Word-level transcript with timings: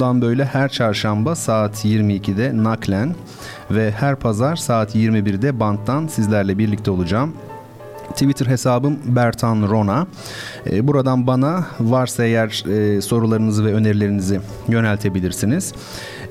Bundan 0.00 0.22
böyle 0.22 0.44
her 0.44 0.68
çarşamba 0.68 1.34
saat 1.34 1.84
22'de 1.84 2.62
naklen 2.62 3.14
ve 3.70 3.90
her 3.90 4.16
pazar 4.16 4.56
saat 4.56 4.94
21'de 4.96 5.60
banttan 5.60 6.06
sizlerle 6.06 6.58
birlikte 6.58 6.90
olacağım. 6.90 7.32
Twitter 8.10 8.46
hesabım 8.46 8.98
Bertan 9.04 9.68
Rona. 9.68 10.06
Ee, 10.70 10.86
buradan 10.86 11.26
bana 11.26 11.66
varsa 11.80 12.24
eğer 12.24 12.64
e, 12.68 13.00
sorularınızı 13.00 13.64
ve 13.64 13.74
önerilerinizi 13.74 14.40
yöneltebilirsiniz. 14.68 15.72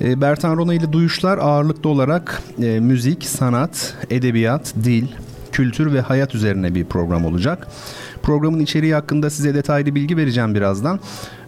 Ee, 0.01 0.21
Bertan 0.21 0.57
Rona 0.57 0.73
ile 0.73 0.93
duyuşlar 0.93 1.37
ağırlıklı 1.37 1.89
olarak 1.89 2.41
e, 2.61 2.79
müzik, 2.79 3.25
sanat, 3.25 3.93
edebiyat, 4.09 4.73
dil, 4.83 5.07
kültür 5.51 5.93
ve 5.93 6.01
hayat 6.01 6.35
üzerine 6.35 6.75
bir 6.75 6.85
program 6.85 7.25
olacak. 7.25 7.67
Programın 8.23 8.59
içeriği 8.59 8.93
hakkında 8.93 9.29
size 9.29 9.53
detaylı 9.53 9.95
bilgi 9.95 10.17
vereceğim 10.17 10.55
birazdan. 10.55 10.99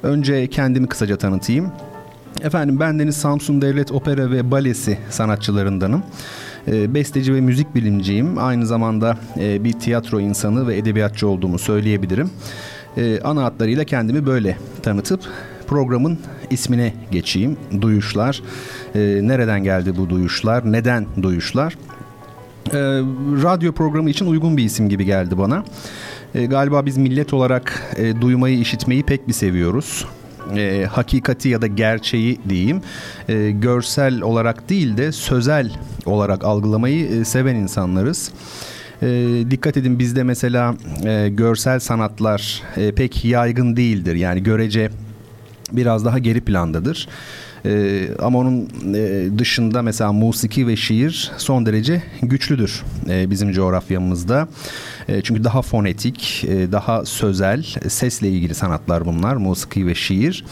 Önce 0.03 0.47
kendimi 0.47 0.87
kısaca 0.87 1.17
tanıtayım. 1.17 1.71
Efendim 2.43 2.79
ben 2.79 2.99
Deniz 2.99 3.17
Samsun 3.17 3.61
Devlet 3.61 3.91
Opera 3.91 4.31
ve 4.31 4.51
Balesi 4.51 4.97
sanatçılarındanım. 5.09 6.03
E, 6.67 6.93
besteci 6.93 7.33
ve 7.33 7.41
müzik 7.41 7.75
bilimciyim. 7.75 8.37
Aynı 8.37 8.67
zamanda 8.67 9.17
e, 9.39 9.63
bir 9.63 9.73
tiyatro 9.73 10.19
insanı 10.19 10.67
ve 10.67 10.77
edebiyatçı 10.77 11.27
olduğumu 11.27 11.59
söyleyebilirim. 11.59 12.29
E, 12.97 13.19
ana 13.21 13.43
hatlarıyla 13.43 13.83
kendimi 13.83 14.25
böyle 14.25 14.57
tanıtıp 14.83 15.21
programın 15.67 16.19
ismine 16.49 16.93
geçeyim. 17.11 17.57
Duyuşlar. 17.81 18.41
E, 18.95 18.99
nereden 18.99 19.63
geldi 19.63 19.97
bu 19.97 20.09
duyuşlar? 20.09 20.71
Neden 20.71 21.05
duyuşlar? 21.21 21.77
Radyo 23.43 23.71
programı 23.71 24.09
için 24.09 24.25
uygun 24.25 24.57
bir 24.57 24.63
isim 24.63 24.89
gibi 24.89 25.05
geldi 25.05 25.37
bana. 25.37 25.63
Galiba 26.33 26.85
biz 26.85 26.97
millet 26.97 27.33
olarak 27.33 27.93
e, 27.97 28.21
duymayı, 28.21 28.59
işitmeyi 28.59 29.03
pek 29.03 29.27
bir 29.27 29.33
seviyoruz 29.33 30.05
e, 30.55 30.87
hakikati 30.91 31.49
ya 31.49 31.61
da 31.61 31.67
gerçeği 31.67 32.39
diyeyim 32.49 32.81
e, 33.29 33.51
görsel 33.51 34.21
olarak 34.21 34.69
değil 34.69 34.97
de 34.97 35.11
sözel 35.11 35.71
olarak 36.05 36.43
algılamayı 36.43 37.05
e, 37.05 37.25
seven 37.25 37.55
insanlarız. 37.55 38.31
E, 39.01 39.07
dikkat 39.51 39.77
edin 39.77 39.99
bizde 39.99 40.23
mesela 40.23 40.75
e, 41.05 41.29
görsel 41.29 41.79
sanatlar 41.79 42.61
e, 42.77 42.91
pek 42.91 43.25
yaygın 43.25 43.75
değildir. 43.75 44.15
Yani 44.15 44.43
görece 44.43 44.89
biraz 45.71 46.05
daha 46.05 46.19
geri 46.19 46.41
plandadır. 46.41 47.07
Ee, 47.65 48.07
ama 48.19 48.39
onun 48.39 48.69
e, 48.93 49.29
dışında 49.37 49.81
mesela 49.81 50.13
musiki 50.13 50.67
ve 50.67 50.75
şiir 50.75 51.31
son 51.37 51.65
derece 51.65 52.03
güçlüdür 52.21 52.83
e, 53.09 53.29
bizim 53.29 53.51
coğrafyamızda. 53.51 54.47
E, 55.07 55.21
çünkü 55.21 55.43
daha 55.43 55.61
fonetik, 55.61 56.45
e, 56.47 56.71
daha 56.71 57.05
sözel, 57.05 57.63
sesle 57.87 58.29
ilgili 58.29 58.55
sanatlar 58.55 59.05
bunlar, 59.05 59.35
musiki 59.35 59.87
ve 59.87 59.95
şiir. 59.95 60.45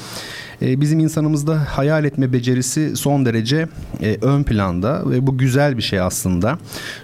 E, 0.62 0.82
bizim 0.82 1.00
insanımızda 1.00 1.68
hayal 1.68 2.06
etme 2.06 2.34
becerisi 2.34 2.96
son 2.96 3.26
derece 3.26 3.68
e, 4.02 4.18
ön 4.22 4.44
planda 4.44 5.10
ve 5.10 5.28
bu 5.28 5.38
güzel 5.38 5.78
bir 5.78 5.82
şey 5.82 6.00
aslında. 6.00 6.58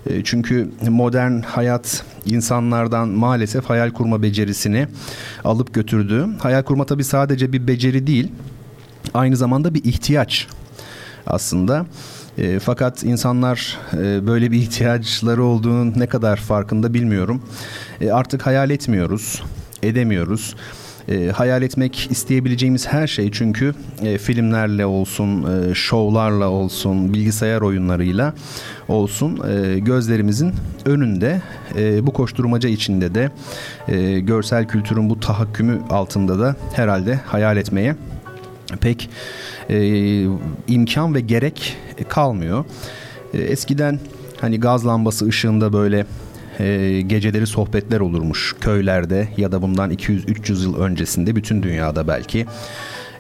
E, 0.10 0.24
çünkü 0.24 0.70
modern 0.90 1.42
hayat 1.42 2.04
insanlardan 2.26 3.08
maalesef 3.08 3.66
hayal 3.66 3.92
kurma 3.92 4.22
becerisini 4.22 4.88
alıp 5.44 5.74
götürdü. 5.74 6.28
Hayal 6.40 6.64
kurma 6.64 6.86
tabii 6.86 7.04
sadece 7.04 7.54
bir 7.54 7.68
beceri 7.68 8.08
değil, 8.08 8.32
aynı 9.14 9.36
zamanda 9.36 9.74
bir 9.74 9.84
ihtiyaç 9.84 10.48
aslında. 11.28 11.86
E, 12.38 12.60
fakat 12.60 13.04
insanlar 13.04 13.78
e, 13.94 14.28
böyle 14.28 14.52
bir 14.52 14.58
ihtiyaçları 14.58 15.44
olduğunu 15.44 16.00
ne 16.00 16.08
kadar 16.08 16.38
farkında 16.38 16.94
bilmiyorum. 16.94 17.42
E, 18.02 18.12
artık 18.12 18.46
hayal 18.46 18.70
etmiyoruz, 18.70 19.44
edemiyoruz. 19.84 20.56
E, 21.10 21.28
hayal 21.28 21.62
etmek 21.62 22.08
isteyebileceğimiz 22.12 22.88
her 22.88 23.08
şey 23.08 23.32
çünkü 23.32 23.74
e, 24.02 24.18
filmlerle 24.18 24.86
olsun, 24.86 25.44
e, 25.44 25.74
şovlarla 25.74 26.50
olsun, 26.50 27.14
bilgisayar 27.14 27.62
oyunlarıyla 27.62 28.34
olsun 28.88 29.40
e, 29.50 29.80
gözlerimizin 29.80 30.54
önünde 30.86 31.42
e, 31.78 32.08
bu 32.08 32.14
koşturmaca 32.14 32.70
içinde 32.70 33.16
de 33.16 33.32
e, 33.88 34.20
görsel 34.20 34.68
kültürün 34.68 35.10
bu 35.10 35.20
tahakkümü 35.20 35.82
altında 35.90 36.40
da 36.40 36.56
herhalde 36.74 37.20
hayal 37.26 37.58
etmeye 37.58 37.96
pek 38.82 39.10
e, 39.70 40.28
imkan 40.68 41.16
ve 41.16 41.20
gerek 41.20 41.78
kalmıyor. 42.10 42.66
E, 43.34 43.38
eskiden 43.38 44.00
hani 44.42 44.60
gaz 44.60 44.86
lambası 44.86 45.28
ışığında 45.28 45.74
böyle 45.74 46.06
e, 46.60 47.02
geceleri 47.02 47.48
sohbetler 47.48 48.00
olurmuş 48.00 48.56
köylerde 48.62 49.28
ya 49.38 49.52
da 49.52 49.62
bundan 49.62 49.92
200-300 49.92 50.64
yıl 50.64 50.78
öncesinde 50.78 51.36
bütün 51.36 51.64
dünyada 51.64 52.08
belki 52.08 52.46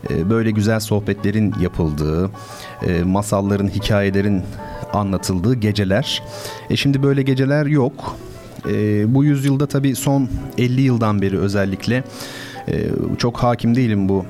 e, 0.09 0.29
böyle 0.29 0.51
güzel 0.51 0.79
sohbetlerin 0.79 1.53
yapıldığı, 1.61 2.31
e, 2.87 3.03
masalların, 3.03 3.67
hikayelerin 3.67 4.43
anlatıldığı 4.93 5.55
geceler. 5.55 6.23
E 6.69 6.75
şimdi 6.75 7.03
böyle 7.03 7.21
geceler 7.21 7.65
yok. 7.65 8.17
E, 8.69 9.13
bu 9.15 9.23
yüzyılda 9.23 9.67
tabii 9.67 9.95
son 9.95 10.29
50 10.57 10.81
yıldan 10.81 11.21
beri 11.21 11.39
özellikle 11.39 12.03
e, 12.67 12.89
çok 13.17 13.37
hakim 13.37 13.75
değilim 13.75 14.09
bu 14.09 14.25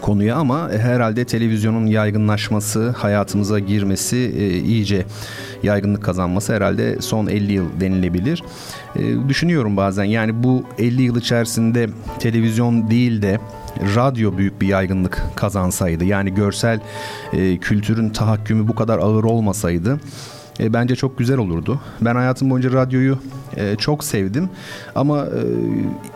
konuya 0.00 0.36
ama 0.36 0.70
herhalde 0.70 1.24
televizyonun 1.24 1.86
yaygınlaşması, 1.86 2.90
hayatımıza 2.90 3.58
girmesi, 3.58 4.16
e, 4.16 4.58
iyice 4.58 5.06
yaygınlık 5.62 6.04
kazanması 6.04 6.54
herhalde 6.54 7.02
son 7.02 7.26
50 7.26 7.52
yıl 7.52 7.80
denilebilir. 7.80 8.42
E, 8.96 9.28
düşünüyorum 9.28 9.76
bazen 9.76 10.04
yani 10.04 10.42
bu 10.42 10.64
50 10.78 11.02
yıl 11.02 11.16
içerisinde 11.16 11.88
televizyon 12.18 12.90
değil 12.90 13.22
de 13.22 13.38
radyo 13.96 14.38
büyük 14.38 14.60
bir 14.60 14.68
yaygınlık 14.68 15.22
kazansaydı 15.34 16.04
yani 16.04 16.34
görsel 16.34 16.80
e, 17.32 17.56
kültürün 17.56 18.10
tahakkümü 18.10 18.68
bu 18.68 18.74
kadar 18.74 18.98
ağır 18.98 19.24
olmasaydı 19.24 19.98
e, 20.60 20.72
bence 20.72 20.96
çok 20.96 21.18
güzel 21.18 21.38
olurdu. 21.38 21.80
Ben 22.00 22.14
hayatım 22.14 22.50
boyunca 22.50 22.72
radyoyu 22.72 23.18
e, 23.56 23.76
çok 23.76 24.04
sevdim 24.04 24.48
ama 24.94 25.24
e, 25.26 25.42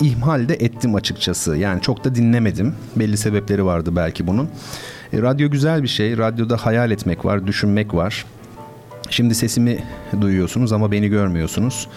ihmal 0.00 0.48
de 0.48 0.54
ettim 0.54 0.94
açıkçası. 0.94 1.56
Yani 1.56 1.82
çok 1.82 2.04
da 2.04 2.14
dinlemedim. 2.14 2.74
Belli 2.96 3.16
sebepleri 3.16 3.64
vardı 3.64 3.96
belki 3.96 4.26
bunun. 4.26 4.48
E, 5.12 5.22
radyo 5.22 5.50
güzel 5.50 5.82
bir 5.82 5.88
şey. 5.88 6.18
Radyoda 6.18 6.56
hayal 6.56 6.90
etmek 6.90 7.24
var, 7.24 7.46
düşünmek 7.46 7.94
var. 7.94 8.24
Şimdi 9.10 9.34
sesimi 9.34 9.78
duyuyorsunuz 10.20 10.72
ama 10.72 10.92
beni 10.92 11.08
görmüyorsunuz. 11.08 11.88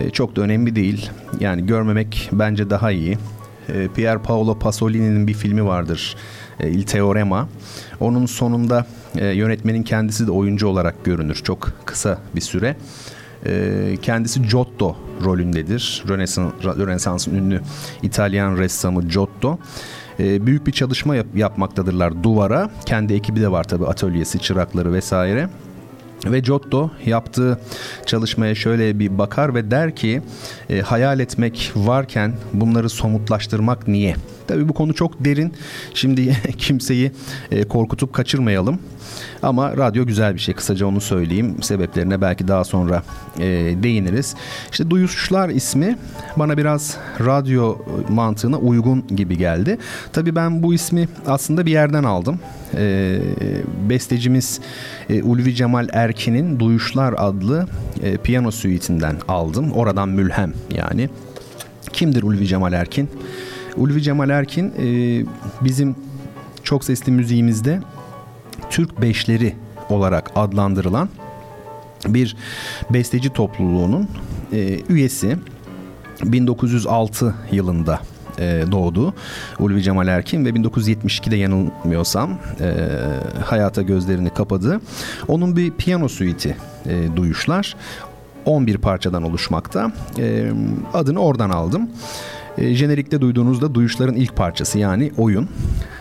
E, 0.00 0.10
çok 0.10 0.36
da 0.36 0.40
önemli 0.40 0.76
değil. 0.76 1.10
Yani 1.40 1.66
görmemek 1.66 2.28
bence 2.32 2.70
daha 2.70 2.90
iyi. 2.90 3.18
E, 3.68 3.88
Pier 3.94 4.22
Paolo 4.22 4.58
Pasolini'nin 4.58 5.26
bir 5.26 5.34
filmi 5.34 5.64
vardır. 5.64 6.16
E, 6.60 6.70
Il 6.70 6.82
Teorema. 6.82 7.48
Onun 8.00 8.26
sonunda 8.26 8.86
e, 9.16 9.26
yönetmenin 9.26 9.82
kendisi 9.82 10.26
de 10.26 10.30
oyuncu 10.30 10.66
olarak 10.68 11.04
görünür. 11.04 11.34
Çok 11.34 11.72
kısa 11.84 12.18
bir 12.36 12.40
süre. 12.40 12.76
E, 13.46 13.96
kendisi 14.02 14.42
Giotto 14.42 14.96
rolündedir. 15.24 16.04
Rönesans, 16.08 16.52
Rönesans'ın 16.64 17.34
ünlü 17.34 17.60
İtalyan 18.02 18.56
ressamı 18.56 19.08
Giotto. 19.08 19.58
Büyük 20.18 20.66
bir 20.66 20.72
çalışma 20.72 21.16
yap, 21.16 21.26
yapmaktadırlar 21.34 22.22
duvara. 22.22 22.70
Kendi 22.86 23.14
ekibi 23.14 23.40
de 23.40 23.50
var 23.50 23.64
tabi 23.64 23.86
atölyesi, 23.86 24.38
çırakları 24.38 24.92
vesaire. 24.92 25.48
Ve 26.26 26.40
Giotto 26.40 26.90
yaptığı 27.06 27.60
çalışmaya 28.06 28.54
şöyle 28.54 28.98
bir 28.98 29.18
bakar 29.18 29.54
ve 29.54 29.70
der 29.70 29.96
ki 29.96 30.22
e, 30.70 30.80
hayal 30.80 31.20
etmek 31.20 31.72
varken 31.76 32.34
bunları 32.52 32.88
somutlaştırmak 32.88 33.88
niye? 33.88 34.14
Tabii 34.48 34.68
bu 34.68 34.72
konu 34.72 34.94
çok 34.94 35.24
derin. 35.24 35.54
Şimdi 35.94 36.36
kimseyi 36.58 37.12
e, 37.50 37.64
korkutup 37.64 38.12
kaçırmayalım. 38.12 38.78
Ama 39.42 39.76
radyo 39.76 40.06
güzel 40.06 40.34
bir 40.34 40.40
şey. 40.40 40.54
Kısaca 40.54 40.86
onu 40.86 41.00
söyleyeyim. 41.00 41.62
Sebeplerine 41.62 42.20
belki 42.20 42.48
daha 42.48 42.64
sonra 42.64 43.02
e, 43.38 43.44
değiniriz. 43.82 44.34
İşte 44.70 44.90
Duyuşlar 44.90 45.48
ismi 45.48 45.98
bana 46.36 46.56
biraz 46.56 46.96
radyo 47.20 47.78
mantığına 48.08 48.58
uygun 48.58 49.06
gibi 49.16 49.38
geldi. 49.38 49.78
Tabii 50.12 50.36
ben 50.36 50.62
bu 50.62 50.74
ismi 50.74 51.08
aslında 51.26 51.66
bir 51.66 51.70
yerden 51.70 52.04
aldım. 52.04 52.40
E, 52.74 53.18
bestecimiz 53.88 54.60
e, 55.10 55.22
Ulvi 55.22 55.54
Cemal 55.54 55.88
Erkin'in 55.92 56.60
Duyuşlar 56.60 57.14
adlı 57.16 57.66
e, 58.02 58.16
piyano 58.16 58.50
suite'inden 58.50 59.16
aldım. 59.28 59.72
Oradan 59.72 60.08
mülhem 60.08 60.52
yani. 60.76 61.08
Kimdir 61.92 62.22
Ulvi 62.22 62.46
Cemal 62.46 62.72
Erkin? 62.72 63.10
Ulvi 63.76 64.02
Cemal 64.02 64.30
Erkin 64.30 64.72
e, 64.78 64.86
bizim 65.64 65.96
çok 66.62 66.84
sesli 66.84 67.12
müziğimizde 67.12 67.80
Türk 68.70 69.02
Beşleri 69.02 69.54
olarak 69.88 70.30
adlandırılan 70.34 71.08
bir 72.08 72.36
besteci 72.90 73.32
topluluğunun 73.32 74.08
e, 74.52 74.80
üyesi 74.88 75.36
1906 76.24 77.34
yılında 77.52 78.00
e, 78.38 78.64
doğdu 78.72 79.14
Ulvi 79.58 79.82
Cemal 79.82 80.08
Erkin 80.08 80.44
ve 80.44 80.50
1972'de 80.50 81.36
yanılmıyorsam 81.36 82.38
e, 82.60 82.74
hayata 83.44 83.82
gözlerini 83.82 84.30
kapadı. 84.30 84.80
Onun 85.28 85.56
bir 85.56 85.70
piyano 85.70 86.08
suiti 86.08 86.56
e, 86.86 87.16
duyuşlar. 87.16 87.76
11 88.44 88.78
parçadan 88.78 89.22
oluşmakta. 89.22 89.92
E, 90.18 90.50
adını 90.94 91.18
oradan 91.18 91.50
aldım. 91.50 91.90
E, 92.58 92.74
jenerikte 92.74 93.20
duyduğunuzda 93.20 93.74
duyuşların 93.74 94.16
ilk 94.16 94.36
parçası 94.36 94.78
yani 94.78 95.12
oyun. 95.16 95.48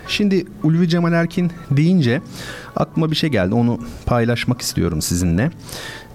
Şimdi 0.07 0.45
Ulvi 0.63 0.89
Cemal 0.89 1.13
Erkin 1.13 1.51
deyince 1.71 2.21
aklıma 2.75 3.12
bir 3.12 3.15
şey 3.15 3.30
geldi. 3.30 3.56
Onu 3.56 3.80
paylaşmak 4.06 4.62
istiyorum 4.62 5.01
sizinle. 5.01 5.51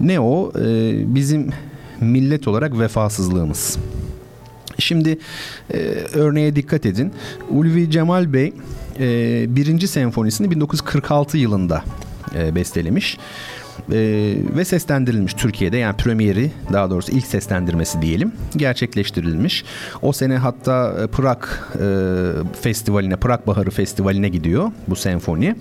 Ne 0.00 0.20
o? 0.20 0.52
E, 0.60 0.94
bizim 1.14 1.50
millet 2.00 2.48
olarak 2.48 2.78
vefasızlığımız. 2.78 3.78
Şimdi 4.78 5.18
e, 5.74 5.78
örneğe 6.14 6.56
dikkat 6.56 6.86
edin. 6.86 7.12
Ulvi 7.50 7.90
Cemal 7.90 8.32
Bey 8.32 8.52
e, 9.00 9.46
birinci 9.56 9.88
senfonisini 9.88 10.50
1946 10.50 11.38
yılında 11.38 11.84
e, 12.34 12.54
bestelemiş 12.54 13.18
e, 13.92 13.98
ve 14.56 14.64
seslendirilmiş 14.64 15.34
Türkiye'de 15.34 15.76
yani 15.76 15.96
premieri 15.96 16.50
daha 16.72 16.90
doğrusu 16.90 17.12
ilk 17.12 17.26
seslendirmesi 17.26 18.02
diyelim 18.02 18.32
gerçekleştirilmiş. 18.56 19.64
O 20.02 20.12
sene 20.12 20.36
hatta 20.36 20.96
e, 21.02 21.06
Prag 21.06 21.44
e, 21.44 21.86
festivaline 22.62 23.16
Prag 23.16 23.46
Baharı 23.46 23.70
Festivali'ne 23.70 24.28
gidiyor 24.28 24.70
bu 24.88 24.96
senfoni 24.96 25.56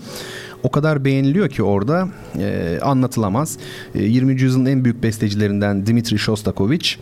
o 0.64 0.72
kadar 0.72 1.06
beğeniliyor 1.06 1.50
ki 1.50 1.64
orada 1.64 2.08
e, 2.40 2.80
anlatılamaz. 2.82 3.58
E, 3.96 4.04
20. 4.04 4.42
yüzyılın 4.42 4.66
en 4.66 4.84
büyük 4.84 5.04
bestecilerinden 5.04 5.86
Dimitri 5.86 6.20
Shostakovich 6.20 6.96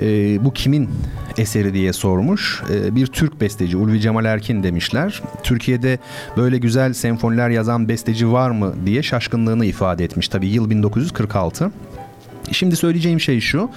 e, 0.00 0.04
bu 0.44 0.52
kimin 0.52 0.88
eseri 1.38 1.74
diye 1.74 1.92
sormuş. 1.92 2.62
E, 2.72 2.94
bir 2.94 3.06
Türk 3.06 3.40
besteci 3.40 3.76
Ulvi 3.76 4.00
Cemal 4.00 4.24
Erkin 4.24 4.62
demişler. 4.62 5.22
Türkiye'de 5.42 5.98
böyle 6.36 6.58
güzel 6.58 6.92
senfoniler 6.92 7.50
yazan 7.50 7.88
besteci 7.88 8.32
var 8.32 8.50
mı 8.50 8.74
diye 8.86 9.02
şaşkınlığını 9.02 9.66
ifade 9.66 10.04
etmiş. 10.04 10.28
Tabii 10.28 10.48
yıl 10.48 10.70
1946. 10.70 11.70
Şimdi 12.52 12.76
söyleyeceğim 12.76 13.20
şey 13.20 13.40
şu. 13.40 13.70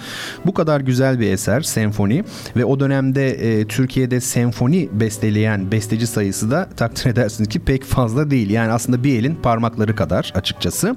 Bu 0.45 0.53
kadar 0.53 0.81
güzel 0.81 1.19
bir 1.19 1.31
eser 1.31 1.61
senfoni 1.61 2.23
ve 2.55 2.65
o 2.65 2.79
dönemde 2.79 3.29
e, 3.29 3.67
Türkiye'de 3.67 4.21
senfoni 4.21 4.89
besteleyen 4.91 5.71
besteci 5.71 6.07
sayısı 6.07 6.51
da 6.51 6.69
takdir 6.77 7.05
edersiniz 7.11 7.49
ki 7.49 7.59
pek 7.59 7.83
fazla 7.83 8.31
değil. 8.31 8.49
Yani 8.49 8.71
aslında 8.71 9.03
bir 9.03 9.19
elin 9.19 9.35
parmakları 9.35 9.95
kadar 9.95 10.31
açıkçası. 10.35 10.95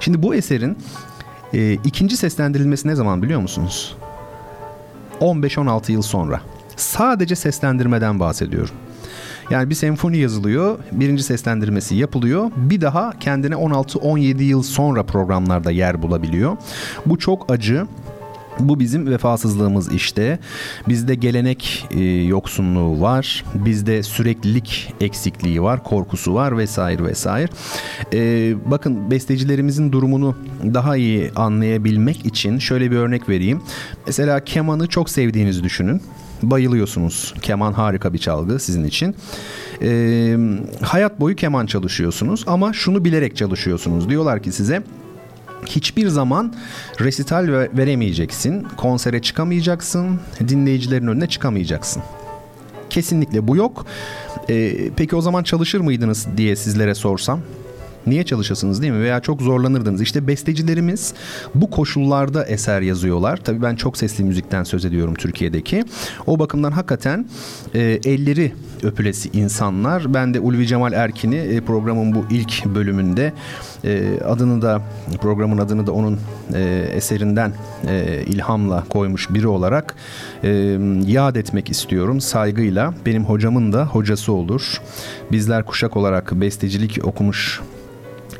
Şimdi 0.00 0.22
bu 0.22 0.34
eserin 0.34 0.78
e, 1.54 1.72
ikinci 1.72 2.16
seslendirilmesi 2.16 2.88
ne 2.88 2.94
zaman 2.94 3.22
biliyor 3.22 3.40
musunuz? 3.40 3.96
15-16 5.20 5.92
yıl 5.92 6.02
sonra. 6.02 6.40
Sadece 6.76 7.36
seslendirmeden 7.36 8.20
bahsediyorum. 8.20 8.74
Yani 9.50 9.70
bir 9.70 9.74
senfoni 9.74 10.18
yazılıyor, 10.18 10.78
birinci 10.92 11.22
seslendirmesi 11.22 11.94
yapılıyor. 11.94 12.50
Bir 12.56 12.80
daha 12.80 13.18
kendine 13.18 13.54
16-17 13.54 14.42
yıl 14.42 14.62
sonra 14.62 15.02
programlarda 15.02 15.70
yer 15.70 16.02
bulabiliyor. 16.02 16.56
Bu 17.06 17.18
çok 17.18 17.52
acı. 17.52 17.86
Bu 18.60 18.80
bizim 18.80 19.10
vefasızlığımız 19.10 19.92
işte. 19.92 20.38
Bizde 20.88 21.14
gelenek 21.14 21.88
e, 21.90 22.04
yoksunluğu 22.04 23.00
var. 23.00 23.44
Bizde 23.54 24.02
süreklilik 24.02 24.94
eksikliği 25.00 25.62
var, 25.62 25.84
korkusu 25.84 26.34
var 26.34 26.58
vesaire 26.58 27.04
vesaire. 27.04 27.48
E, 28.12 28.54
bakın 28.70 29.10
bestecilerimizin 29.10 29.92
durumunu 29.92 30.36
daha 30.74 30.96
iyi 30.96 31.30
anlayabilmek 31.36 32.26
için 32.26 32.58
şöyle 32.58 32.90
bir 32.90 32.96
örnek 32.96 33.28
vereyim. 33.28 33.62
Mesela 34.06 34.44
kemanı 34.44 34.86
çok 34.86 35.10
sevdiğinizi 35.10 35.64
düşünün 35.64 36.02
bayılıyorsunuz. 36.50 37.34
Keman 37.42 37.72
harika 37.72 38.12
bir 38.12 38.18
çalgı 38.18 38.58
sizin 38.58 38.84
için. 38.84 39.14
Ee, 39.82 40.36
hayat 40.82 41.20
boyu 41.20 41.36
keman 41.36 41.66
çalışıyorsunuz 41.66 42.44
ama 42.46 42.72
şunu 42.72 43.04
bilerek 43.04 43.36
çalışıyorsunuz. 43.36 44.08
Diyorlar 44.08 44.42
ki 44.42 44.52
size 44.52 44.82
hiçbir 45.66 46.08
zaman 46.08 46.54
resital 47.00 47.68
veremeyeceksin, 47.76 48.66
konsere 48.76 49.22
çıkamayacaksın, 49.22 50.20
dinleyicilerin 50.48 51.06
önüne 51.06 51.26
çıkamayacaksın. 51.26 52.02
Kesinlikle 52.90 53.48
bu 53.48 53.56
yok. 53.56 53.86
Ee, 54.50 54.90
peki 54.96 55.16
o 55.16 55.20
zaman 55.20 55.42
çalışır 55.42 55.80
mıydınız 55.80 56.26
diye 56.36 56.56
sizlere 56.56 56.94
sorsam 56.94 57.40
Niye 58.06 58.24
çalışasınız 58.24 58.82
değil 58.82 58.92
mi? 58.92 59.00
Veya 59.00 59.20
çok 59.20 59.42
zorlanırdınız. 59.42 60.00
İşte 60.02 60.26
bestecilerimiz 60.26 61.14
bu 61.54 61.70
koşullarda 61.70 62.44
eser 62.44 62.80
yazıyorlar. 62.80 63.36
Tabii 63.36 63.62
ben 63.62 63.76
çok 63.76 63.96
sesli 63.96 64.24
müzikten 64.24 64.64
söz 64.64 64.84
ediyorum 64.84 65.14
Türkiye'deki. 65.14 65.84
O 66.26 66.38
bakımdan 66.38 66.72
hakikaten 66.72 67.26
e, 67.74 67.80
elleri 68.04 68.52
öpülesi 68.82 69.28
insanlar. 69.32 70.14
Ben 70.14 70.34
de 70.34 70.40
Ulvi 70.40 70.66
Cemal 70.66 70.92
Erkin'i 70.92 71.36
e, 71.36 71.60
programın 71.60 72.14
bu 72.14 72.24
ilk 72.30 72.66
bölümünde 72.66 73.32
e, 73.84 74.20
adını 74.24 74.62
da 74.62 74.82
programın 75.20 75.58
adını 75.58 75.86
da 75.86 75.92
onun 75.92 76.20
e, 76.54 76.88
eserinden 76.94 77.52
e, 77.88 78.22
ilhamla 78.26 78.84
koymuş 78.88 79.34
biri 79.34 79.48
olarak 79.48 79.94
e, 80.42 80.78
yad 81.06 81.36
etmek 81.36 81.70
istiyorum 81.70 82.20
saygıyla. 82.20 82.94
Benim 83.06 83.24
hocamın 83.24 83.72
da 83.72 83.86
hocası 83.86 84.32
olur. 84.32 84.80
Bizler 85.32 85.64
kuşak 85.64 85.96
olarak 85.96 86.32
bestecilik 86.32 86.98
okumuş 87.04 87.60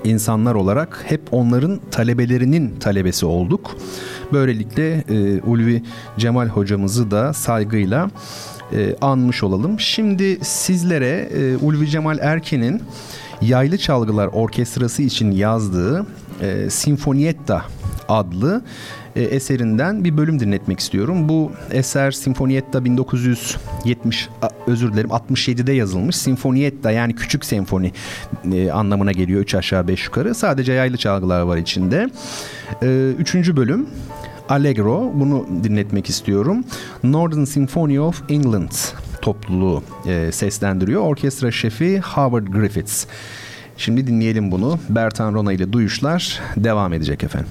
insanlar 0.05 0.55
olarak 0.55 1.05
hep 1.09 1.21
onların 1.31 1.81
talebelerinin 1.91 2.75
talebesi 2.81 3.27
olduk. 3.27 3.77
Böylelikle 4.33 5.05
e, 5.09 5.41
Ulvi 5.41 5.83
Cemal 6.19 6.49
hocamızı 6.49 7.11
da 7.11 7.33
saygıyla 7.33 8.11
e, 8.73 8.97
anmış 9.01 9.43
olalım. 9.43 9.81
Şimdi 9.81 10.39
sizlere 10.45 11.29
e, 11.35 11.57
Ulvi 11.57 11.89
Cemal 11.89 12.19
Erkin'in 12.19 12.83
Yaylı 13.43 13.79
Çalgılar 13.79 14.27
Orkestrası 14.27 15.03
için 15.03 15.31
yazdığı 15.31 16.07
e, 16.41 16.71
Sinfonietta 16.71 17.65
adlı 18.09 18.63
eserinden 19.21 20.05
bir 20.05 20.17
bölüm 20.17 20.41
dinletmek 20.41 20.81
istiyorum. 20.81 21.29
Bu 21.29 21.53
eser 21.71 22.11
Sinfonietta 22.11 22.85
1970 22.85 24.29
özür 24.67 24.93
dilerim 24.93 25.11
67'de 25.11 25.73
yazılmış. 25.73 26.17
Sinfonietta 26.17 26.91
yani 26.91 27.15
küçük 27.15 27.45
senfoni 27.45 27.93
e, 28.53 28.71
anlamına 28.71 29.13
geliyor. 29.13 29.41
3 29.41 29.55
aşağı 29.55 29.89
5 29.89 30.05
yukarı. 30.05 30.35
Sadece 30.35 30.73
yaylı 30.73 30.97
çalgılar 30.97 31.41
var 31.41 31.57
içinde. 31.57 32.11
E, 32.83 33.11
üçüncü 33.19 33.57
bölüm 33.57 33.87
Allegro 34.49 35.13
bunu 35.15 35.47
dinletmek 35.65 36.09
istiyorum. 36.09 36.65
Northern 37.05 37.45
Symphony 37.45 38.01
of 38.01 38.23
England 38.31 38.73
topluluğu 39.23 39.83
e, 40.07 40.33
seslendiriyor. 40.33 41.03
Orkestra 41.03 41.51
şefi 41.51 42.01
Howard 42.01 42.47
Griffiths. 42.47 43.07
Şimdi 43.77 44.07
dinleyelim 44.07 44.51
bunu. 44.51 44.79
Bertan 44.89 45.35
Rona 45.35 45.53
ile 45.53 45.73
duyuşlar 45.73 46.41
devam 46.57 46.93
edecek 46.93 47.25
efendim. 47.25 47.51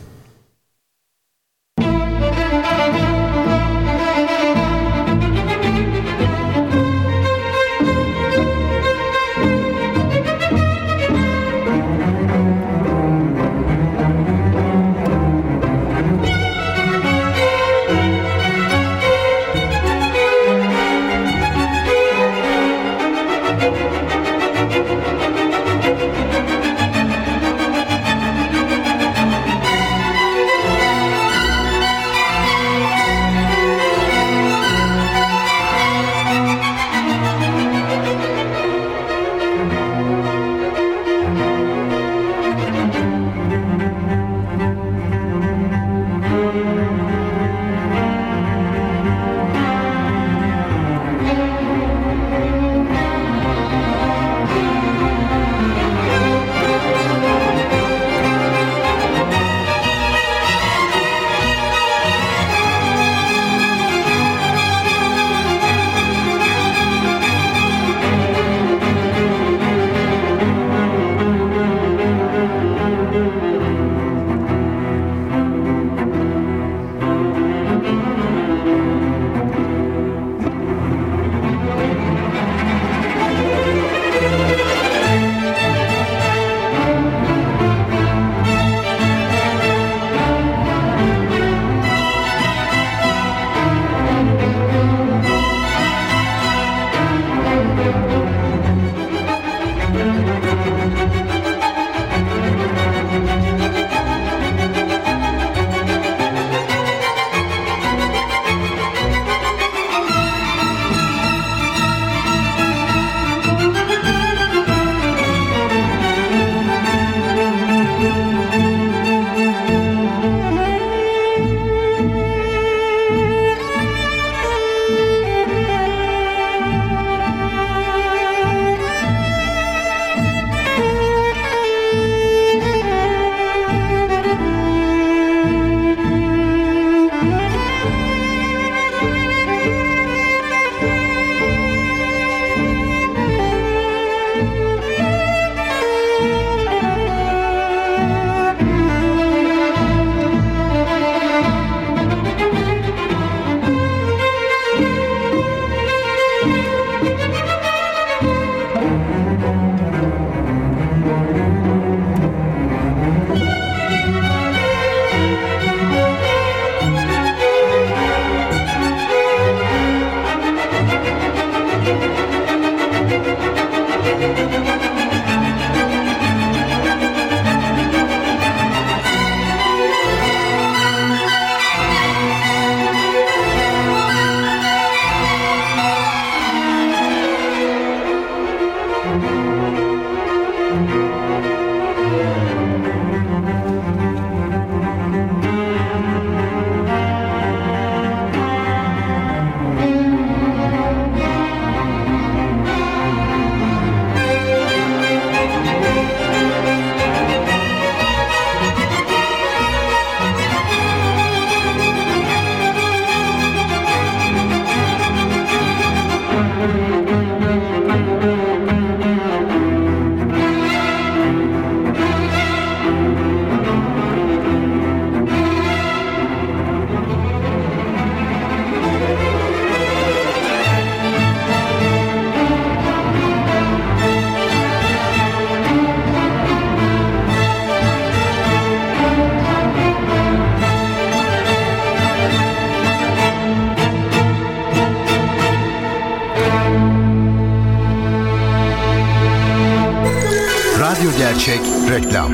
Reklam 251.93 252.31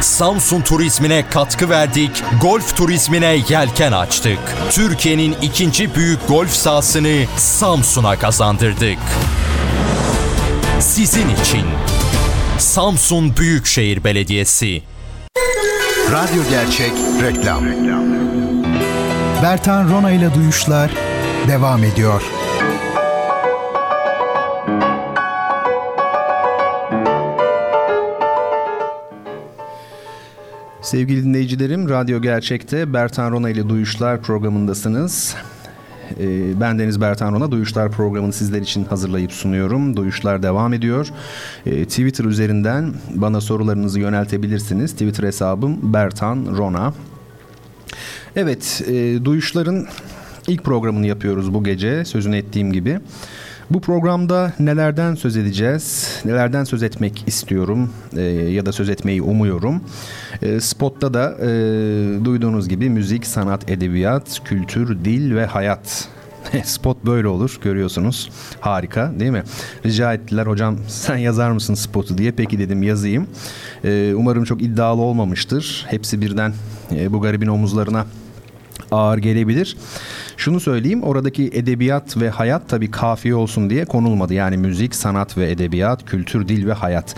Samsun 0.00 0.60
turizmine 0.60 1.24
katkı 1.30 1.70
verdik, 1.70 2.24
golf 2.40 2.76
turizmine 2.76 3.38
yelken 3.48 3.92
açtık. 3.92 4.38
Türkiye'nin 4.70 5.36
ikinci 5.42 5.94
büyük 5.94 6.28
golf 6.28 6.50
sahasını 6.50 7.24
Samsun'a 7.36 8.18
kazandırdık. 8.18 8.98
Sizin 10.80 11.28
için 11.28 11.66
Samsun 12.58 13.36
Büyükşehir 13.36 14.04
Belediyesi 14.04 14.82
Radyo 16.12 16.42
Gerçek 16.50 16.92
Reklam 17.22 17.64
Bertan 19.42 19.90
Rona 19.90 20.10
ile 20.10 20.34
Duyuşlar 20.34 20.90
devam 21.48 21.84
ediyor. 21.84 22.22
Sevgili 30.84 31.24
dinleyicilerim, 31.24 31.88
Radyo 31.88 32.22
Gerçek'te 32.22 32.92
Bertan 32.92 33.30
Rona 33.30 33.50
ile 33.50 33.68
Duyuşlar 33.68 34.22
programındasınız. 34.22 35.34
Ee, 36.20 36.60
ben 36.60 36.78
Deniz 36.78 37.00
Bertan 37.00 37.32
Rona. 37.32 37.50
Duyuşlar 37.50 37.90
programını 37.90 38.32
sizler 38.32 38.60
için 38.60 38.84
hazırlayıp 38.84 39.32
sunuyorum. 39.32 39.96
Duyuşlar 39.96 40.42
devam 40.42 40.72
ediyor. 40.72 41.08
Ee, 41.66 41.84
Twitter 41.84 42.24
üzerinden 42.24 42.94
bana 43.14 43.40
sorularınızı 43.40 44.00
yöneltebilirsiniz. 44.00 44.92
Twitter 44.92 45.24
hesabım 45.24 45.92
Bertan 45.92 46.46
Rona. 46.56 46.94
Evet, 48.36 48.82
e, 48.86 49.24
Duyuşlar'ın 49.24 49.86
ilk 50.48 50.64
programını 50.64 51.06
yapıyoruz 51.06 51.54
bu 51.54 51.64
gece. 51.64 52.04
Sözünü 52.04 52.36
ettiğim 52.36 52.72
gibi. 52.72 53.00
Bu 53.70 53.80
programda 53.80 54.52
nelerden 54.58 55.14
söz 55.14 55.36
edeceğiz, 55.36 56.08
nelerden 56.24 56.64
söz 56.64 56.82
etmek 56.82 57.24
istiyorum 57.26 57.90
e, 58.16 58.20
ya 58.22 58.66
da 58.66 58.72
söz 58.72 58.88
etmeyi 58.88 59.22
umuyorum. 59.22 59.80
E, 60.42 60.60
spotta 60.60 61.14
da 61.14 61.36
e, 61.40 61.48
duyduğunuz 62.24 62.68
gibi 62.68 62.90
müzik, 62.90 63.26
sanat, 63.26 63.70
edebiyat, 63.70 64.40
kültür, 64.44 65.04
dil 65.04 65.34
ve 65.34 65.46
hayat 65.46 66.08
Spot 66.64 67.04
böyle 67.06 67.28
olur 67.28 67.58
görüyorsunuz. 67.62 68.30
Harika 68.60 69.12
değil 69.18 69.30
mi? 69.30 69.42
Rica 69.86 70.14
ettiler 70.14 70.46
hocam 70.46 70.76
sen 70.88 71.16
yazar 71.16 71.50
mısın 71.50 71.74
spotu 71.74 72.18
diye. 72.18 72.32
Peki 72.32 72.58
dedim 72.58 72.82
yazayım. 72.82 73.26
Ee, 73.84 74.12
umarım 74.16 74.44
çok 74.44 74.62
iddialı 74.62 75.02
olmamıştır. 75.02 75.86
Hepsi 75.88 76.20
birden 76.20 76.52
e, 76.92 77.12
bu 77.12 77.20
garibin 77.20 77.46
omuzlarına 77.46 78.06
ağır 78.90 79.18
gelebilir. 79.18 79.76
Şunu 80.36 80.60
söyleyeyim 80.60 81.02
oradaki 81.02 81.50
edebiyat 81.52 82.16
ve 82.16 82.30
hayat 82.30 82.68
tabii 82.68 82.90
kafiye 82.90 83.34
olsun 83.34 83.70
diye 83.70 83.84
konulmadı. 83.84 84.34
Yani 84.34 84.56
müzik, 84.56 84.94
sanat 84.94 85.38
ve 85.38 85.50
edebiyat, 85.50 86.04
kültür, 86.04 86.48
dil 86.48 86.66
ve 86.66 86.72
hayat. 86.72 87.14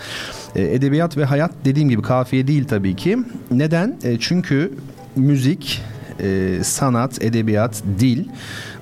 E, 0.57 0.63
edebiyat 0.63 1.17
ve 1.17 1.25
hayat 1.25 1.51
dediğim 1.65 1.89
gibi 1.89 2.03
kafiye 2.03 2.47
değil 2.47 2.65
tabii 2.65 2.97
ki. 2.97 3.19
Neden? 3.51 3.97
E, 4.03 4.19
çünkü 4.21 4.73
müzik, 5.17 5.83
e, 6.21 6.59
sanat, 6.63 7.23
edebiyat, 7.23 7.83
dil 7.99 8.25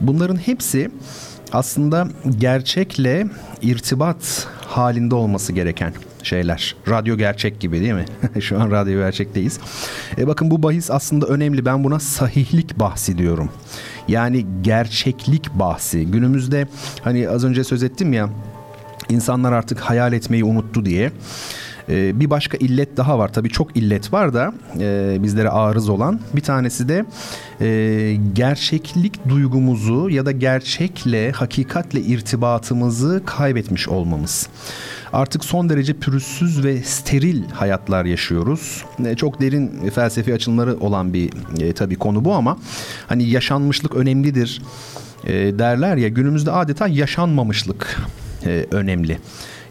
bunların 0.01 0.37
hepsi 0.37 0.91
aslında 1.53 2.09
gerçekle 2.39 3.27
irtibat 3.63 4.49
halinde 4.67 5.15
olması 5.15 5.53
gereken 5.53 5.93
şeyler. 6.27 6.77
Radyo 6.89 7.17
gerçek 7.17 7.61
gibi 7.61 7.81
değil 7.81 7.93
mi? 7.93 8.05
Şu 8.41 8.61
an 8.61 8.71
radyo 8.71 8.99
gerçekteyiz. 8.99 9.61
E 10.19 10.27
bakın 10.27 10.51
bu 10.51 10.63
bahis 10.63 10.91
aslında 10.91 11.27
önemli. 11.27 11.65
Ben 11.65 11.85
buna 11.85 12.01
sahihlik 12.01 12.79
bahsi 12.79 13.19
diyorum. 13.19 13.51
Yani 14.09 14.47
gerçeklik 14.63 15.55
bahsi. 15.55 16.07
Günümüzde 16.07 16.69
hani 17.03 17.29
az 17.29 17.45
önce 17.45 17.65
söz 17.65 17.83
ettim 17.83 18.13
ya 18.13 18.31
insanlar 19.09 19.53
artık 19.53 19.81
hayal 19.81 20.13
etmeyi 20.13 20.45
unuttu 20.45 20.85
diye. 20.85 21.13
Ee, 21.89 22.21
bir 22.21 22.31
başka 22.31 22.57
illet 22.57 22.97
daha 22.97 23.19
var. 23.19 23.33
Tabii 23.33 23.49
çok 23.49 23.77
illet 23.77 24.13
var 24.13 24.35
da 24.35 24.55
e, 24.81 25.17
bizlere 25.23 25.49
arız 25.49 25.89
olan. 25.89 26.21
Bir 26.37 26.41
tanesi 26.41 26.89
de 26.89 27.05
e, 27.61 28.17
gerçeklik 28.33 29.29
duygumuzu 29.29 30.11
ya 30.11 30.27
da 30.27 30.33
gerçekle, 30.33 31.33
hakikatle 31.33 32.01
irtibatımızı 32.01 33.23
kaybetmiş 33.27 33.89
olmamız. 33.89 34.49
Artık 35.13 35.45
son 35.45 35.69
derece 35.69 35.95
pürüzsüz 35.95 36.65
ve 36.65 36.83
steril 36.83 37.43
hayatlar 37.53 38.05
yaşıyoruz. 38.05 38.85
E, 39.05 39.15
çok 39.17 39.41
derin 39.41 39.91
felsefi 39.91 40.35
açılımları 40.35 40.77
olan 40.81 41.13
bir 41.15 41.31
tabii 41.75 41.97
konu 41.97 42.25
bu 42.25 42.35
ama 42.35 42.59
hani 43.07 43.25
yaşanmışlık 43.25 43.95
önemlidir 43.95 44.63
derler 45.59 45.97
ya 45.97 46.09
günümüzde 46.09 46.51
adeta 46.51 46.89
yaşanmamışlık 46.89 48.01
e, 48.47 48.67
önemli. 48.71 49.19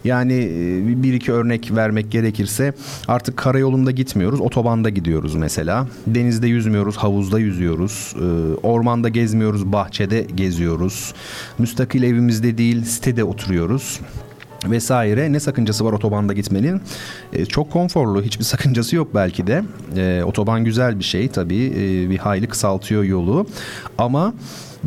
Yani 0.04 0.34
e, 0.34 1.02
bir 1.02 1.14
iki 1.14 1.32
örnek 1.32 1.74
vermek 1.74 2.12
gerekirse 2.12 2.72
artık 3.08 3.36
karayolunda 3.36 3.90
gitmiyoruz, 3.90 4.40
otobanda 4.40 4.88
gidiyoruz 4.88 5.34
mesela. 5.34 5.88
Denizde 6.06 6.46
yüzmüyoruz, 6.46 6.96
havuzda 6.96 7.38
yüzüyoruz. 7.38 8.14
E, 8.16 8.24
ormanda 8.66 9.08
gezmiyoruz, 9.08 9.72
bahçede 9.72 10.26
geziyoruz. 10.34 11.14
Müstakil 11.58 12.02
evimizde 12.02 12.58
değil, 12.58 12.84
sitede 12.84 13.24
oturuyoruz 13.24 14.00
vesaire 14.70 15.32
ne 15.32 15.40
sakıncası 15.40 15.84
var 15.84 15.92
otobanda 15.92 16.32
gitmenin 16.32 16.80
e, 17.32 17.46
çok 17.46 17.70
konforlu 17.70 18.22
hiçbir 18.22 18.44
sakıncası 18.54 18.96
yok 18.96 19.08
belki 19.14 19.46
de 19.46 19.64
e, 19.96 20.24
otoban 20.24 20.64
güzel 20.64 20.98
bir 20.98 21.04
şey 21.04 21.28
tabii 21.28 21.66
e, 21.66 22.10
bir 22.10 22.18
hayli 22.18 22.46
kısaltıyor 22.46 23.04
yolu 23.04 23.46
ama 23.98 24.34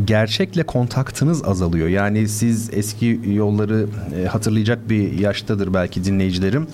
gerçekle 0.05 0.63
kontaktınız 0.63 1.43
azalıyor. 1.43 1.87
Yani 1.87 2.27
siz 2.27 2.69
eski 2.73 3.21
yolları 3.25 3.87
e, 4.21 4.25
hatırlayacak 4.25 4.89
bir 4.89 5.19
yaştadır 5.19 5.73
belki 5.73 6.03
dinleyicilerim. 6.03 6.67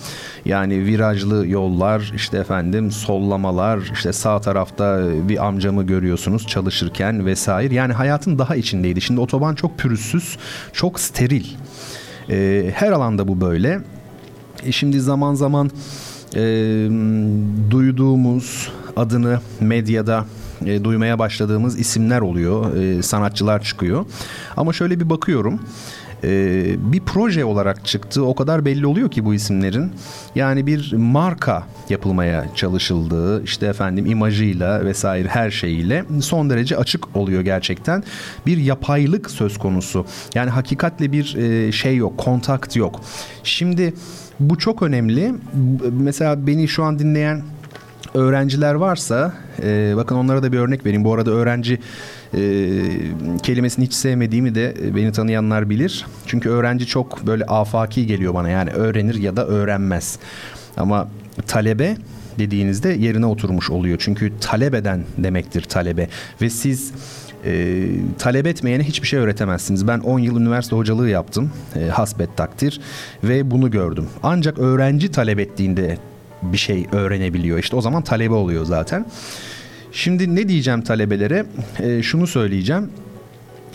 Yani 0.44 0.84
virajlı 0.84 1.46
yollar, 1.46 2.12
işte 2.16 2.38
efendim 2.38 2.90
sollamalar, 2.90 3.90
işte 3.92 4.12
sağ 4.12 4.40
tarafta 4.40 5.02
bir 5.28 5.46
amcamı 5.46 5.86
görüyorsunuz 5.86 6.46
çalışırken 6.46 7.26
vesaire. 7.26 7.74
Yani 7.74 7.92
hayatın 7.92 8.38
daha 8.38 8.56
içindeydi. 8.56 9.00
Şimdi 9.00 9.20
otoban 9.20 9.54
çok 9.54 9.78
pürüzsüz, 9.78 10.38
çok 10.72 11.00
steril. 11.00 11.44
E, 12.30 12.70
her 12.74 12.92
alanda 12.92 13.28
bu 13.28 13.40
böyle. 13.40 13.80
E, 14.64 14.72
şimdi 14.72 15.00
zaman 15.00 15.34
zaman 15.34 15.70
e, 16.36 16.40
duyduğumuz 17.70 18.72
adını 18.96 19.40
medyada 19.60 20.24
e, 20.66 20.84
duymaya 20.84 21.18
başladığımız 21.18 21.78
isimler 21.78 22.20
oluyor, 22.20 22.76
e, 22.76 23.02
sanatçılar 23.02 23.62
çıkıyor. 23.62 24.06
Ama 24.56 24.72
şöyle 24.72 25.00
bir 25.00 25.10
bakıyorum 25.10 25.60
e, 26.24 26.92
bir 26.92 27.00
proje 27.00 27.44
olarak 27.44 27.84
çıktığı 27.84 28.24
o 28.26 28.34
kadar 28.34 28.64
belli 28.64 28.86
oluyor 28.86 29.10
ki 29.10 29.24
bu 29.24 29.34
isimlerin. 29.34 29.92
Yani 30.34 30.66
bir 30.66 30.92
marka 30.92 31.66
yapılmaya 31.88 32.46
çalışıldığı 32.54 33.44
işte 33.44 33.66
efendim 33.66 34.06
imajıyla 34.06 34.84
vesaire 34.84 35.28
her 35.28 35.50
şeyiyle 35.50 36.04
son 36.20 36.50
derece 36.50 36.76
açık 36.76 37.16
oluyor 37.16 37.42
gerçekten. 37.42 38.04
Bir 38.46 38.56
yapaylık 38.56 39.30
söz 39.30 39.58
konusu. 39.58 40.06
Yani 40.34 40.50
hakikatle 40.50 41.12
bir 41.12 41.36
e, 41.36 41.72
şey 41.72 41.96
yok, 41.96 42.18
kontakt 42.18 42.76
yok. 42.76 43.00
Şimdi 43.42 43.94
bu 44.40 44.58
çok 44.58 44.82
önemli. 44.82 45.34
Mesela 45.92 46.46
beni 46.46 46.68
şu 46.68 46.84
an 46.84 46.98
dinleyen 46.98 47.42
öğrenciler 48.14 48.74
varsa 48.74 49.32
e, 49.62 49.92
bakın 49.96 50.16
onlara 50.16 50.42
da 50.42 50.52
bir 50.52 50.58
örnek 50.58 50.86
vereyim. 50.86 51.04
Bu 51.04 51.14
arada 51.14 51.30
öğrenci 51.30 51.78
e, 52.34 52.40
kelimesini 53.42 53.84
hiç 53.84 53.92
sevmediğimi 53.92 54.54
de 54.54 54.74
beni 54.96 55.12
tanıyanlar 55.12 55.70
bilir. 55.70 56.06
Çünkü 56.26 56.48
öğrenci 56.48 56.86
çok 56.86 57.26
böyle 57.26 57.44
afaki 57.44 58.06
geliyor 58.06 58.34
bana 58.34 58.48
yani 58.48 58.70
öğrenir 58.70 59.14
ya 59.14 59.36
da 59.36 59.46
öğrenmez. 59.46 60.18
Ama 60.76 61.08
talebe 61.46 61.96
dediğinizde 62.38 62.88
yerine 62.88 63.26
oturmuş 63.26 63.70
oluyor. 63.70 63.98
Çünkü 64.00 64.32
talep 64.40 64.74
eden 64.74 65.04
demektir 65.18 65.62
talebe 65.62 66.08
ve 66.40 66.50
siz 66.50 66.92
e, 67.44 67.84
talep 68.18 68.46
etmeyene 68.46 68.82
hiçbir 68.82 69.08
şey 69.08 69.18
öğretemezsiniz. 69.18 69.88
Ben 69.88 69.98
10 69.98 70.18
yıl 70.18 70.40
üniversite 70.40 70.76
hocalığı 70.76 71.08
yaptım 71.08 71.50
e, 71.76 71.88
hasbet 71.88 72.36
takdir 72.36 72.80
ve 73.24 73.50
bunu 73.50 73.70
gördüm. 73.70 74.06
Ancak 74.22 74.58
öğrenci 74.58 75.10
talep 75.10 75.38
ettiğinde 75.38 75.98
bir 76.52 76.58
şey 76.58 76.86
öğrenebiliyor. 76.92 77.58
İşte 77.58 77.76
o 77.76 77.80
zaman 77.80 78.02
talebe 78.02 78.34
oluyor 78.34 78.64
zaten. 78.64 79.06
Şimdi 79.92 80.34
ne 80.34 80.48
diyeceğim 80.48 80.82
talebelere? 80.82 81.46
E, 81.82 82.02
şunu 82.02 82.26
söyleyeceğim. 82.26 82.90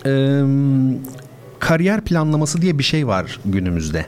E, 0.05 0.41
kariyer 1.59 2.01
planlaması 2.01 2.61
diye 2.61 2.79
bir 2.79 2.83
şey 2.83 3.07
var 3.07 3.39
günümüzde. 3.45 4.05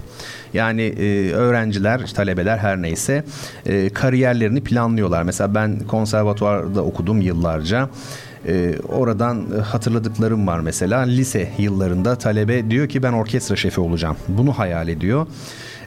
Yani 0.54 0.82
e, 0.82 1.32
öğrenciler, 1.32 2.08
talebeler 2.08 2.58
her 2.58 2.82
neyse 2.82 3.24
e, 3.65 3.89
kariyerlerini 3.89 4.63
planlıyorlar. 4.63 5.24
Mesela 5.24 5.56
ben 5.56 5.80
konservatuvarda 5.80 6.84
okudum 6.84 7.21
yıllarca. 7.21 7.89
E, 8.47 8.76
oradan 8.89 9.45
hatırladıklarım 9.65 10.47
var 10.47 10.60
mesela. 10.60 11.00
Lise 11.00 11.50
yıllarında 11.58 12.15
talebe 12.15 12.69
diyor 12.71 12.89
ki 12.89 13.04
ben 13.04 13.13
orkestra 13.13 13.56
şefi 13.56 13.82
olacağım. 13.82 14.17
Bunu 14.28 14.54
hayal 14.54 14.88
ediyor. 14.88 15.28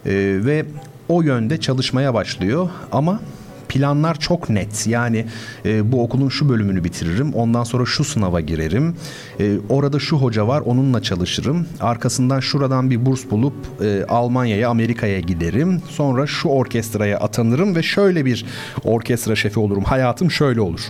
E, 0.06 0.12
ve 0.44 0.64
o 1.08 1.22
yönde 1.22 1.60
çalışmaya 1.60 2.14
başlıyor 2.14 2.70
ama 2.92 3.20
planlar 3.68 4.18
çok 4.18 4.50
net. 4.50 4.86
Yani 4.86 5.26
e, 5.64 5.92
bu 5.92 6.02
okulun 6.02 6.28
şu 6.28 6.48
bölümünü 6.48 6.84
bitiririm. 6.84 7.34
Ondan 7.34 7.64
sonra 7.64 7.84
şu 7.86 8.04
sınava 8.04 8.40
girerim. 8.40 8.96
E, 9.40 9.56
orada 9.68 9.98
şu 9.98 10.16
hoca 10.16 10.48
var 10.48 10.60
onunla 10.60 11.02
çalışırım. 11.02 11.66
Arkasından 11.80 12.40
şuradan 12.40 12.90
bir 12.90 13.06
burs 13.06 13.30
bulup 13.30 13.54
e, 13.82 14.04
Almanya'ya 14.08 14.68
Amerika'ya 14.68 15.20
giderim. 15.20 15.82
Sonra 15.88 16.26
şu 16.26 16.48
orkestraya 16.48 17.18
atanırım 17.18 17.76
ve 17.76 17.82
şöyle 17.82 18.24
bir 18.24 18.46
orkestra 18.84 19.36
şefi 19.36 19.60
olurum. 19.60 19.84
Hayatım 19.84 20.30
şöyle 20.30 20.60
olur. 20.60 20.80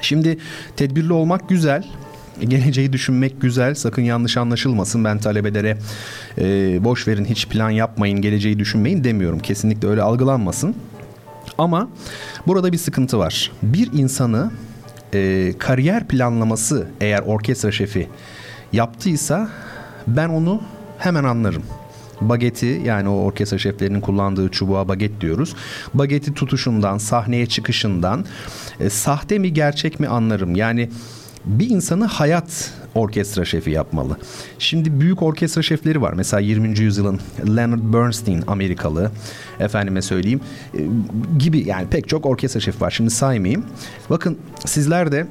Şimdi 0.00 0.38
tedbirli 0.76 1.12
olmak 1.12 1.48
güzel 1.48 1.84
geleceği 2.48 2.92
düşünmek 2.92 3.40
güzel. 3.40 3.74
Sakın 3.74 4.02
yanlış 4.02 4.36
anlaşılmasın. 4.36 5.04
Ben 5.04 5.18
talebelere 5.18 5.78
e, 6.38 6.44
boş 6.84 7.08
verin 7.08 7.24
hiç 7.24 7.48
plan 7.48 7.70
yapmayın, 7.70 8.20
geleceği 8.20 8.58
düşünmeyin 8.58 9.04
demiyorum. 9.04 9.38
Kesinlikle 9.38 9.88
öyle 9.88 10.02
algılanmasın. 10.02 10.74
Ama 11.58 11.88
burada 12.46 12.72
bir 12.72 12.78
sıkıntı 12.78 13.18
var. 13.18 13.52
Bir 13.62 13.92
insanı 13.92 14.50
e, 15.14 15.52
kariyer 15.58 16.08
planlaması 16.08 16.86
eğer 17.00 17.20
orkestra 17.20 17.72
şefi 17.72 18.08
yaptıysa 18.72 19.48
ben 20.06 20.28
onu 20.28 20.62
hemen 20.98 21.24
anlarım 21.24 21.62
bageti 22.28 22.80
yani 22.84 23.08
o 23.08 23.12
orkestra 23.12 23.58
şeflerinin 23.58 24.00
kullandığı 24.00 24.48
çubuğa 24.48 24.88
baget 24.88 25.20
diyoruz. 25.20 25.56
Bageti 25.94 26.34
tutuşundan, 26.34 26.98
sahneye 26.98 27.46
çıkışından 27.46 28.24
e, 28.80 28.90
sahte 28.90 29.38
mi 29.38 29.52
gerçek 29.52 30.00
mi 30.00 30.08
anlarım. 30.08 30.56
Yani 30.56 30.90
bir 31.44 31.70
insanı 31.70 32.04
hayat 32.04 32.72
orkestra 32.94 33.44
şefi 33.44 33.70
yapmalı. 33.70 34.16
Şimdi 34.58 35.00
büyük 35.00 35.22
orkestra 35.22 35.62
şefleri 35.62 36.02
var. 36.02 36.12
Mesela 36.12 36.40
20. 36.40 36.78
yüzyılın 36.78 37.20
Leonard 37.56 37.92
Bernstein 37.94 38.44
Amerikalı 38.46 39.10
efendime 39.60 40.02
söyleyeyim 40.02 40.40
e, 40.74 40.78
gibi 41.38 41.68
yani 41.68 41.88
pek 41.88 42.08
çok 42.08 42.26
orkestra 42.26 42.60
şefi 42.60 42.80
var. 42.80 42.90
Şimdi 42.90 43.10
saymayayım. 43.10 43.66
Bakın 44.10 44.38
sizler 44.64 45.12
de 45.12 45.26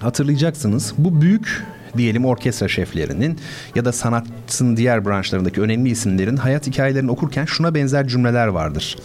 hatırlayacaksınız. 0.00 0.94
Bu 0.98 1.20
büyük 1.20 1.64
diyelim 1.96 2.24
orkestra 2.24 2.68
şeflerinin 2.68 3.38
ya 3.74 3.84
da 3.84 3.92
sanatın 3.92 4.76
diğer 4.76 5.06
branşlarındaki 5.06 5.60
önemli 5.60 5.90
isimlerin 5.90 6.36
hayat 6.36 6.66
hikayelerini 6.66 7.10
okurken 7.10 7.44
şuna 7.44 7.74
benzer 7.74 8.08
cümleler 8.08 8.46
vardır. 8.46 8.96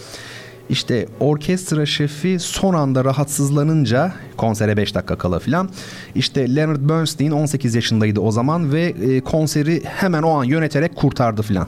İşte 0.68 1.06
orkestra 1.20 1.86
şefi 1.86 2.38
son 2.38 2.74
anda 2.74 3.04
rahatsızlanınca 3.04 4.12
konsere 4.36 4.76
5 4.76 4.94
dakika 4.94 5.18
kala 5.18 5.38
filan 5.38 5.70
işte 6.14 6.56
Leonard 6.56 6.88
Bernstein 6.88 7.30
18 7.30 7.74
yaşındaydı 7.74 8.20
o 8.20 8.30
zaman 8.30 8.72
ve 8.72 8.82
e, 8.82 9.20
konseri 9.20 9.82
hemen 9.84 10.22
o 10.22 10.30
an 10.30 10.44
yöneterek 10.44 10.96
kurtardı 10.96 11.42
filan. 11.42 11.66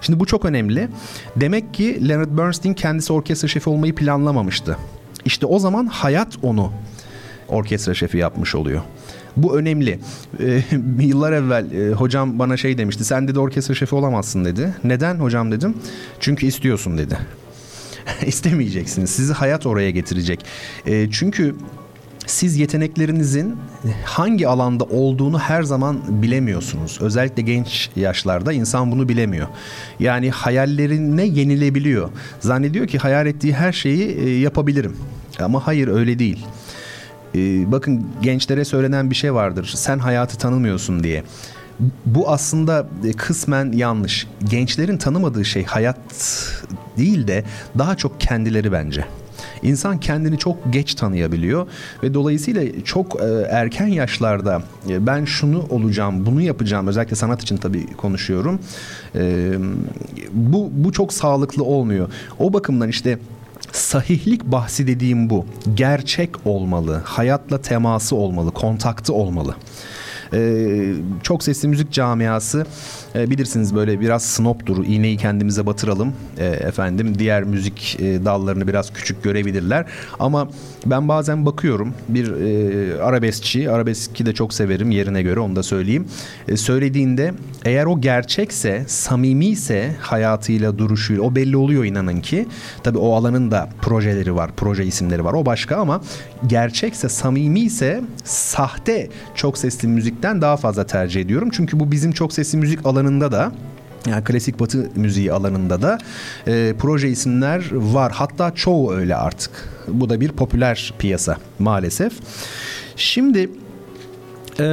Şimdi 0.00 0.20
bu 0.20 0.26
çok 0.26 0.44
önemli. 0.44 0.88
Demek 1.36 1.74
ki 1.74 2.08
Leonard 2.08 2.38
Bernstein 2.38 2.74
kendisi 2.74 3.12
orkestra 3.12 3.48
şefi 3.48 3.70
olmayı 3.70 3.94
planlamamıştı. 3.94 4.76
İşte 5.24 5.46
o 5.46 5.58
zaman 5.58 5.86
hayat 5.86 6.38
onu 6.42 6.72
orkestra 7.48 7.94
şefi 7.94 8.18
yapmış 8.18 8.54
oluyor. 8.54 8.80
Bu 9.36 9.58
önemli. 9.58 9.98
E, 10.40 10.62
yıllar 11.00 11.32
evvel 11.32 11.72
e, 11.72 11.92
hocam 11.92 12.38
bana 12.38 12.56
şey 12.56 12.78
demişti. 12.78 13.04
Sen 13.04 13.28
dedi 13.28 13.38
orkestra 13.38 13.74
şefi 13.74 13.94
olamazsın 13.94 14.44
dedi. 14.44 14.74
Neden 14.84 15.14
hocam 15.14 15.52
dedim. 15.52 15.74
Çünkü 16.20 16.46
istiyorsun 16.46 16.98
dedi. 16.98 17.18
istemeyeceksiniz. 18.26 19.10
Sizi 19.10 19.32
hayat 19.32 19.66
oraya 19.66 19.90
getirecek. 19.90 20.44
E, 20.86 21.10
çünkü 21.10 21.54
siz 22.26 22.56
yeteneklerinizin 22.56 23.56
hangi 24.04 24.48
alanda 24.48 24.84
olduğunu 24.84 25.38
her 25.38 25.62
zaman 25.62 26.22
bilemiyorsunuz. 26.22 26.98
Özellikle 27.00 27.42
genç 27.42 27.90
yaşlarda 27.96 28.52
insan 28.52 28.92
bunu 28.92 29.08
bilemiyor. 29.08 29.46
Yani 30.00 30.30
hayallerine 30.30 31.24
yenilebiliyor. 31.24 32.10
Zannediyor 32.40 32.86
ki 32.86 32.98
hayal 32.98 33.26
ettiği 33.26 33.54
her 33.54 33.72
şeyi 33.72 34.08
e, 34.08 34.30
yapabilirim. 34.38 34.96
Ama 35.38 35.66
hayır 35.66 35.88
öyle 35.88 36.18
değil. 36.18 36.46
E, 37.34 37.72
bakın 37.72 38.06
gençlere 38.22 38.64
söylenen 38.64 39.10
bir 39.10 39.14
şey 39.14 39.34
vardır. 39.34 39.72
Sen 39.74 39.98
hayatı 39.98 40.38
tanımıyorsun 40.38 41.02
diye 41.02 41.22
bu 42.06 42.30
aslında 42.30 42.86
e, 43.04 43.12
kısmen 43.12 43.72
yanlış. 43.72 44.26
Gençlerin 44.50 44.96
tanımadığı 44.96 45.44
şey 45.44 45.64
hayat 45.64 45.98
değil 46.96 47.26
de 47.26 47.44
daha 47.78 47.96
çok 47.96 48.20
kendileri 48.20 48.72
bence. 48.72 49.04
İnsan 49.62 50.00
kendini 50.00 50.38
çok 50.38 50.72
geç 50.72 50.94
tanıyabiliyor 50.94 51.66
ve 52.02 52.14
dolayısıyla 52.14 52.82
çok 52.84 53.20
e, 53.20 53.24
erken 53.50 53.86
yaşlarda 53.86 54.62
e, 54.88 55.06
ben 55.06 55.24
şunu 55.24 55.66
olacağım, 55.70 56.26
bunu 56.26 56.40
yapacağım. 56.40 56.86
Özellikle 56.86 57.16
sanat 57.16 57.42
için 57.42 57.56
tabii 57.56 57.86
konuşuyorum. 57.92 58.60
Bu 60.32 60.70
bu 60.72 60.92
çok 60.92 61.12
sağlıklı 61.12 61.64
olmuyor. 61.64 62.08
O 62.38 62.52
bakımdan 62.52 62.88
işte 62.88 63.18
sahihlik 63.72 64.44
bahsi 64.44 64.86
dediğim 64.86 65.30
bu. 65.30 65.46
Gerçek 65.74 66.30
olmalı, 66.44 67.02
hayatla 67.04 67.60
teması 67.62 68.16
olmalı, 68.16 68.50
kontaktı 68.50 69.12
olmalı. 69.12 69.54
Ee, 70.32 70.92
çok 71.22 71.42
sesli 71.42 71.68
müzik 71.68 71.92
camiası 71.92 72.66
e, 73.14 73.30
bilirsiniz 73.30 73.74
böyle 73.74 74.00
biraz 74.00 74.22
snoptur. 74.22 74.84
İğneyi 74.86 75.16
kendimize 75.16 75.66
batıralım. 75.66 76.12
E, 76.38 76.46
efendim 76.46 77.18
diğer 77.18 77.44
müzik 77.44 77.96
e, 78.00 78.24
dallarını 78.24 78.68
biraz 78.68 78.92
küçük 78.92 79.22
görebilirler. 79.22 79.86
Ama 80.18 80.48
ben 80.86 81.08
bazen 81.08 81.46
bakıyorum 81.46 81.94
bir 82.08 82.32
e, 82.32 83.02
arabeskçi, 83.02 83.70
arabeski 83.70 84.26
de 84.26 84.34
çok 84.34 84.54
severim 84.54 84.90
yerine 84.90 85.22
göre 85.22 85.40
onu 85.40 85.56
da 85.56 85.62
söyleyeyim. 85.62 86.08
E, 86.48 86.56
söylediğinde 86.56 87.34
eğer 87.64 87.86
o 87.86 88.00
gerçekse, 88.00 88.84
samimi 88.86 89.46
ise 89.46 89.94
hayatıyla, 90.00 90.78
duruşuyla 90.78 91.22
o 91.22 91.34
belli 91.34 91.56
oluyor 91.56 91.84
inanın 91.84 92.20
ki. 92.20 92.46
Tabii 92.82 92.98
o 92.98 93.14
alanın 93.14 93.50
da 93.50 93.68
projeleri 93.82 94.36
var, 94.36 94.50
proje 94.56 94.84
isimleri 94.84 95.24
var. 95.24 95.32
O 95.32 95.46
başka 95.46 95.76
ama 95.76 96.02
gerçekse, 96.46 97.08
samimi 97.08 97.60
ise 97.60 98.00
sahte 98.24 99.08
çok 99.34 99.58
sesli 99.58 99.88
müzikten 99.88 100.42
daha 100.42 100.56
fazla 100.56 100.86
tercih 100.86 101.20
ediyorum. 101.20 101.48
Çünkü 101.52 101.80
bu 101.80 101.92
bizim 101.92 102.12
çok 102.12 102.32
sesli 102.32 102.58
müzik 102.58 102.86
alanında 102.86 103.32
da 103.32 103.52
yani 104.06 104.24
klasik 104.24 104.60
batı 104.60 104.90
müziği 104.94 105.32
alanında 105.32 105.82
da 105.82 105.98
e, 106.46 106.74
proje 106.78 107.08
isimler 107.08 107.64
var. 107.72 108.12
Hatta 108.12 108.54
çoğu 108.54 108.92
öyle 108.92 109.16
artık. 109.16 109.50
Bu 109.88 110.08
da 110.08 110.20
bir 110.20 110.32
popüler 110.32 110.94
piyasa 110.98 111.36
maalesef. 111.58 112.12
Şimdi 112.96 113.50
e, 114.60 114.64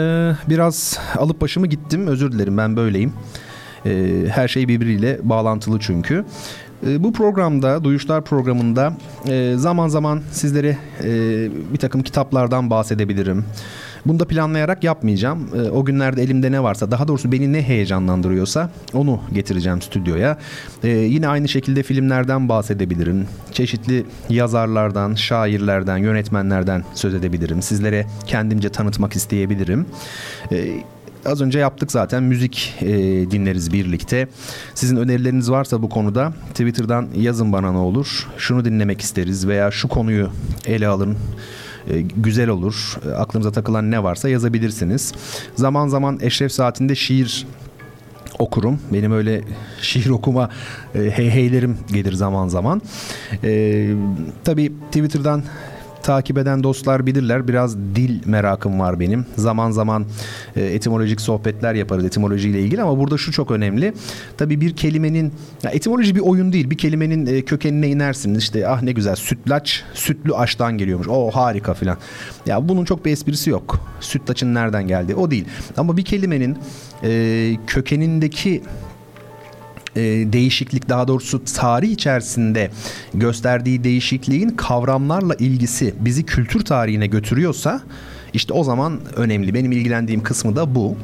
biraz 0.50 1.00
alıp 1.18 1.42
başımı 1.42 1.68
gittim. 1.68 2.08
Özür 2.08 2.32
dilerim 2.32 2.58
ben 2.58 2.76
böyleyim. 2.78 3.14
E, 3.86 4.24
her 4.30 4.48
şey 4.48 4.68
birbiriyle 4.68 5.20
bağlantılı 5.24 5.80
çünkü. 5.80 6.26
E, 6.88 7.04
bu 7.04 7.14
programda, 7.14 7.84
Duyuşlar 7.84 8.24
programında 8.24 8.94
e, 9.28 9.54
zaman 9.58 9.88
zaman 9.88 10.22
sizlere 10.32 10.78
e, 11.04 11.10
bir 11.74 11.78
takım 11.78 12.04
kitaplardan 12.04 12.70
bahsedebilirim. 12.70 13.46
Bunu 14.08 14.20
da 14.20 14.26
planlayarak 14.26 14.84
yapmayacağım. 14.84 15.50
E, 15.56 15.70
o 15.70 15.86
günlerde 15.86 16.24
elimde 16.24 16.52
ne 16.52 16.64
varsa 16.64 16.92
daha 16.92 17.08
doğrusu 17.08 17.32
beni 17.32 17.54
ne 17.54 17.62
heyecanlandırıyorsa 17.62 18.72
onu 18.94 19.20
getireceğim 19.34 19.82
stüdyoya. 19.82 20.38
E, 20.84 20.90
yine 20.90 21.28
aynı 21.28 21.48
şekilde 21.48 21.84
filmlerden 21.84 22.50
bahsedebilirim. 22.50 23.28
Çeşitli 23.52 24.06
yazarlardan, 24.30 25.16
şairlerden, 25.16 25.98
yönetmenlerden 25.98 26.84
söz 26.94 27.14
edebilirim. 27.14 27.62
Sizlere 27.62 28.06
kendimce 28.28 28.70
tanıtmak 28.70 29.16
isteyebilirim. 29.16 29.86
E, 30.52 30.68
az 31.26 31.42
önce 31.42 31.60
yaptık 31.60 31.92
zaten 31.92 32.24
müzik 32.24 32.76
e, 32.82 32.88
dinleriz 33.32 33.74
birlikte. 33.74 34.28
Sizin 34.76 34.98
önerileriniz 34.98 35.52
varsa 35.52 35.82
bu 35.82 35.90
konuda 35.90 36.34
Twitter'dan 36.50 37.08
yazın 37.16 37.54
bana 37.54 37.72
ne 37.72 37.78
olur. 37.78 38.28
Şunu 38.38 38.66
dinlemek 38.66 39.02
isteriz 39.02 39.48
veya 39.48 39.72
şu 39.72 39.88
konuyu 39.88 40.30
ele 40.68 40.88
alın 40.88 41.18
güzel 42.18 42.50
olur. 42.50 42.98
E, 43.06 43.10
aklınıza 43.10 43.52
takılan 43.52 43.92
ne 43.92 44.04
varsa 44.04 44.30
yazabilirsiniz. 44.30 45.14
Zaman 45.56 45.88
zaman 45.88 46.20
Eşref 46.22 46.52
Saatinde 46.52 46.96
şiir 46.96 47.48
okurum. 48.40 48.80
Benim 48.94 49.12
öyle 49.12 49.42
şiir 49.82 50.10
okuma 50.10 50.50
e, 50.96 51.00
hey 51.00 51.30
heylerim 51.30 51.78
gelir 51.92 52.14
zaman 52.14 52.48
zaman. 52.48 52.82
E, 53.44 53.90
tabii 54.44 54.74
Twitter'dan 54.92 55.44
takip 56.08 56.38
eden 56.38 56.64
dostlar 56.64 57.06
bilirler. 57.06 57.48
Biraz 57.48 57.78
dil 57.78 58.22
merakım 58.26 58.80
var 58.80 59.00
benim. 59.00 59.26
Zaman 59.36 59.72
zaman 59.72 60.06
e, 60.56 60.64
etimolojik 60.66 61.22
sohbetler 61.22 61.74
yaparız 61.74 62.06
etimolojiyle 62.06 62.62
ilgili 62.62 62.82
ama 62.82 63.00
burada 63.00 63.18
şu 63.18 63.32
çok 63.32 63.52
önemli. 63.52 63.94
Tabii 64.38 64.62
bir 64.62 64.76
kelimenin 64.76 65.34
ya 65.64 65.72
etimoloji 65.72 66.16
bir 66.16 66.20
oyun 66.20 66.54
değil. 66.54 66.70
Bir 66.70 66.78
kelimenin 66.78 67.26
e, 67.26 67.42
kökenine 67.42 67.88
inersiniz. 67.88 68.44
İşte 68.44 68.68
ah 68.68 68.82
ne 68.82 68.92
güzel 68.92 69.16
sütlaç 69.16 69.84
sütlü 69.94 70.36
aştan 70.36 70.78
geliyormuş. 70.78 71.08
O 71.08 71.32
harika 71.32 71.74
filan. 71.74 71.98
Ya 72.46 72.70
bunun 72.70 72.86
çok 72.86 73.06
bir 73.06 73.12
esprisi 73.12 73.50
yok. 73.50 73.80
Sütlaçın 74.00 74.54
nereden 74.54 74.88
geldi? 74.88 75.16
O 75.16 75.32
değil. 75.32 75.46
Ama 75.78 75.98
bir 75.98 76.06
kelimenin 76.06 76.58
e, 77.04 77.58
kökenindeki 77.68 78.62
e, 79.98 80.34
değişiklik 80.34 80.90
daha 80.90 81.08
doğrusu 81.08 81.44
tarih 81.44 81.92
içerisinde 81.92 82.72
gösterdiği 83.14 83.84
değişikliğin 83.84 84.50
kavramlarla 84.50 85.36
ilgisi 85.36 85.94
bizi 86.00 86.26
kültür 86.26 86.66
tarihine 86.66 87.08
götürüyorsa 87.08 87.82
işte 88.34 88.54
o 88.54 88.64
zaman 88.64 89.00
önemli. 89.16 89.54
Benim 89.54 89.72
ilgilendiğim 89.72 90.24
kısmı 90.24 90.56
da 90.56 90.76
bu. 90.76 90.96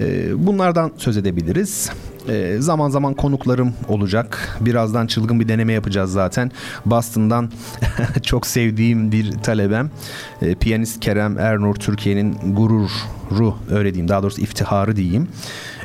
E, 0.00 0.06
bunlardan 0.46 0.92
söz 0.96 1.16
edebiliriz. 1.16 1.90
E, 2.28 2.56
zaman 2.58 2.90
zaman 2.90 3.14
konuklarım 3.14 3.74
olacak. 3.88 4.58
Birazdan 4.60 5.06
çılgın 5.06 5.40
bir 5.40 5.48
deneme 5.48 5.72
yapacağız 5.72 6.12
zaten. 6.12 6.50
Boston'dan 6.86 7.50
çok 8.22 8.46
sevdiğim 8.46 9.12
bir 9.12 9.32
talebem. 9.32 9.90
Piyanist 10.60 11.00
Kerem 11.00 11.38
Ernur 11.38 11.74
Türkiye'nin 11.74 12.36
gururu 12.54 13.54
öyle 13.70 13.94
diyeyim. 13.94 14.08
Daha 14.08 14.22
doğrusu 14.22 14.40
iftiharı 14.40 14.96
diyeyim. 14.96 15.28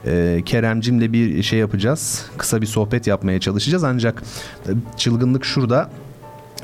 E, 0.06 0.42
Keremcimle 0.46 1.14
bir 1.14 1.44
şey 1.44 1.60
yapacağız. 1.60 2.26
Kısa 2.38 2.62
bir 2.62 2.68
sohbet 2.68 3.08
yapmaya 3.08 3.40
çalışacağız. 3.40 3.84
Ancak 3.84 4.24
e, 4.66 4.72
çılgınlık 4.98 5.46
şurada. 5.46 5.90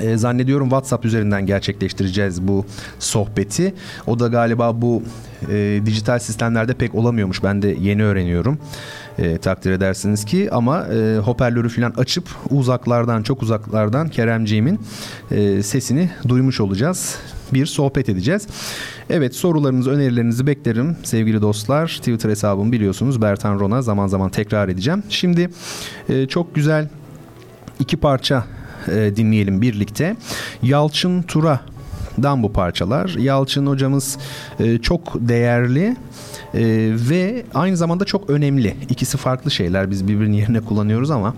E, 0.00 0.16
zannediyorum 0.16 0.68
WhatsApp 0.68 1.04
üzerinden 1.04 1.46
gerçekleştireceğiz 1.46 2.42
bu 2.48 2.66
sohbeti. 2.98 3.74
O 4.06 4.18
da 4.18 4.26
galiba 4.26 4.82
bu 4.82 5.02
e, 5.52 5.80
dijital 5.86 6.18
sistemlerde 6.18 6.74
pek 6.74 6.94
olamıyormuş. 6.94 7.42
Ben 7.44 7.62
de 7.62 7.76
yeni 7.80 8.04
öğreniyorum. 8.04 8.58
E, 9.18 9.38
takdir 9.38 9.70
edersiniz 9.70 10.24
ki 10.24 10.48
ama 10.52 10.86
e, 10.86 11.18
hoparlörü 11.18 11.68
falan 11.68 11.92
açıp 11.96 12.28
uzaklardan 12.50 13.22
çok 13.22 13.42
uzaklardan 13.42 14.08
Keremciğimin 14.08 14.80
e, 15.30 15.62
sesini 15.62 16.10
duymuş 16.28 16.60
olacağız. 16.60 17.18
Bir 17.52 17.66
sohbet 17.66 18.08
edeceğiz. 18.08 18.46
Evet 19.10 19.34
sorularınızı 19.34 19.90
önerilerinizi 19.90 20.46
beklerim 20.46 20.96
sevgili 21.02 21.42
dostlar. 21.42 21.88
Twitter 21.88 22.30
hesabımı 22.30 22.72
biliyorsunuz 22.72 23.22
Bertan 23.22 23.60
Rona 23.60 23.82
zaman 23.82 24.06
zaman 24.06 24.30
tekrar 24.30 24.68
edeceğim. 24.68 25.02
Şimdi 25.08 25.50
e, 26.08 26.26
çok 26.26 26.54
güzel 26.54 26.88
iki 27.80 27.96
parça 27.96 28.44
e, 28.88 29.16
dinleyelim 29.16 29.62
birlikte. 29.62 30.16
Yalçın 30.62 31.22
Tura 31.22 31.60
dan 32.22 32.42
bu 32.42 32.52
parçalar. 32.52 33.08
Yalçın 33.08 33.66
hocamız 33.66 34.18
e, 34.60 34.78
çok 34.78 35.14
değerli 35.14 35.96
e, 36.54 36.90
ve 37.10 37.44
aynı 37.54 37.76
zamanda 37.76 38.04
çok 38.04 38.30
önemli. 38.30 38.76
İkisi 38.90 39.16
farklı 39.16 39.50
şeyler. 39.50 39.90
Biz 39.90 40.08
birbirinin 40.08 40.36
yerine 40.36 40.60
kullanıyoruz 40.60 41.10
ama 41.10 41.34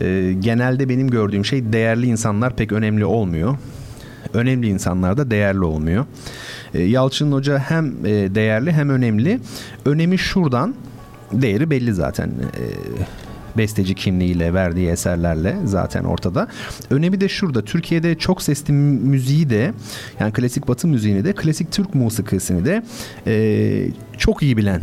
e, 0.00 0.34
genelde 0.40 0.88
benim 0.88 1.10
gördüğüm 1.10 1.44
şey 1.44 1.72
değerli 1.72 2.06
insanlar 2.06 2.56
pek 2.56 2.72
önemli 2.72 3.04
olmuyor. 3.04 3.58
Önemli 4.34 4.68
insanlar 4.68 5.16
da 5.16 5.30
değerli 5.30 5.64
olmuyor. 5.64 6.04
E, 6.74 6.82
Yalçın 6.82 7.32
Hoca 7.32 7.58
hem 7.58 7.86
e, 8.06 8.34
değerli 8.34 8.72
hem 8.72 8.90
önemli. 8.90 9.40
Önemi 9.84 10.18
şuradan 10.18 10.74
değeri 11.32 11.70
belli 11.70 11.94
zaten. 11.94 12.28
E, 12.28 12.64
besteci 13.58 13.94
kimliğiyle 13.94 14.54
verdiği 14.54 14.88
eserlerle 14.88 15.56
zaten 15.64 16.04
ortada. 16.04 16.48
Önemi 16.90 17.20
de 17.20 17.28
şurada. 17.28 17.62
Türkiye'de 17.64 18.14
çok 18.14 18.42
sesli 18.42 18.72
müziği 18.72 19.50
de 19.50 19.72
yani 20.20 20.32
klasik 20.32 20.68
batı 20.68 20.88
müziğini 20.88 21.24
de 21.24 21.32
klasik 21.32 21.72
Türk 21.72 21.94
musikisini 21.94 22.64
de 22.64 22.82
çok 24.18 24.42
iyi 24.42 24.56
bilen 24.56 24.82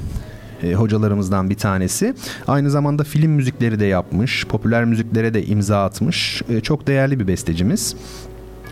hocalarımızdan 0.75 1.49
bir 1.49 1.55
tanesi. 1.55 2.13
Aynı 2.47 2.71
zamanda 2.71 3.03
film 3.03 3.31
müzikleri 3.31 3.79
de 3.79 3.85
yapmış, 3.85 4.45
popüler 4.47 4.85
müziklere 4.85 5.33
de 5.33 5.45
imza 5.45 5.85
atmış. 5.85 6.41
Çok 6.63 6.87
değerli 6.87 7.19
bir 7.19 7.27
bestecimiz. 7.27 7.95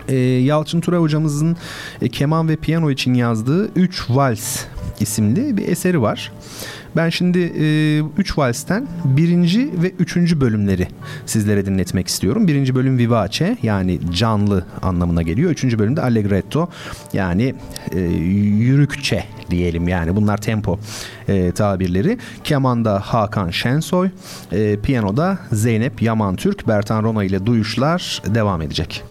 E, 0.07 0.15
Yalçın 0.15 0.81
Tura 0.81 0.97
hocamızın 0.97 1.57
e, 2.01 2.09
keman 2.09 2.49
ve 2.49 2.55
piyano 2.55 2.91
için 2.91 3.13
yazdığı 3.13 3.71
3 3.75 4.05
Vals 4.09 4.65
isimli 4.99 5.57
bir 5.57 5.67
eseri 5.67 6.01
var. 6.01 6.31
Ben 6.95 7.09
şimdi 7.09 7.39
3 7.39 8.31
e, 8.31 8.35
valsten 8.37 8.87
birinci 9.05 9.69
ve 9.83 9.91
üçüncü 9.99 10.41
bölümleri 10.41 10.87
sizlere 11.25 11.65
dinletmek 11.65 12.07
istiyorum. 12.07 12.47
Birinci 12.47 12.75
bölüm 12.75 12.97
vivace 12.97 13.57
yani 13.63 13.99
canlı 14.13 14.65
anlamına 14.81 15.21
geliyor. 15.21 15.51
Üçüncü 15.51 15.79
bölümde 15.79 16.01
allegretto 16.01 16.69
yani 17.13 17.55
e, 17.91 17.99
yürükçe 17.99 19.23
diyelim 19.49 19.87
yani 19.87 20.15
bunlar 20.15 20.37
tempo 20.37 20.79
e, 21.27 21.51
tabirleri. 21.51 22.17
Kemanda 22.43 22.99
Hakan 22.99 23.49
Şensoy, 23.49 24.09
e, 24.51 24.79
piyanoda 24.79 25.39
Zeynep 25.51 26.01
Yaman 26.01 26.35
Türk, 26.35 26.67
Bertan 26.67 27.03
Rona 27.03 27.23
ile 27.23 27.45
duyuşlar 27.45 28.21
devam 28.25 28.61
edecek. 28.61 29.03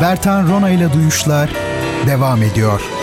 Bertan 0.00 0.48
Rona 0.48 0.70
ile 0.70 0.92
Duyuşlar 0.92 1.50
devam 2.06 2.42
ediyor. 2.42 2.99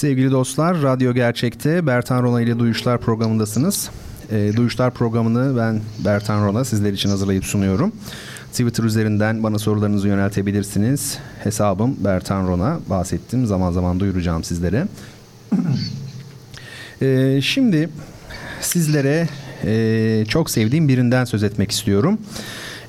Sevgili 0.00 0.30
dostlar, 0.30 0.82
Radyo 0.82 1.14
Gerçek'te 1.14 1.86
Bertan 1.86 2.22
Rona 2.22 2.40
ile 2.40 2.58
Duyuşlar 2.58 3.00
programındasınız. 3.00 3.90
E, 4.30 4.56
Duyuşlar 4.56 4.90
programını 4.90 5.56
ben 5.56 5.80
Bertan 6.04 6.46
Rona 6.46 6.64
sizler 6.64 6.92
için 6.92 7.08
hazırlayıp 7.08 7.44
sunuyorum. 7.44 7.92
Twitter 8.50 8.84
üzerinden 8.84 9.42
bana 9.42 9.58
sorularınızı 9.58 10.08
yöneltebilirsiniz. 10.08 11.18
Hesabım 11.42 11.96
Bertan 12.04 12.48
Rona. 12.48 12.80
Bahsettim. 12.90 13.46
Zaman 13.46 13.72
zaman 13.72 14.00
duyuracağım 14.00 14.44
sizlere. 14.44 14.86
e, 17.02 17.40
şimdi 17.42 17.88
sizlere 18.60 19.28
e, 19.64 20.24
çok 20.28 20.50
sevdiğim 20.50 20.88
birinden 20.88 21.24
söz 21.24 21.42
etmek 21.42 21.70
istiyorum. 21.70 22.18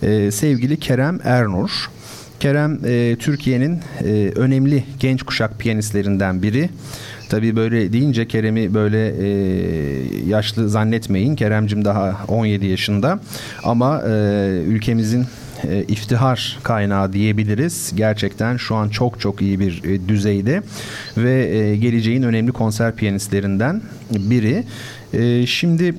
E, 0.03 0.31
sevgili 0.31 0.79
Kerem 0.79 1.19
Ernur. 1.23 1.89
Kerem 2.41 2.79
e, 2.85 3.15
Türkiye'nin 3.19 3.79
e, 4.03 4.31
önemli 4.35 4.83
genç 4.99 5.23
kuşak 5.23 5.59
piyanistlerinden 5.59 6.41
biri. 6.41 6.69
Tabii 7.29 7.55
böyle 7.55 7.93
deyince 7.93 8.27
Kerem'i 8.27 8.73
böyle 8.73 9.07
e, 9.07 9.29
yaşlı 10.27 10.69
zannetmeyin. 10.69 11.35
Keremcim 11.35 11.85
daha 11.85 12.25
17 12.27 12.65
yaşında 12.65 13.19
ama 13.63 14.01
e, 14.01 14.11
ülkemizin 14.67 15.25
e, 15.69 15.83
iftihar 15.83 16.59
kaynağı 16.63 17.13
diyebiliriz. 17.13 17.91
Gerçekten 17.95 18.57
şu 18.57 18.75
an 18.75 18.89
çok 18.89 19.19
çok 19.19 19.41
iyi 19.41 19.59
bir 19.59 19.83
e, 19.83 20.07
düzeyde 20.07 20.61
ve 21.17 21.57
e, 21.57 21.75
geleceğin 21.75 22.23
önemli 22.23 22.51
konser 22.51 22.95
piyanistlerinden 22.95 23.81
biri. 24.11 24.63
E, 25.13 25.45
şimdi 25.45 25.95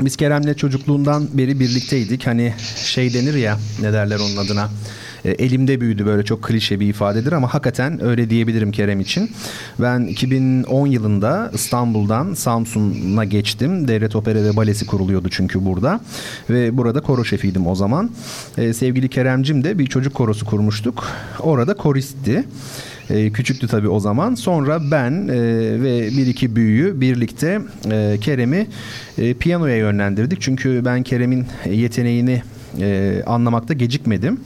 biz 0.00 0.16
Kerem'le 0.16 0.54
çocukluğundan 0.54 1.28
beri 1.32 1.60
birlikteydik. 1.60 2.26
Hani 2.26 2.54
şey 2.84 3.14
denir 3.14 3.34
ya 3.34 3.58
ne 3.82 3.92
derler 3.92 4.18
onun 4.18 4.36
adına 4.36 4.68
e, 5.24 5.30
elimde 5.30 5.80
büyüdü 5.80 6.06
böyle 6.06 6.22
çok 6.22 6.42
klişe 6.42 6.80
bir 6.80 6.88
ifadedir 6.88 7.32
ama 7.32 7.54
hakikaten 7.54 8.04
öyle 8.04 8.30
diyebilirim 8.30 8.72
Kerem 8.72 9.00
için. 9.00 9.30
Ben 9.78 10.00
2010 10.00 10.86
yılında 10.86 11.50
İstanbul'dan 11.54 12.34
Samsun'a 12.34 13.24
geçtim. 13.24 13.88
Devlet 13.88 14.16
Opera 14.16 14.42
ve 14.44 14.56
Balesi 14.56 14.86
kuruluyordu 14.86 15.28
çünkü 15.30 15.64
burada. 15.64 16.00
Ve 16.50 16.76
burada 16.76 17.00
koro 17.00 17.24
şefiydim 17.24 17.66
o 17.66 17.74
zaman. 17.74 18.10
E, 18.58 18.72
sevgili 18.72 19.08
Keremcim 19.08 19.64
de 19.64 19.78
bir 19.78 19.86
çocuk 19.86 20.14
korosu 20.14 20.46
kurmuştuk. 20.46 21.06
Orada 21.40 21.74
koristti. 21.74 22.44
E, 23.10 23.30
küçüktü 23.30 23.68
tabii 23.68 23.88
o 23.88 24.00
zaman. 24.00 24.34
Sonra 24.34 24.90
ben 24.90 25.28
e, 25.28 25.36
ve 25.82 26.08
bir 26.16 26.26
iki 26.26 26.56
büyüğü 26.56 27.00
birlikte 27.00 27.60
Kerem'i 28.20 28.66
piyanoya 29.40 29.76
yönlendirdik. 29.76 30.40
Çünkü 30.40 30.82
ben 30.84 31.02
Kerem'in 31.02 31.46
yeteneğini 31.70 32.42
e, 32.80 33.22
anlamakta 33.26 33.74
gecikmedim. 33.74 34.40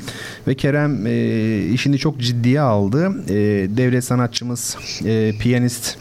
Ve 0.48 0.54
Kerem 0.54 1.06
e, 1.06 1.58
işini 1.66 1.98
çok 1.98 2.20
ciddiye 2.20 2.60
aldı. 2.60 3.12
E, 3.28 3.36
devlet 3.76 4.04
sanatçımız, 4.04 4.76
e, 5.04 5.32
piyanist 5.38 5.96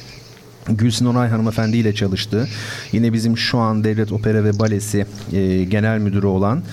Gülsün 0.70 1.06
Onay 1.06 1.30
hanımefendi 1.30 1.78
ile 1.78 1.96
çalıştı. 1.96 2.48
Yine 2.92 3.14
bizim 3.14 3.38
şu 3.38 3.58
an 3.58 3.84
Devlet 3.84 4.12
Opera 4.12 4.44
ve 4.44 4.60
Balesi 4.60 5.06
e, 5.34 5.64
genel 5.64 6.00
müdürü 6.00 6.26
olan, 6.26 6.64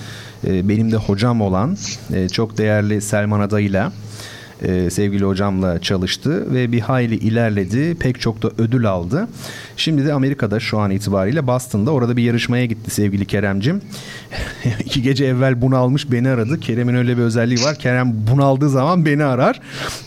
e, 0.47 0.69
benim 0.69 0.91
de 0.91 0.95
hocam 0.95 1.41
olan 1.41 1.77
e, 2.13 2.29
çok 2.29 2.57
değerli 2.57 3.01
Selman 3.01 3.39
Adayla 3.39 3.91
e, 4.61 4.89
sevgili 4.89 5.25
hocamla 5.25 5.81
çalıştı 5.81 6.53
ve 6.53 6.71
bir 6.71 6.79
hayli 6.79 7.15
ilerledi. 7.15 7.95
Pek 7.99 8.21
çok 8.21 8.43
da 8.43 8.51
ödül 8.57 8.85
aldı. 8.85 9.27
Şimdi 9.77 10.05
de 10.05 10.13
Amerika'da 10.13 10.59
şu 10.59 10.79
an 10.79 10.91
itibariyle 10.91 11.47
Boston'da 11.47 11.91
orada 11.91 12.17
bir 12.17 12.23
yarışmaya 12.23 12.65
gitti 12.65 12.91
sevgili 12.91 13.25
Keremcim. 13.25 13.81
İki 14.85 15.01
gece 15.01 15.25
evvel 15.25 15.61
bunu 15.61 15.77
almış 15.77 16.11
beni 16.11 16.29
aradı. 16.29 16.59
Kerem'in 16.59 16.95
öyle 16.95 17.17
bir 17.17 17.21
özelliği 17.21 17.63
var. 17.63 17.75
Kerem 17.75 18.13
bunu 18.31 18.43
aldığı 18.43 18.69
zaman 18.69 19.05
beni 19.05 19.23
arar. 19.23 19.61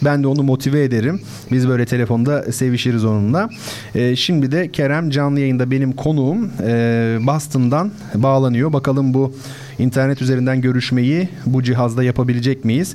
Ben 0.04 0.22
de 0.22 0.26
onu 0.26 0.42
motive 0.42 0.84
ederim. 0.84 1.20
Biz 1.52 1.68
böyle 1.68 1.86
telefonda 1.86 2.52
sevişiriz 2.52 3.04
onunla. 3.04 3.48
E, 3.94 4.16
şimdi 4.16 4.52
de 4.52 4.72
Kerem 4.72 5.10
canlı 5.10 5.40
yayında 5.40 5.70
benim 5.70 5.92
konuğum 5.92 6.50
e, 6.66 7.18
Boston'dan 7.20 7.90
bağlanıyor. 8.14 8.72
Bakalım 8.72 9.14
bu 9.14 9.34
internet 9.78 10.22
üzerinden 10.22 10.60
görüşmeyi 10.60 11.28
bu 11.46 11.62
cihazda 11.62 12.04
yapabilecek 12.04 12.64
miyiz? 12.64 12.94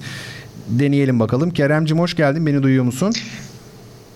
Deneyelim 0.70 1.20
bakalım. 1.20 1.52
Keremcim 1.52 2.00
hoş 2.00 2.16
geldin. 2.16 2.46
Beni 2.46 2.64
duyuyor 2.64 2.84
musun? 2.84 3.14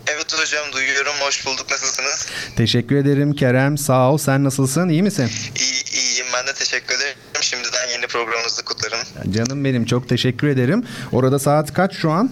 Evet 0.08 0.34
hocam 0.42 0.74
duyuyorum. 0.74 1.14
Hoş 1.22 1.46
bulduk. 1.46 1.72
Nasılsınız? 1.72 2.28
Teşekkür 2.58 2.96
ederim 2.96 3.34
Kerem. 3.34 3.78
Sağ 3.78 4.12
ol. 4.12 4.18
Sen 4.18 4.44
nasılsın? 4.44 4.90
İyi 4.90 5.04
misin? 5.04 5.30
İyi, 5.60 5.84
iyiyim. 6.04 6.26
Ben 6.34 6.48
de 6.48 6.54
teşekkür 6.54 6.96
ederim. 6.96 7.16
Şimdiden 7.42 7.88
yeni 7.94 8.08
programınızı 8.08 8.66
kutlarım. 8.66 9.00
Canım 9.32 9.66
benim. 9.66 9.86
Çok 9.86 10.10
teşekkür 10.10 10.48
ederim. 10.48 10.86
Orada 11.12 11.40
saat 11.40 11.74
kaç 11.74 11.96
şu 11.96 12.12
an? 12.12 12.32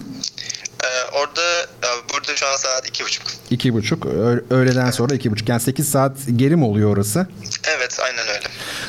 Ee, 0.84 0.88
orada 1.18 1.42
burada 2.14 2.36
şu 2.36 2.48
an 2.48 2.56
saat 2.56 2.88
iki 2.88 3.04
buçuk. 3.04 3.24
İki 3.50 3.74
buçuk. 3.74 4.06
Öğleden 4.50 4.92
sonra 4.92 5.16
iki 5.16 5.32
buçuk. 5.32 5.50
Yani 5.50 5.62
sekiz 5.62 5.90
saat 5.90 6.18
geri 6.36 6.56
mi 6.56 6.66
oluyor 6.66 6.94
orası? 6.94 7.28
Evet 7.78 8.00
aynen 8.04 8.28
öyle. 8.28 8.48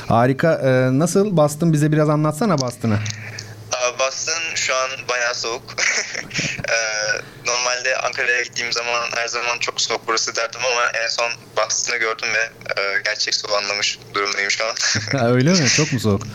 Harika. 0.09 0.53
Ee, 0.65 0.99
nasıl 0.99 1.37
bastın? 1.37 1.73
Bize 1.73 1.93
biraz 1.93 2.09
anlatsana 2.09 2.59
bastığını. 2.61 2.99
Boston 3.99 4.55
şu 4.55 4.75
an 4.75 4.91
bayağı 5.09 5.35
soğuk. 5.53 5.63
Ee, 6.69 7.21
normalde 7.47 7.97
Ankara'ya 7.97 8.43
gittiğim 8.43 8.73
zaman 8.73 9.09
her 9.15 9.29
zaman 9.29 9.59
çok 9.59 9.81
soğuk 9.81 10.01
burası 10.07 10.37
derdim 10.37 10.61
ama 10.73 11.05
en 11.05 11.09
son 11.09 11.33
Boston'ı 11.57 11.97
gördüm 11.97 12.29
ve 12.35 12.43
e, 12.81 13.03
gerçek 13.05 13.35
soğuğu 13.35 13.57
anlamış 13.57 13.99
durumdayım 14.15 14.51
şu 14.51 14.65
an. 14.65 14.75
Öyle 15.35 15.51
mi? 15.51 15.69
Çok 15.69 15.93
mu 15.93 16.01
soğuk? 16.01 16.23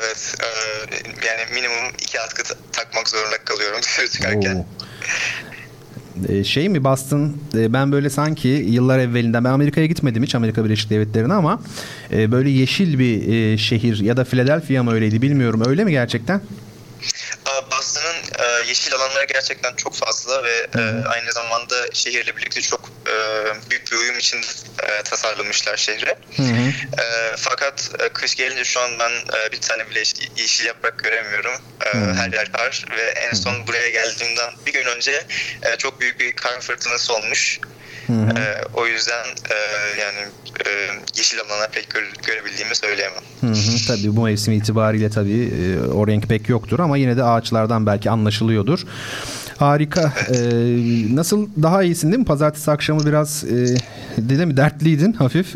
Evet. 0.00 0.34
E, 0.40 0.46
yani 1.26 1.54
minimum 1.54 1.92
iki 2.02 2.20
atkı 2.20 2.42
takmak 2.72 3.08
zorunda 3.08 3.38
kalıyorum 3.44 3.82
dışarı 3.82 4.08
çıkarken. 4.08 4.54
Oo. 4.56 4.66
Ee, 6.28 6.44
şey 6.44 6.68
mi 6.68 6.84
Boston 6.84 7.36
e, 7.54 7.72
ben 7.72 7.92
böyle 7.92 8.10
sanki 8.10 8.48
yıllar 8.48 8.98
evvelinden 8.98 9.44
ben 9.44 9.50
Amerika'ya 9.50 9.86
gitmedim 9.86 10.22
hiç 10.22 10.34
Amerika 10.34 10.64
Birleşik 10.64 10.90
Devletleri'ne 10.90 11.32
ama 11.32 11.62
e, 12.12 12.32
böyle 12.32 12.50
yeşil 12.50 12.98
bir 12.98 13.32
e, 13.32 13.58
şehir 13.58 14.00
ya 14.00 14.16
da 14.16 14.24
Philadelphia 14.24 14.82
mı 14.82 14.92
öyleydi 14.92 15.22
bilmiyorum 15.22 15.62
öyle 15.66 15.84
mi 15.84 15.90
gerçekten? 15.90 16.40
Yeşil 18.68 18.94
alanları 18.94 19.24
gerçekten 19.24 19.74
çok 19.74 19.94
fazla 19.94 20.44
ve 20.44 20.66
e, 20.78 20.80
aynı 21.08 21.32
zamanda 21.32 21.74
şehirle 21.92 22.36
birlikte 22.36 22.60
çok 22.60 22.90
e, 23.06 23.14
büyük 23.70 23.92
bir 23.92 23.96
uyum 23.96 24.18
için 24.18 24.40
e, 24.82 25.02
tasarlamışlar 25.02 25.76
şehre. 25.76 26.14
Hı 26.36 26.42
hı. 26.42 26.72
E, 27.02 27.34
fakat 27.36 27.90
e, 27.98 28.08
kış 28.08 28.34
gelince 28.34 28.64
şu 28.64 28.80
an 28.80 28.98
ben 28.98 29.10
e, 29.10 29.52
bir 29.52 29.60
tane 29.60 29.90
bile 29.90 30.02
yeşil 30.36 30.66
yaprak 30.66 30.98
göremiyorum. 30.98 31.54
E, 31.86 31.88
her 31.88 32.32
yer 32.32 32.52
kar 32.52 32.84
ve 32.96 33.02
en 33.02 33.34
son 33.34 33.66
buraya 33.66 33.90
geldiğimden 33.90 34.52
bir 34.66 34.72
gün 34.72 34.84
önce 34.84 35.26
e, 35.62 35.76
çok 35.76 36.00
büyük 36.00 36.20
bir 36.20 36.32
kar 36.32 36.60
fırtınası 36.60 37.14
olmuş. 37.14 37.60
Hı 38.06 38.12
hı. 38.12 38.40
E, 38.40 38.62
o 38.72 38.86
yüzden 38.86 39.26
e, 39.50 39.54
yani 40.00 40.28
e, 40.66 40.70
yeşil 41.16 41.40
alana 41.40 41.66
pek 41.72 41.90
göre, 41.90 42.04
görebildiğimi 42.26 42.74
söyleyemem. 42.74 43.22
Hı 43.40 43.46
hı, 43.46 43.86
tabii 43.86 44.16
bu 44.16 44.22
mevsim 44.22 44.52
itibariyle 44.52 45.10
tabii 45.10 45.52
e, 45.62 45.88
o 45.88 46.06
renk 46.06 46.28
pek 46.28 46.48
yoktur 46.48 46.78
ama 46.78 46.96
yine 46.96 47.16
de 47.16 47.24
ağaçlardan 47.24 47.86
belki 47.86 48.10
anlaşılıyordur. 48.10 48.80
Harika. 49.58 50.12
Evet. 50.28 50.38
Ee, 50.38 51.16
nasıl 51.16 51.48
daha 51.62 51.82
iyisin 51.82 52.08
değil 52.08 52.18
mi? 52.18 52.24
Pazartesi 52.24 52.70
akşamı 52.70 53.06
biraz 53.06 53.44
e, 53.44 53.76
değil 54.18 54.44
mi 54.44 54.56
dertliydin 54.56 55.12
hafif 55.12 55.46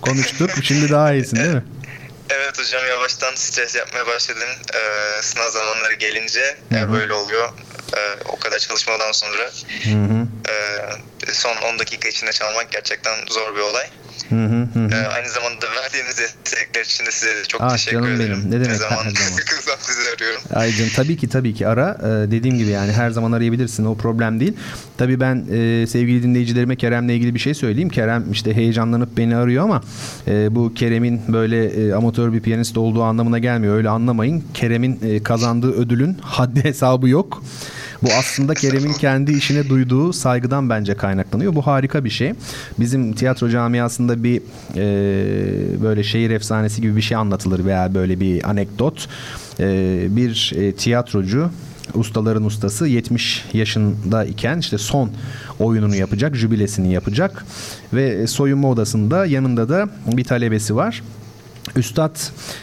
konuştuk. 0.00 0.50
Şimdi 0.62 0.90
daha 0.90 1.12
iyisin 1.12 1.36
değil 1.36 1.54
mi? 1.54 1.62
Evet 2.30 2.58
hocam 2.58 2.86
yavaştan 2.88 3.34
stres 3.34 3.74
yapmaya 3.76 4.06
başladım. 4.06 4.48
Ee, 4.74 5.22
sınav 5.22 5.48
zamanları 5.48 5.94
gelince 5.94 6.56
Hı-hı. 6.72 6.92
böyle 6.92 7.12
oluyor. 7.12 7.48
Ee, 7.96 7.98
o 8.28 8.36
kadar 8.36 8.58
çalışmadan 8.58 9.12
sonra 9.12 9.50
hı 9.84 9.90
hı. 9.90 10.26
E, 11.30 11.34
son 11.34 11.56
10 11.74 11.78
dakika 11.78 12.08
içinde 12.08 12.32
çalmak 12.32 12.72
gerçekten 12.72 13.12
zor 13.30 13.56
bir 13.56 13.60
olay. 13.60 13.86
Hı 14.28 14.34
hı 14.34 14.62
hı. 14.74 14.94
Ee, 14.94 15.06
aynı 15.06 15.28
zamanda 15.28 15.66
verdiğiniz 15.82 16.18
destekler 16.18 16.84
için 16.84 17.06
de 17.06 17.10
size 17.10 17.44
çok 17.48 17.60
ah, 17.60 17.72
teşekkür 17.72 17.96
canım 17.96 18.14
ederim. 18.14 18.38
Benim. 18.38 18.50
Ne 18.50 18.64
demek 18.64 18.76
zaman, 18.76 18.96
her 18.96 19.10
zaman. 19.10 19.12
Sıkılsam 19.38 19.76
sizi 19.80 20.10
arıyorum. 20.16 20.40
Ay 20.54 20.72
canım, 20.72 20.90
tabii 20.96 21.16
ki 21.16 21.28
tabii 21.28 21.54
ki 21.54 21.68
ara. 21.68 21.98
Ee, 22.02 22.30
dediğim 22.30 22.58
gibi 22.58 22.70
yani 22.70 22.92
her 22.92 23.10
zaman 23.10 23.32
arayabilirsin 23.32 23.84
o 23.84 23.96
problem 23.96 24.40
değil. 24.40 24.52
Tabii 24.98 25.20
ben 25.20 25.46
e, 25.52 25.86
sevgili 25.86 26.22
dinleyicilerime 26.22 26.76
Kerem'le 26.76 27.08
ilgili 27.08 27.34
bir 27.34 27.40
şey 27.40 27.54
söyleyeyim. 27.54 27.88
Kerem 27.88 28.32
işte 28.32 28.56
heyecanlanıp 28.56 29.16
beni 29.16 29.36
arıyor 29.36 29.64
ama 29.64 29.82
e, 30.28 30.54
bu 30.54 30.74
Kerem'in 30.74 31.22
böyle 31.28 31.66
e, 31.66 31.92
amatör 31.92 32.32
bir 32.32 32.40
piyanist 32.40 32.78
olduğu 32.78 33.02
anlamına 33.02 33.38
gelmiyor. 33.38 33.76
Öyle 33.76 33.88
anlamayın. 33.88 34.44
Kerem'in 34.54 35.00
e, 35.02 35.22
kazandığı 35.22 35.72
ödülün 35.72 36.14
haddi 36.22 36.64
hesabı 36.64 37.08
yok. 37.08 37.42
Bu 38.02 38.08
aslında 38.18 38.54
Kerem'in 38.54 38.92
kendi 38.92 39.32
işine 39.32 39.68
duyduğu 39.68 40.12
saygıdan 40.12 40.70
bence 40.70 40.94
kaynaklanıyor. 40.94 41.54
Bu 41.54 41.66
harika 41.66 42.04
bir 42.04 42.10
şey. 42.10 42.32
Bizim 42.78 43.12
tiyatro 43.12 43.48
camiasında 43.48 44.24
bir 44.24 44.42
e, 44.76 45.82
böyle 45.82 46.02
şehir 46.02 46.30
efsanesi 46.30 46.82
gibi 46.82 46.96
bir 46.96 47.02
şey 47.02 47.16
anlatılır 47.16 47.64
veya 47.64 47.94
böyle 47.94 48.20
bir 48.20 48.50
anekdot. 48.50 49.08
E, 49.60 50.06
bir 50.10 50.52
e, 50.56 50.72
tiyatrocu 50.72 51.50
ustaların 51.94 52.44
ustası 52.44 52.86
70 52.86 53.44
yaşında 53.52 54.24
iken 54.24 54.58
işte 54.58 54.78
son 54.78 55.10
oyununu 55.58 55.96
yapacak, 55.96 56.36
jübilesini 56.36 56.92
yapacak 56.92 57.44
ve 57.92 58.26
soyunma 58.26 58.70
odasında 58.70 59.26
yanında 59.26 59.68
da 59.68 59.88
bir 60.06 60.24
talebesi 60.24 60.76
var. 60.76 61.02
Üstad 61.76 62.16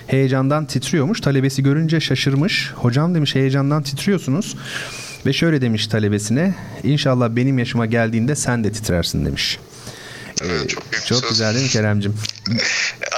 heyecandan 0.08 0.66
titriyormuş. 0.66 1.22
Talebesi 1.22 1.64
görünce 1.64 2.00
şaşırmış. 2.00 2.72
Hocam 2.76 3.16
demiş 3.16 3.36
heyecandan 3.36 3.84
titriyorsunuz. 3.84 4.56
Ve 5.28 5.34
şöyle 5.34 5.62
demiş 5.62 5.88
talebesine. 5.88 6.54
İnşallah 6.84 7.30
benim 7.30 7.60
yaşıma 7.60 7.86
geldiğinde 7.86 8.36
sen 8.36 8.64
de 8.64 8.72
titrersin 8.72 9.26
demiş. 9.26 9.60
Evet, 10.42 10.70
çok 10.70 10.92
büyük 10.92 11.06
Çok 11.06 11.20
söz. 11.20 11.30
güzel 11.30 11.54
değil 11.54 11.66
mi 11.66 11.72
Keremcim? 11.72 12.16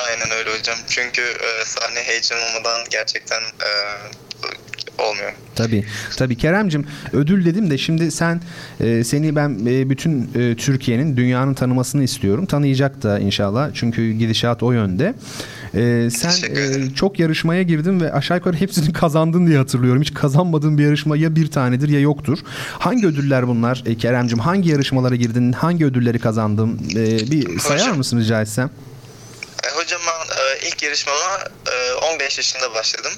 Aynen 0.07 0.31
öyle 0.31 0.59
hocam. 0.59 0.75
Çünkü 0.89 1.21
e, 1.21 1.65
sahne 1.65 1.99
heyecan 2.03 2.39
olmadan 2.39 2.81
gerçekten 2.89 3.41
e, 3.41 3.69
olmuyor. 4.99 5.33
Tabii. 5.55 5.85
Tabii 6.17 6.35
Keremcim 6.37 6.85
ödül 7.13 7.45
dedim 7.45 7.69
de 7.69 7.77
şimdi 7.77 8.11
sen 8.11 8.41
e, 8.79 9.03
seni 9.03 9.35
ben 9.35 9.59
e, 9.67 9.89
bütün 9.89 10.29
e, 10.35 10.55
Türkiye'nin 10.55 11.17
dünyanın 11.17 11.53
tanımasını 11.53 12.03
istiyorum. 12.03 12.45
Tanıyacak 12.45 13.03
da 13.03 13.19
inşallah. 13.19 13.69
Çünkü 13.73 14.11
gidişat 14.11 14.63
o 14.63 14.71
yönde. 14.71 15.13
E, 15.75 16.09
sen 16.09 16.31
e, 16.55 16.93
çok 16.95 17.19
yarışmaya 17.19 17.63
girdin 17.63 17.99
ve 17.99 18.13
aşağı 18.13 18.37
yukarı 18.37 18.55
hepsini 18.57 18.93
kazandın 18.93 19.47
diye 19.47 19.57
hatırlıyorum. 19.57 20.01
Hiç 20.01 20.13
kazanmadığın 20.13 20.77
bir 20.77 20.83
yarışma 20.83 21.17
ya 21.17 21.35
bir 21.35 21.47
tanedir 21.51 21.89
ya 21.89 21.99
yoktur. 21.99 22.39
Hangi 22.79 23.07
ödüller 23.07 23.47
bunlar 23.47 23.83
e, 23.85 23.97
Keremcim? 23.97 24.39
Hangi 24.39 24.69
yarışmalara 24.69 25.15
girdin? 25.15 25.51
Hangi 25.51 25.85
ödülleri 25.85 26.19
kazandın? 26.19 26.79
E, 26.95 27.31
bir 27.31 27.59
sayar 27.59 27.81
Hocam. 27.81 27.97
mısın 27.97 28.19
rica 28.19 28.41
etsem? 28.41 28.69
E, 29.63 29.67
hocam 29.81 30.01
ben 30.07 30.35
e, 30.35 30.67
ilk 30.67 30.83
yarışmama 30.83 31.39
e, 31.67 31.93
15 32.13 32.37
yaşında 32.37 32.73
başladım. 32.75 33.11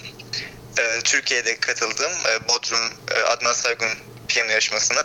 E, 0.77 1.01
Türkiye'de 1.03 1.59
katıldım. 1.59 2.11
E, 2.11 2.47
Bodrum 2.47 2.93
e, 3.15 3.19
Adnan 3.19 3.53
Saygun 3.53 3.89
piyano 4.27 4.51
yarışmasına. 4.51 5.03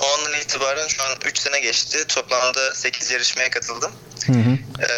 O 0.00 0.06
andan 0.06 0.40
itibaren 0.40 0.88
şu 0.88 1.02
an 1.02 1.16
3 1.24 1.38
sene 1.38 1.60
geçti. 1.60 2.04
Toplamda 2.08 2.74
8 2.74 3.10
yarışmaya 3.10 3.50
katıldım. 3.50 3.92
Hı 4.26 4.32
hı. 4.32 4.58
E, 4.82 4.88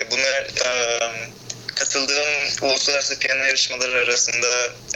e, 0.00 0.10
bunlar 0.10 0.66
e, 0.66 1.00
katıldığım 1.74 2.28
uluslararası 2.62 3.18
piyano 3.18 3.44
yarışmaları 3.44 3.98
arasında 3.98 4.48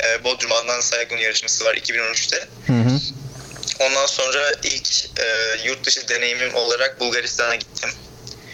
e, 0.05 0.25
Bodrum 0.25 0.53
Adnan 0.53 0.81
Saygun 0.81 1.17
yarışması 1.17 1.65
var 1.65 1.75
2013'te. 1.75 2.49
Hı 2.67 2.73
hı. 2.73 2.99
Ondan 3.81 4.07
sonra 4.07 4.53
ilk 4.63 5.05
e, 5.21 5.57
yurt 5.65 5.87
dışı 5.87 6.09
deneyimim 6.09 6.55
olarak 6.55 7.01
Bulgaristan'a 7.01 7.55
gittim. 7.55 7.91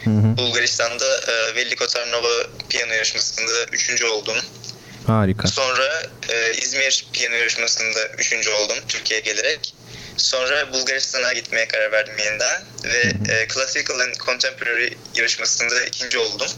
Hı 0.05 0.11
hı. 0.11 0.37
Bulgaristan'da 0.37 1.21
e, 1.21 1.55
Veliko 1.55 1.87
Tarnova 1.87 2.47
piyano 2.69 2.93
yarışmasında 2.93 3.65
üçüncü 3.73 4.07
oldum. 4.07 4.37
Harika. 5.07 5.49
Sonra 5.49 6.03
e, 6.29 6.53
İzmir 6.53 7.07
piyano 7.13 7.35
yarışmasında 7.35 8.09
üçüncü 8.19 8.51
oldum 8.51 8.77
Türkiye'ye 8.89 9.25
gelerek. 9.25 9.75
Sonra 10.17 10.73
Bulgaristan'a 10.73 11.33
gitmeye 11.33 11.69
karar 11.69 11.93
verdim 11.93 12.15
yeniden 12.25 12.63
ve 12.85 13.33
e, 13.33 13.49
Classical 13.55 14.01
and 14.01 14.15
Contemporary 14.15 14.91
yarışmasında 15.15 15.85
ikinci 15.85 16.19
oldum. 16.19 16.49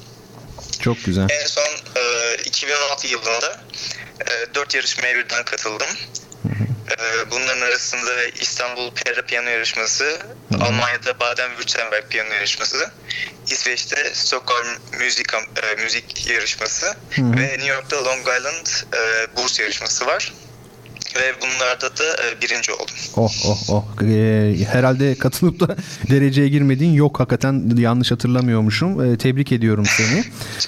Çok 0.81 1.05
güzel. 1.05 1.27
En 1.31 1.47
son 1.47 1.69
e, 1.97 2.35
2016 2.45 3.07
yılında 3.07 3.61
e, 4.21 4.55
4 4.55 4.75
yarışmaya 4.75 5.15
birden 5.15 5.45
katıldım. 5.45 5.89
E, 6.99 7.31
bunların 7.31 7.61
arasında 7.61 8.25
İstanbul 8.41 8.91
Pera 8.91 9.23
Piyano 9.23 9.49
Yarışması, 9.49 10.19
Almanya'da 10.61 11.11
Baden-Württemberg 11.11 12.09
Piyano 12.09 12.35
Yarışması, 12.35 12.91
İsveç'te 13.51 14.15
Stockholm 14.15 14.69
Müzik, 14.99 15.35
e, 15.35 15.83
Müzik 15.83 16.27
Yarışması 16.27 16.95
ve 17.19 17.49
New 17.49 17.67
York'ta 17.67 18.05
Long 18.05 18.21
Island 18.21 18.67
e, 18.95 19.37
Burs 19.37 19.61
Yarışması 19.61 20.07
var. 20.07 20.33
Ve 21.17 21.35
bunlarda 21.43 21.97
da 21.97 22.05
e, 22.05 22.43
birinci 22.43 22.73
oldum. 22.73 22.95
Oh 23.17 23.33
oh 23.47 23.71
oh. 23.71 23.85
Ee, 24.03 24.57
herhalde 24.73 25.15
katılıp 25.15 25.61
da 25.61 25.77
dereceye 26.11 26.49
girmediğin 26.49 26.93
yok 26.93 27.21
hakikaten 27.21 27.77
yanlış 27.77 28.11
hatırlamıyormuşum. 28.11 29.05
Ee, 29.05 29.19
tebrik 29.19 29.53
ediyorum 29.53 29.85
seni. 29.87 30.25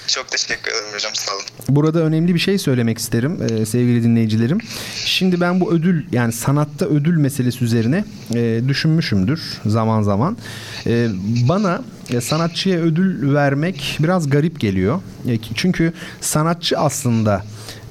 Çok 0.06 0.28
teşekkür 0.28 0.72
ederim 0.72 0.94
hocam 0.94 1.14
sağ 1.14 1.32
olun. 1.32 1.44
Burada 1.68 2.00
önemli 2.00 2.34
bir 2.34 2.38
şey 2.38 2.58
söylemek 2.58 2.98
isterim 2.98 3.38
e, 3.42 3.66
sevgili 3.66 4.02
dinleyicilerim. 4.02 4.58
Şimdi 5.04 5.40
ben 5.40 5.60
bu 5.60 5.72
ödül 5.72 6.04
yani 6.12 6.32
sanatta 6.32 6.86
ödül 6.86 7.16
meselesi 7.16 7.64
üzerine 7.64 8.04
e, 8.34 8.60
düşünmüşümdür 8.68 9.40
zaman 9.66 10.02
zaman. 10.02 10.36
E, 10.86 11.08
bana 11.48 11.82
e, 12.10 12.20
sanatçıya 12.20 12.80
ödül 12.80 13.34
vermek 13.34 13.96
biraz 14.00 14.30
garip 14.30 14.60
geliyor. 14.60 15.00
E, 15.28 15.38
çünkü 15.54 15.92
sanatçı 16.20 16.78
aslında 16.78 17.44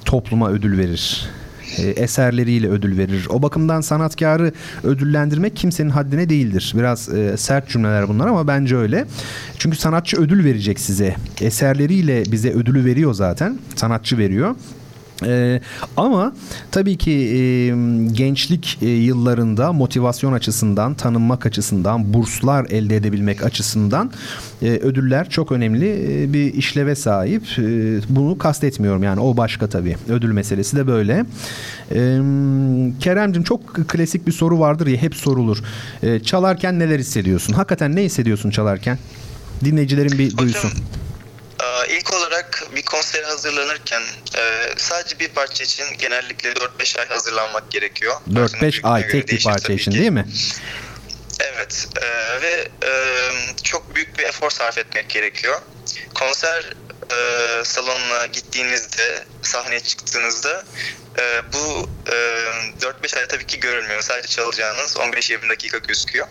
topluma 0.04 0.50
ödül 0.50 0.78
verir 0.78 1.28
eserleriyle 1.78 2.68
ödül 2.68 2.98
verir. 2.98 3.26
O 3.30 3.42
bakımdan 3.42 3.80
sanatkarı 3.80 4.52
ödüllendirmek 4.84 5.56
kimsenin 5.56 5.90
haddine 5.90 6.28
değildir. 6.28 6.72
Biraz 6.76 7.08
e, 7.08 7.36
sert 7.36 7.68
cümleler 7.68 8.08
bunlar 8.08 8.26
ama 8.26 8.46
bence 8.46 8.76
öyle. 8.76 9.04
Çünkü 9.58 9.76
sanatçı 9.76 10.16
ödül 10.16 10.44
verecek 10.44 10.80
size. 10.80 11.16
Eserleriyle 11.40 12.22
bize 12.32 12.50
ödülü 12.50 12.84
veriyor 12.84 13.14
zaten. 13.14 13.58
Sanatçı 13.76 14.18
veriyor. 14.18 14.54
Ee, 15.24 15.60
ama 15.96 16.34
tabii 16.70 16.96
ki 16.96 17.10
e, 17.10 17.38
gençlik 18.12 18.78
e, 18.82 18.86
yıllarında 18.86 19.72
motivasyon 19.72 20.32
açısından, 20.32 20.94
tanınmak 20.94 21.46
açısından, 21.46 22.14
burslar 22.14 22.66
elde 22.70 22.96
edebilmek 22.96 23.44
açısından 23.44 24.10
e, 24.62 24.70
ödüller 24.70 25.28
çok 25.28 25.52
önemli 25.52 26.22
e, 26.22 26.32
bir 26.32 26.54
işleve 26.54 26.94
sahip. 26.94 27.42
E, 27.58 27.62
bunu 28.08 28.38
kastetmiyorum 28.38 29.02
yani 29.02 29.20
o 29.20 29.36
başka 29.36 29.66
tabii. 29.66 29.96
Ödül 30.08 30.32
meselesi 30.32 30.76
de 30.76 30.86
böyle. 30.86 31.24
E, 31.90 31.96
Keremcim 33.00 33.42
çok 33.42 33.74
klasik 33.88 34.26
bir 34.26 34.32
soru 34.32 34.58
vardır 34.58 34.86
ya 34.86 34.96
hep 34.96 35.14
sorulur. 35.14 35.58
E, 36.02 36.20
çalarken 36.20 36.78
neler 36.78 36.98
hissediyorsun? 36.98 37.52
Hakikaten 37.52 37.96
ne 37.96 38.02
hissediyorsun 38.02 38.50
çalarken? 38.50 38.98
Dinleyicilerin 39.64 40.18
bir 40.18 40.36
duysun. 40.36 40.70
Hocam 40.70 41.11
ilk 41.86 42.14
olarak 42.14 42.62
bir 42.76 42.82
konsere 42.82 43.26
hazırlanırken 43.26 44.02
e, 44.36 44.74
sadece 44.76 45.18
bir 45.18 45.28
parça 45.28 45.64
için 45.64 45.84
genellikle 45.98 46.52
4-5 46.52 47.00
ay 47.00 47.08
hazırlanmak 47.08 47.70
gerekiyor. 47.70 48.14
Parçanın 48.34 48.60
4-5 48.60 48.60
büyüklüğüne 48.60 48.92
ay 48.92 49.08
tek 49.08 49.28
bir 49.28 49.44
parça 49.44 49.72
için 49.72 49.90
ki. 49.90 49.98
değil 49.98 50.10
mi? 50.10 50.26
Evet 51.40 51.88
e, 52.02 52.40
ve 52.42 52.68
e, 52.86 52.90
çok 53.62 53.94
büyük 53.94 54.18
bir 54.18 54.24
efor 54.24 54.50
sarf 54.50 54.78
etmek 54.78 55.08
gerekiyor. 55.08 55.60
Konser 56.14 56.64
e, 57.12 57.64
salonuna 57.64 58.26
gittiğinizde, 58.26 59.24
sahneye 59.42 59.80
çıktığınızda 59.80 60.64
e, 61.18 61.52
bu 61.52 61.88
e, 62.06 62.16
4-5 62.80 63.18
ay 63.18 63.28
tabii 63.28 63.46
ki 63.46 63.60
görülmüyor. 63.60 64.02
Sadece 64.02 64.28
çalacağınız 64.28 64.96
15-20 64.96 65.48
dakika 65.48 65.78
gözüküyor. 65.78 66.26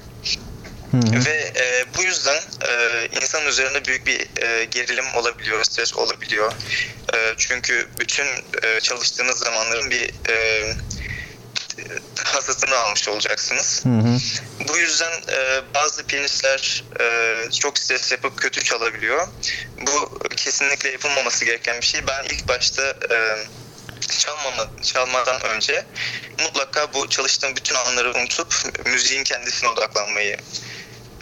Ve 0.94 1.54
e, 1.56 1.86
bu 1.98 2.04
yüzden 2.04 2.42
e, 2.68 3.08
insanın 3.22 3.46
üzerinde 3.46 3.86
büyük 3.86 4.08
bir 4.08 4.44
e, 4.44 4.66
gerilim 4.66 5.06
olabiliyor, 5.16 5.64
stres 5.64 5.94
olabiliyor. 5.94 6.54
E, 7.14 7.34
çünkü 7.38 7.88
bütün 8.00 8.28
e, 8.64 8.80
çalıştığınız 8.80 9.40
zamanların 9.40 9.92
bir 9.92 10.10
e, 10.30 10.66
hasatını 12.24 12.76
almış 12.76 13.08
olacaksınız. 13.08 13.86
Hı 13.86 13.90
hı. 13.90 14.18
Bu 14.70 14.78
yüzden 14.78 15.12
e, 15.12 15.62
bazı 15.76 16.04
piyanistler 16.04 16.84
e, 17.00 17.36
çok 17.52 17.80
stres 17.80 18.12
yapıp 18.12 18.38
kötü 18.38 18.64
çalabiliyor. 18.64 19.28
Bu 19.82 20.20
kesinlikle 20.36 20.90
yapılmaması 20.90 21.46
gereken 21.46 21.82
bir 21.82 21.86
şey. 21.86 22.08
Ben 22.08 22.24
ilk 22.24 22.48
başta 22.48 22.84
e, 23.12 23.18
çalmama, 24.20 24.72
çalmadan 24.84 25.42
önce 25.42 25.86
mutlaka 26.40 26.94
bu 26.94 27.10
çalıştığım 27.10 27.56
bütün 27.56 27.76
anları 27.76 28.14
unutup 28.14 28.56
müziğin 28.86 29.24
kendisine 29.24 29.70
odaklanmayı 29.70 30.38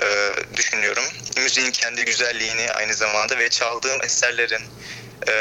e, 0.02 0.34
düşünüyorum. 0.58 1.04
Müziğin 1.38 1.72
kendi 1.72 2.06
güzelliğini 2.06 2.72
aynı 2.72 2.94
zamanda 2.94 3.38
ve 3.38 3.50
çaldığım 3.50 4.04
eserlerin 4.04 4.64
e, 5.28 5.34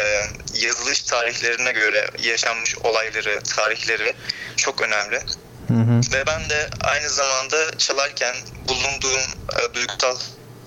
yazılış 0.54 1.02
tarihlerine 1.02 1.72
göre 1.72 2.11
yaşanmış 2.22 2.78
olayları, 2.78 3.40
tarihleri 3.42 4.14
çok 4.56 4.80
önemli. 4.80 5.20
Hı 5.68 5.74
hı. 5.74 6.00
Ve 6.12 6.26
ben 6.26 6.50
de 6.50 6.68
aynı 6.80 7.09
zamanda 7.09 7.78
çalarken 7.78 8.36
bulunduğum 8.68 9.22
e, 9.59 9.74
duygusal 9.74 10.18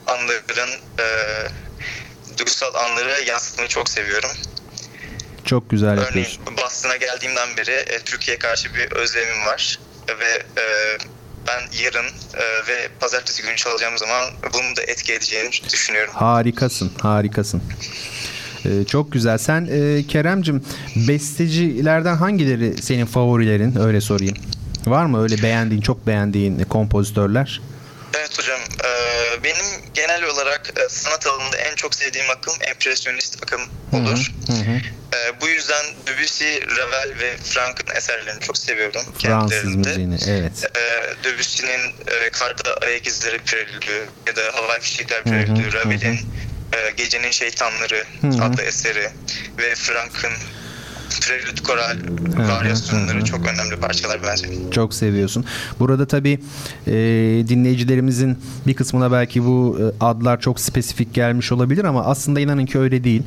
anların 0.07 0.69
e, 0.99 1.07
duygusal 2.37 2.73
anları 2.73 3.23
yansıtmayı 3.23 3.69
çok 3.69 3.89
seviyorum. 3.89 4.31
Çok 5.45 5.69
güzel 5.69 5.89
Örneğin 5.89 6.05
yapıyorsun. 6.05 6.57
Boston'a 6.57 6.95
geldiğimden 6.95 7.57
beri 7.57 7.71
e, 7.71 7.99
Türkiye'ye 7.99 8.39
karşı 8.39 8.75
bir 8.75 8.91
özlemim 8.91 9.45
var 9.45 9.79
ve 10.19 10.43
e, 10.61 10.97
ben 11.47 11.83
yarın 11.83 12.05
e, 12.33 12.67
ve 12.67 12.89
pazartesi 12.99 13.41
günü 13.43 13.55
çalacağım 13.55 13.97
zaman 13.97 14.29
bunun 14.53 14.75
da 14.75 14.81
etki 14.81 15.13
edeceğini 15.13 15.51
düşünüyorum. 15.71 16.13
Harikasın, 16.15 16.91
harikasın. 17.01 17.61
Ee, 18.65 18.85
çok 18.87 19.11
güzel. 19.11 19.37
Sen 19.37 19.67
e, 19.71 20.03
Kerem'cim 20.07 20.63
bestecilerden 20.95 22.15
hangileri 22.15 22.81
senin 22.81 23.05
favorilerin? 23.05 23.79
Öyle 23.79 24.01
sorayım. 24.01 24.37
Var 24.85 25.05
mı 25.05 25.23
öyle 25.23 25.43
beğendiğin, 25.43 25.81
çok 25.81 26.07
beğendiğin 26.07 26.59
kompozitörler? 26.59 27.61
Evet 28.17 28.39
hocam. 28.39 28.59
E, 28.59 28.89
benim 29.43 29.65
genel 29.93 30.23
olarak 30.23 30.73
e, 30.79 30.89
sanat 30.89 31.27
alanında 31.27 31.57
en 31.57 31.75
çok 31.75 31.95
sevdiğim 31.95 32.29
akım 32.29 32.53
empresyonist 32.61 33.43
akım 33.43 33.61
olur. 33.91 34.31
Hı 34.47 34.53
hı. 34.53 34.81
E, 35.17 35.41
bu 35.41 35.47
yüzden 35.47 35.85
Debussy, 36.07 36.57
Ravel 36.77 37.19
ve 37.19 37.37
Frank'ın 37.37 37.95
eserlerini 37.95 38.41
çok 38.41 38.57
seviyorum. 38.57 39.01
Fransız 39.21 39.75
müziğini, 39.75 40.17
evet. 40.27 40.71
Debussy'nin 41.23 41.95
Karda 42.31 42.77
Ayak 42.85 43.07
İzleri 43.07 43.39
Prelüdü 43.39 44.09
ya 44.27 44.35
da 44.35 44.41
Havai 44.53 44.79
Fişekler 44.79 45.23
Prelüdü, 45.23 45.73
Ravel'in 45.73 46.19
Gecenin 46.97 47.31
Şeytanları 47.31 48.05
hı 48.21 48.27
hı. 48.27 48.43
adlı 48.43 48.61
eseri 48.61 49.09
ve 49.57 49.75
Frank'ın 49.75 50.33
Prelude 51.19 51.61
Koral 51.63 51.97
varyasyonları 52.49 53.25
çok 53.25 53.39
önemli 53.39 53.75
parçalar 53.81 54.19
bence. 54.27 54.47
Çok 54.71 54.93
seviyorsun. 54.93 55.45
Burada 55.79 56.05
tabii 56.05 56.39
e, 56.87 56.93
dinleyicilerimizin 57.47 58.37
bir 58.67 58.73
kısmına 58.73 59.11
belki 59.11 59.45
bu 59.45 59.77
e, 59.81 60.03
adlar 60.05 60.39
çok 60.39 60.59
spesifik 60.59 61.13
gelmiş 61.13 61.51
olabilir 61.51 61.83
ama 61.85 62.05
aslında 62.05 62.39
inanın 62.39 62.65
ki 62.65 62.79
öyle 62.79 63.03
değil. 63.03 63.23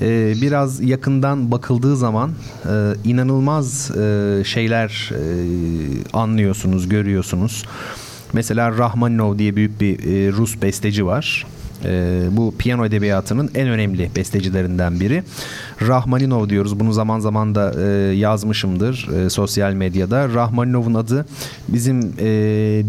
E, 0.00 0.34
biraz 0.42 0.80
yakından 0.80 1.50
bakıldığı 1.50 1.96
zaman 1.96 2.32
e, 2.64 2.72
inanılmaz 3.04 3.90
e, 3.90 4.42
şeyler 4.44 5.10
e, 5.12 5.22
anlıyorsunuz, 6.12 6.88
görüyorsunuz. 6.88 7.64
Mesela 8.32 8.78
Rahmaninov 8.78 9.38
diye 9.38 9.56
büyük 9.56 9.80
bir 9.80 9.98
e, 9.98 10.32
Rus 10.32 10.62
besteci 10.62 11.06
var. 11.06 11.46
E, 11.84 12.22
bu 12.30 12.54
piyano 12.58 12.86
edebiyatının 12.86 13.50
en 13.54 13.68
önemli 13.68 14.10
bestecilerinden 14.16 15.00
biri. 15.00 15.22
Rahmaninov 15.82 16.48
diyoruz. 16.48 16.80
Bunu 16.80 16.92
zaman 16.92 17.20
zaman 17.20 17.54
da 17.54 17.74
e, 17.82 18.14
yazmışımdır 18.14 19.08
e, 19.08 19.30
sosyal 19.30 19.72
medyada. 19.72 20.28
Rahmaninov'un 20.28 20.94
adı 20.94 21.26
bizim 21.68 22.12
e, 22.18 22.26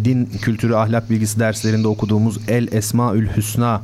din 0.05 0.25
kültürü 0.41 0.75
ahlak 0.75 1.09
bilgisi 1.09 1.39
derslerinde 1.39 1.87
okuduğumuz 1.87 2.39
El 2.47 2.67
Esmaül 2.71 3.27
Hüsna 3.37 3.81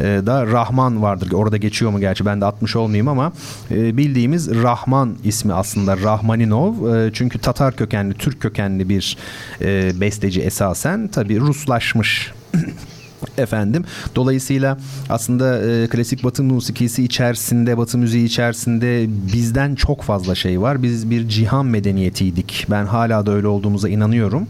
e, 0.00 0.04
da 0.04 0.46
Rahman 0.46 1.02
vardır. 1.02 1.32
Orada 1.32 1.56
geçiyor 1.56 1.90
mu 1.90 2.00
gerçi 2.00 2.26
ben 2.26 2.40
de 2.40 2.44
atmış 2.44 2.76
olmayayım 2.76 3.08
ama 3.08 3.32
e, 3.70 3.96
bildiğimiz 3.96 4.50
Rahman 4.62 5.16
ismi 5.24 5.54
aslında 5.54 5.98
Rahmaninov. 5.98 6.94
E, 6.94 7.10
çünkü 7.12 7.38
Tatar 7.38 7.76
kökenli, 7.76 8.14
Türk 8.14 8.40
kökenli 8.40 8.88
bir 8.88 9.16
besteci 10.00 10.40
esasen. 10.40 11.08
Tabi 11.08 11.40
Ruslaşmış 11.40 12.32
Efendim. 13.38 13.84
Dolayısıyla 14.16 14.78
aslında 15.08 15.58
e, 15.58 15.86
klasik 15.86 16.24
Batı 16.24 16.42
musikisi 16.42 17.04
içerisinde, 17.04 17.78
Batı 17.78 17.98
müziği 17.98 18.24
içerisinde 18.24 19.06
bizden 19.32 19.74
çok 19.74 20.02
fazla 20.02 20.34
şey 20.34 20.60
var. 20.60 20.82
Biz 20.82 21.10
bir 21.10 21.28
cihan 21.28 21.66
medeniyetiydik. 21.66 22.66
Ben 22.70 22.84
hala 22.86 23.26
da 23.26 23.32
öyle 23.32 23.46
olduğumuza 23.46 23.88
inanıyorum. 23.88 24.46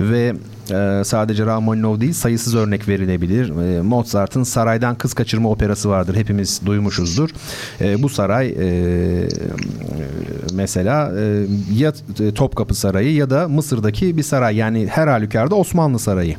Ve 0.00 0.34
e, 0.70 1.02
sadece 1.04 1.46
Rachmaninov 1.46 2.00
değil 2.00 2.12
sayısız 2.12 2.54
örnek 2.54 2.88
verilebilir. 2.88 3.76
E, 3.76 3.82
Mozart'ın 3.82 4.42
Saraydan 4.42 4.94
Kız 4.94 5.14
Kaçırma 5.14 5.50
operası 5.50 5.88
vardır. 5.88 6.16
Hepimiz 6.16 6.60
duymuşuzdur. 6.66 7.30
E, 7.80 8.02
bu 8.02 8.08
saray 8.08 8.48
e, 8.48 9.28
mesela 10.54 11.12
e, 11.18 11.46
ya 11.74 11.92
Topkapı 12.34 12.74
Sarayı 12.74 13.14
ya 13.14 13.30
da 13.30 13.48
Mısır'daki 13.48 14.16
bir 14.16 14.22
saray. 14.22 14.56
Yani 14.56 14.86
her 14.90 15.08
halükarda 15.08 15.54
Osmanlı 15.54 15.98
Sarayı 15.98 16.36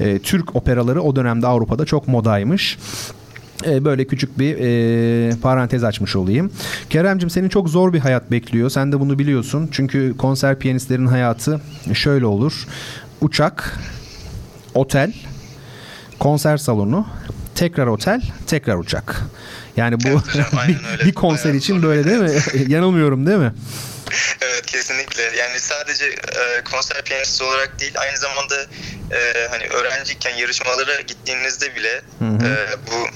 e, 0.00 0.18
Türk 0.18 0.56
operaları 0.56 1.02
o 1.02 1.16
dönemde 1.16 1.46
Avrupa'da 1.46 1.84
çok 1.84 2.08
modaymış 2.08 2.78
e, 3.64 3.84
böyle 3.84 4.04
küçük 4.04 4.38
bir 4.38 4.56
e, 4.58 5.36
parantez 5.36 5.84
açmış 5.84 6.16
olayım. 6.16 6.52
Keremcim 6.90 7.30
senin 7.30 7.48
çok 7.48 7.68
zor 7.68 7.92
bir 7.92 7.98
hayat 7.98 8.30
bekliyor. 8.30 8.70
Sen 8.70 8.92
de 8.92 9.00
bunu 9.00 9.18
biliyorsun. 9.18 9.68
Çünkü 9.72 10.16
konser 10.16 10.58
piyanistlerin 10.58 11.06
hayatı 11.06 11.60
şöyle 11.92 12.26
olur. 12.26 12.66
Uçak, 13.20 13.80
otel, 14.74 15.12
konser 16.18 16.56
salonu, 16.56 17.06
tekrar 17.54 17.86
otel, 17.86 18.22
tekrar 18.46 18.76
uçak. 18.76 19.22
Yani 19.76 20.00
bu 20.00 20.08
evet 20.08 20.28
hocam, 20.28 20.46
bir, 20.68 21.06
bir 21.06 21.14
konser 21.14 21.54
için 21.54 21.82
böyle 21.82 22.04
değil 22.04 22.18
mi? 22.18 22.32
Yanılmıyorum 22.72 23.26
değil 23.26 23.38
mi? 23.38 23.52
evet 24.40 24.66
kesinlikle. 24.66 25.22
Yani 25.22 25.60
sadece 25.60 26.04
e, 26.06 26.64
konser 26.70 27.02
piyanisti 27.02 27.44
olarak 27.44 27.80
değil 27.80 27.92
aynı 27.98 28.16
zamanda 28.18 28.62
e, 29.10 29.48
hani 29.50 29.64
öğrenciyken 29.66 30.36
yarışmalara 30.36 31.00
gittiğinizde 31.00 31.76
bile 31.76 32.02
E, 32.22 32.50
bu 32.90 33.06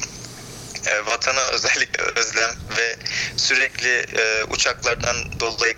e, 0.87 1.07
vatana 1.07 1.41
özellikle 1.53 2.03
özlem 2.21 2.51
ve 2.79 2.97
sürekli 3.37 3.89
e, 4.21 4.45
uçaklardan 4.51 5.17
dolayı 5.41 5.75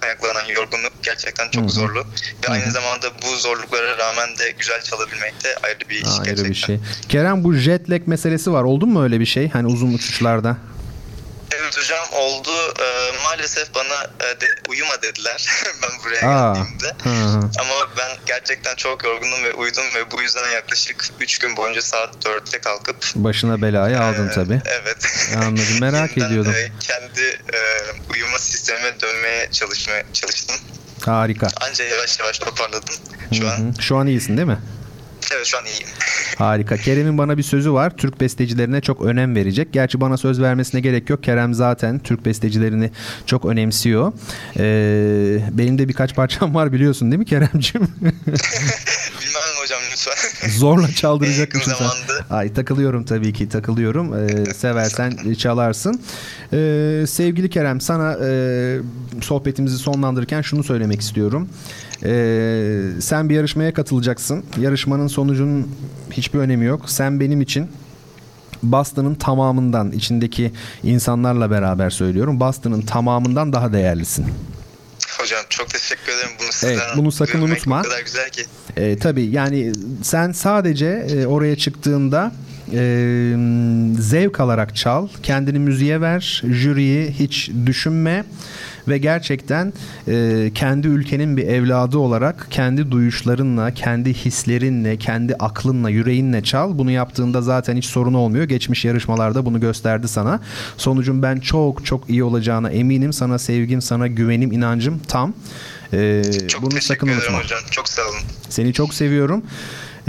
kaynaklanan 0.00 0.44
yorgunluk 0.48 0.92
gerçekten 1.02 1.50
çok 1.50 1.62
Hı-hı. 1.62 1.70
zorlu. 1.72 2.06
Ve 2.44 2.52
aynı 2.52 2.70
zamanda 2.70 3.06
bu 3.22 3.36
zorluklara 3.36 3.98
rağmen 3.98 4.38
de 4.38 4.50
güzel 4.58 4.82
çalabilmek 4.82 5.44
de 5.44 5.56
ayrı 5.62 5.88
bir 5.90 5.96
iş 5.96 6.08
ayrı 6.08 6.24
gerçekten. 6.24 6.50
bir 6.50 6.54
şey. 6.54 6.80
Kerem 7.08 7.44
bu 7.44 7.54
jet 7.54 7.90
lag 7.90 8.06
meselesi 8.06 8.52
var. 8.52 8.62
Oldu 8.64 8.86
mu 8.86 9.02
öyle 9.02 9.20
bir 9.20 9.26
şey? 9.26 9.48
Hani 9.50 9.66
uzun 9.66 9.94
uçuşlarda? 9.94 10.56
Evet 11.60 11.78
hocam 11.78 12.06
oldu. 12.12 12.50
Ee, 12.80 13.12
maalesef 13.24 13.74
bana 13.74 14.04
e, 14.04 14.40
de, 14.40 14.46
uyuma 14.68 15.02
dediler 15.02 15.48
ben 15.82 15.90
buraya 16.04 16.28
Aa, 16.28 16.54
geldiğimde. 16.54 16.86
Hı 17.02 17.10
hı. 17.10 17.50
Ama 17.60 17.88
ben 17.98 18.10
gerçekten 18.26 18.74
çok 18.74 19.04
yorgundum 19.04 19.44
ve 19.44 19.52
uyudum 19.54 19.84
ve 19.94 20.10
bu 20.10 20.22
yüzden 20.22 20.50
yaklaşık 20.50 21.04
3 21.20 21.38
gün 21.38 21.56
boyunca 21.56 21.82
saat 21.82 22.24
4'te 22.24 22.58
kalkıp 22.60 22.96
Başına 23.14 23.62
belayı 23.62 24.00
aldın 24.00 24.28
e, 24.28 24.32
tabii. 24.32 24.60
Evet. 24.66 25.28
Anladım. 25.36 25.80
Merak 25.80 26.10
ediyordum. 26.18 26.54
E, 26.54 26.70
kendi 26.80 27.22
e, 27.52 27.58
uyuma 28.14 28.38
sistemime 28.38 29.00
dönmeye 29.00 29.48
çalışmaya 29.52 30.04
çalıştım. 30.12 30.56
Harika. 31.06 31.48
Anca 31.68 31.84
yavaş 31.84 32.18
yavaş 32.20 32.38
toparladım. 32.38 32.94
Şu 33.38 33.42
Hı-hı. 33.44 33.50
an. 33.54 33.74
Şu 33.80 33.96
an 33.96 34.06
iyisin 34.06 34.36
değil 34.36 34.48
mi? 34.48 34.58
Evet 35.32 35.46
şu 35.46 35.58
an 35.58 35.64
iyiyim. 35.64 35.88
Harika. 36.38 36.76
Kerem'in 36.76 37.18
bana 37.18 37.38
bir 37.38 37.42
sözü 37.42 37.72
var. 37.72 37.96
Türk 37.96 38.20
bestecilerine 38.20 38.80
çok 38.80 39.02
önem 39.02 39.36
verecek. 39.36 39.72
Gerçi 39.72 40.00
bana 40.00 40.16
söz 40.16 40.40
vermesine 40.40 40.80
gerek 40.80 41.10
yok. 41.10 41.22
Kerem 41.22 41.54
zaten 41.54 41.98
Türk 41.98 42.24
bestecilerini 42.24 42.90
çok 43.26 43.44
önemsiyor. 43.44 44.12
Ee, 44.58 45.38
benim 45.50 45.78
de 45.78 45.88
birkaç 45.88 46.14
parçam 46.14 46.54
var 46.54 46.72
biliyorsun 46.72 47.10
değil 47.10 47.18
mi 47.18 47.26
Kerem'cim? 47.26 47.82
Bilmem 49.20 49.53
hocam 49.64 49.80
lütfen. 49.92 50.48
Zorla 50.58 50.88
çaldıracak 50.88 51.54
mısın 51.54 51.72
sen? 51.78 52.36
Ay 52.36 52.52
takılıyorum 52.52 53.04
tabii 53.04 53.32
ki 53.32 53.48
takılıyorum. 53.48 54.14
Ee, 54.14 54.54
seversen 54.54 55.34
çalarsın. 55.34 56.00
Ee, 56.52 57.04
sevgili 57.08 57.50
Kerem 57.50 57.80
sana 57.80 58.16
e, 58.24 58.78
sohbetimizi 59.22 59.78
sonlandırırken 59.78 60.42
şunu 60.42 60.64
söylemek 60.64 61.00
istiyorum. 61.00 61.48
Ee, 62.04 62.80
sen 63.00 63.28
bir 63.28 63.34
yarışmaya 63.34 63.74
katılacaksın. 63.74 64.44
Yarışmanın 64.60 65.06
sonucunun 65.06 65.68
hiçbir 66.10 66.38
önemi 66.38 66.64
yok. 66.64 66.90
Sen 66.90 67.20
benim 67.20 67.40
için 67.40 67.68
Boston'ın 68.62 69.14
tamamından 69.14 69.92
içindeki 69.92 70.52
insanlarla 70.82 71.50
beraber 71.50 71.90
söylüyorum. 71.90 72.40
Boston'ın 72.40 72.80
tamamından 72.80 73.52
daha 73.52 73.72
değerlisin. 73.72 74.26
Hocam 75.18 75.44
çok 75.48 75.70
teşekkür 75.70 76.12
ederim. 76.12 76.30
Bunu 76.38 76.70
evet, 76.70 76.80
bunu 76.96 77.12
sakın 77.12 77.42
unutma. 77.42 77.80
O 77.80 77.82
kadar 77.82 78.00
güzel 78.02 78.30
ki. 78.30 78.44
Ee, 78.76 78.98
tabii 78.98 79.24
yani 79.24 79.72
sen 80.02 80.32
sadece 80.32 80.86
e, 80.86 81.26
oraya 81.26 81.56
çıktığında 81.56 82.32
e, 82.72 83.34
zevk 83.98 84.40
alarak 84.40 84.76
çal. 84.76 85.08
Kendini 85.22 85.58
müziğe 85.58 86.00
ver. 86.00 86.42
Jüriyi 86.50 87.10
hiç 87.10 87.50
düşünme 87.66 88.24
ve 88.88 88.98
gerçekten 88.98 89.72
e, 90.08 90.50
kendi 90.54 90.88
ülkenin 90.88 91.36
bir 91.36 91.46
evladı 91.46 91.98
olarak 91.98 92.46
kendi 92.50 92.90
duyuşlarınla, 92.90 93.70
kendi 93.70 94.14
hislerinle, 94.14 94.96
kendi 94.96 95.34
aklınla, 95.34 95.90
yüreğinle 95.90 96.42
çal. 96.42 96.78
Bunu 96.78 96.90
yaptığında 96.90 97.42
zaten 97.42 97.76
hiç 97.76 97.84
sorun 97.84 98.14
olmuyor. 98.14 98.44
Geçmiş 98.44 98.84
yarışmalarda 98.84 99.46
bunu 99.46 99.60
gösterdi 99.60 100.08
sana. 100.08 100.40
Sonucun 100.76 101.22
ben 101.22 101.40
çok 101.40 101.86
çok 101.86 102.10
iyi 102.10 102.24
olacağına 102.24 102.70
eminim. 102.70 103.12
Sana 103.12 103.38
sevgim, 103.38 103.82
sana 103.82 104.06
güvenim, 104.06 104.52
inancım 104.52 104.98
tam. 105.08 105.34
Ee, 105.92 106.22
çok 106.48 106.62
bunu 106.62 106.80
sakın 106.80 107.08
unutma. 107.08 107.38
hocam. 107.38 107.60
Çok 107.70 107.88
sağ 107.88 108.02
olun. 108.02 108.20
Seni 108.48 108.72
çok 108.72 108.94
seviyorum. 108.94 109.42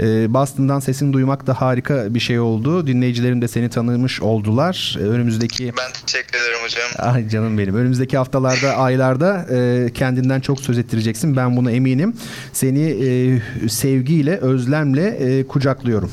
E, 0.00 0.34
Boston'dan 0.34 0.80
sesini 0.80 1.12
duymak 1.12 1.46
da 1.46 1.60
harika 1.60 2.14
bir 2.14 2.20
şey 2.20 2.40
oldu. 2.40 2.86
Dinleyicilerim 2.86 3.42
de 3.42 3.48
seni 3.48 3.70
tanımış 3.70 4.22
oldular. 4.22 4.96
E, 5.00 5.02
önümüzdeki... 5.02 5.72
Ben 5.78 5.92
teşekkür 6.06 6.38
ederim 6.38 6.58
hocam. 6.64 7.14
Ay 7.14 7.28
canım 7.28 7.58
benim. 7.58 7.76
Önümüzdeki 7.76 8.16
haftalarda, 8.16 8.76
aylarda 8.76 9.46
e, 9.50 9.92
kendinden 9.92 10.40
çok 10.40 10.60
söz 10.60 10.78
ettireceksin. 10.78 11.36
Ben 11.36 11.56
buna 11.56 11.70
eminim. 11.70 12.16
Seni 12.52 12.82
e, 12.82 13.68
sevgiyle, 13.68 14.36
özlemle 14.36 15.06
e, 15.06 15.46
kucaklıyorum. 15.46 16.12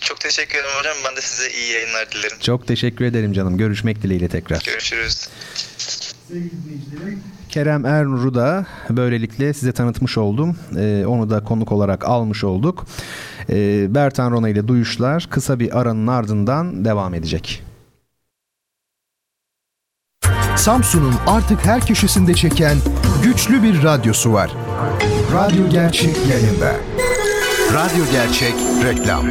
Çok 0.00 0.20
teşekkür 0.20 0.58
ederim 0.58 0.74
hocam. 0.78 0.96
Ben 1.08 1.16
de 1.16 1.20
size 1.20 1.50
iyi 1.50 1.72
yayınlar 1.72 2.10
dilerim. 2.10 2.36
Çok 2.40 2.66
teşekkür 2.66 3.04
ederim 3.04 3.32
canım. 3.32 3.58
Görüşmek 3.58 4.02
dileğiyle 4.02 4.28
tekrar. 4.28 4.62
Görüşürüz. 4.66 5.28
Sevgili 6.28 6.50
dinleyicilerim. 6.64 7.20
Kerem 7.48 7.86
Ernur'u 7.86 8.34
da 8.34 8.66
böylelikle 8.90 9.52
size 9.52 9.72
tanıtmış 9.72 10.18
oldum. 10.18 10.56
Ee, 10.76 11.04
onu 11.06 11.30
da 11.30 11.44
konuk 11.44 11.72
olarak 11.72 12.04
almış 12.08 12.44
olduk. 12.44 12.86
Ee, 13.50 13.94
Bertan 13.94 14.30
Rona 14.30 14.48
ile 14.48 14.68
Duyuşlar 14.68 15.26
kısa 15.30 15.60
bir 15.60 15.80
aranın 15.80 16.06
ardından 16.06 16.84
devam 16.84 17.14
edecek. 17.14 17.62
Samsun'un 20.56 21.14
artık 21.26 21.66
her 21.66 21.86
köşesinde 21.86 22.34
çeken 22.34 22.76
güçlü 23.24 23.62
bir 23.62 23.82
radyosu 23.82 24.32
var. 24.32 24.50
Radyo 25.32 25.68
Gerçek 25.68 26.16
yayında. 26.30 26.72
Radyo 27.72 28.04
Gerçek 28.12 28.54
reklam. 28.84 29.26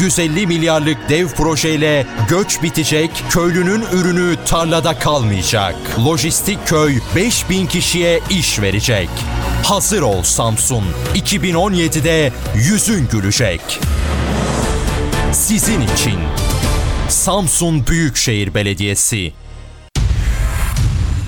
150 0.00 0.46
milyarlık 0.46 1.08
dev 1.08 1.28
projeyle 1.28 2.06
göç 2.28 2.62
bitecek, 2.62 3.10
köylünün 3.30 3.84
ürünü 3.92 4.36
tarlada 4.46 4.98
kalmayacak. 4.98 5.74
Lojistik 6.06 6.66
köy 6.66 6.98
5000 7.16 7.66
kişiye 7.66 8.20
iş 8.30 8.60
verecek. 8.60 9.08
Hazır 9.64 10.02
ol 10.02 10.22
Samsun. 10.22 10.84
2017'de 11.14 12.32
yüzün 12.54 13.08
gülecek. 13.08 13.80
Sizin 15.32 15.80
için 15.80 16.20
Samsun 17.08 17.86
Büyükşehir 17.86 18.54
Belediyesi 18.54 19.32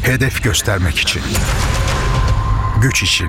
Hedef 0.03 0.43
göstermek 0.43 0.99
için. 0.99 1.23
Güç 2.83 3.03
için. 3.03 3.29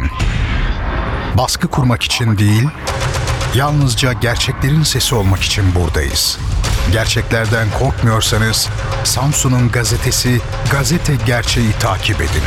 Baskı 1.38 1.68
kurmak 1.68 2.04
için 2.04 2.38
değil, 2.38 2.64
yalnızca 3.56 4.14
gerçeklerin 4.14 4.84
sesi 4.84 5.16
olmak 5.16 5.42
için 5.42 5.76
buradayız. 5.76 6.40
Gerçeklerden 6.92 7.68
korkmuyorsanız 7.80 8.70
Samsun'un 9.04 9.72
gazetesi 9.72 10.42
Gazete 10.72 11.14
Gerçeği 11.26 11.72
takip 11.80 12.22
edin. 12.22 12.44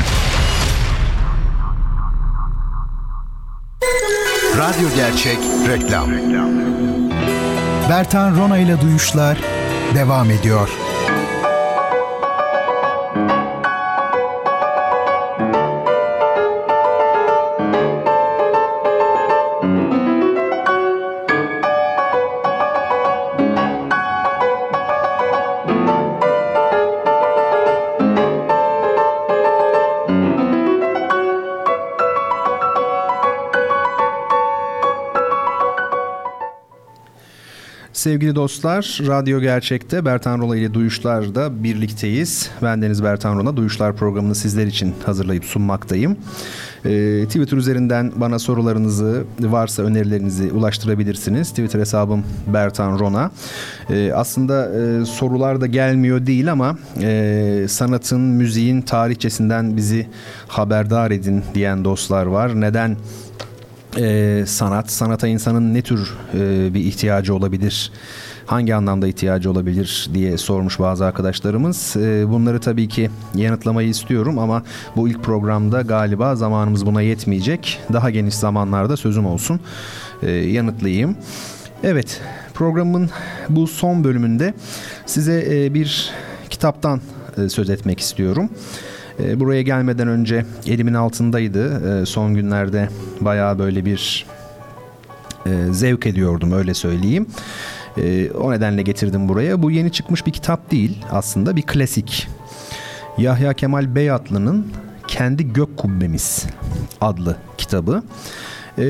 Radyo 4.59 4.89
Gerçek 4.97 5.39
Reklam 5.69 6.11
Bertan 7.89 8.37
Rona 8.37 8.59
ile 8.59 8.81
Duyuşlar 8.81 9.39
devam 9.95 10.31
ediyor. 10.31 10.69
Sevgili 38.03 38.35
dostlar, 38.35 38.99
Radyo 39.07 39.41
Gerçek'te 39.41 40.05
Bertan 40.05 40.39
Rola 40.39 40.57
ile 40.57 40.75
Duyuşlar'da 40.75 41.65
birlikteyiz. 41.65 42.51
Ben 42.63 42.83
Deniz 42.83 43.05
Bertan 43.05 43.39
Rola, 43.39 43.57
Duyuşlar 43.57 43.97
programını 43.97 44.35
sizler 44.35 44.67
için 44.67 44.95
hazırlayıp 45.07 45.45
sunmaktayım. 45.45 46.17
Ee, 46.85 47.25
Twitter 47.27 47.57
üzerinden 47.57 48.13
bana 48.17 48.39
sorularınızı, 48.39 49.25
varsa 49.41 49.83
önerilerinizi 49.83 50.53
ulaştırabilirsiniz. 50.53 51.51
Twitter 51.51 51.81
hesabım 51.81 52.25
Bertan 52.47 52.99
Rona. 52.99 53.31
Ee, 53.91 54.13
aslında 54.15 54.71
e, 54.73 55.05
sorular 55.05 55.61
da 55.61 55.67
gelmiyor 55.67 56.27
değil 56.27 56.53
ama 56.53 56.79
e, 57.03 57.67
sanatın, 57.69 58.21
müziğin 58.21 58.81
tarihçesinden 58.83 59.77
bizi 59.77 60.07
haberdar 60.49 61.11
edin 61.11 61.43
diyen 61.55 61.85
dostlar 61.85 62.27
var. 62.27 62.61
Neden 62.61 62.97
e, 63.99 64.45
sanat, 64.47 64.91
sanata 64.91 65.27
insanın 65.27 65.75
ne 65.75 65.83
tür 65.83 66.15
e, 66.35 66.75
bir 66.75 66.81
ihtiyacı 66.81 67.35
olabilir, 67.35 67.93
hangi 68.47 68.75
anlamda 68.75 69.09
ihtiyacı 69.09 69.51
olabilir 69.51 70.11
diye 70.15 70.39
sormuş 70.39 70.79
bazı 70.79 71.05
arkadaşlarımız. 71.05 71.97
E, 71.97 72.29
bunları 72.29 72.61
tabii 72.61 72.89
ki 72.89 73.11
yanıtlamayı 73.35 73.89
istiyorum 73.89 74.39
ama 74.39 74.63
bu 74.97 75.09
ilk 75.09 75.23
programda 75.23 75.83
galiba 75.83 76.37
zamanımız 76.37 76.87
buna 76.87 77.03
yetmeyecek. 77.03 77.81
Daha 77.93 78.11
geniş 78.11 78.35
zamanlarda 78.35 78.97
sözüm 78.97 79.27
olsun, 79.27 79.61
e, 80.23 80.31
yanıtlayayım. 80.31 81.17
Evet, 81.85 82.21
programın 82.55 83.11
bu 83.49 83.67
son 83.67 84.05
bölümünde 84.05 84.55
size 85.07 85.47
e, 85.51 85.75
bir 85.75 86.11
kitaptan 86.51 87.01
e, 87.39 87.49
söz 87.49 87.71
etmek 87.71 88.01
istiyorum. 88.01 88.51
E, 89.21 89.41
buraya 89.41 89.63
gelmeden 89.63 90.09
önce 90.09 90.45
elimin 90.67 90.95
altındaydı. 90.95 92.01
E, 92.03 92.07
son 92.07 92.35
günlerde 92.35 92.89
bayağı 93.21 93.59
böyle 93.59 93.85
bir 93.85 94.27
e, 95.47 95.51
zevk 95.71 96.07
ediyordum 96.07 96.53
öyle 96.53 96.75
söyleyeyim. 96.75 97.27
O 98.41 98.53
nedenle 98.53 98.83
getirdim 98.83 99.29
buraya. 99.29 99.63
Bu 99.63 99.71
yeni 99.71 99.93
çıkmış 99.93 100.27
bir 100.27 100.33
kitap 100.33 100.71
değil 100.71 101.05
aslında 101.11 101.57
bir 101.57 101.63
klasik. 101.63 102.29
Yahya 103.19 103.53
Kemal 103.53 103.95
Beyatlı'nın 103.95 104.67
Kendi 105.09 105.53
Gök 105.53 105.77
Kubbemiz 105.77 106.47
adlı 107.01 107.37
kitabı. 107.59 108.03
Ee, 108.79 108.85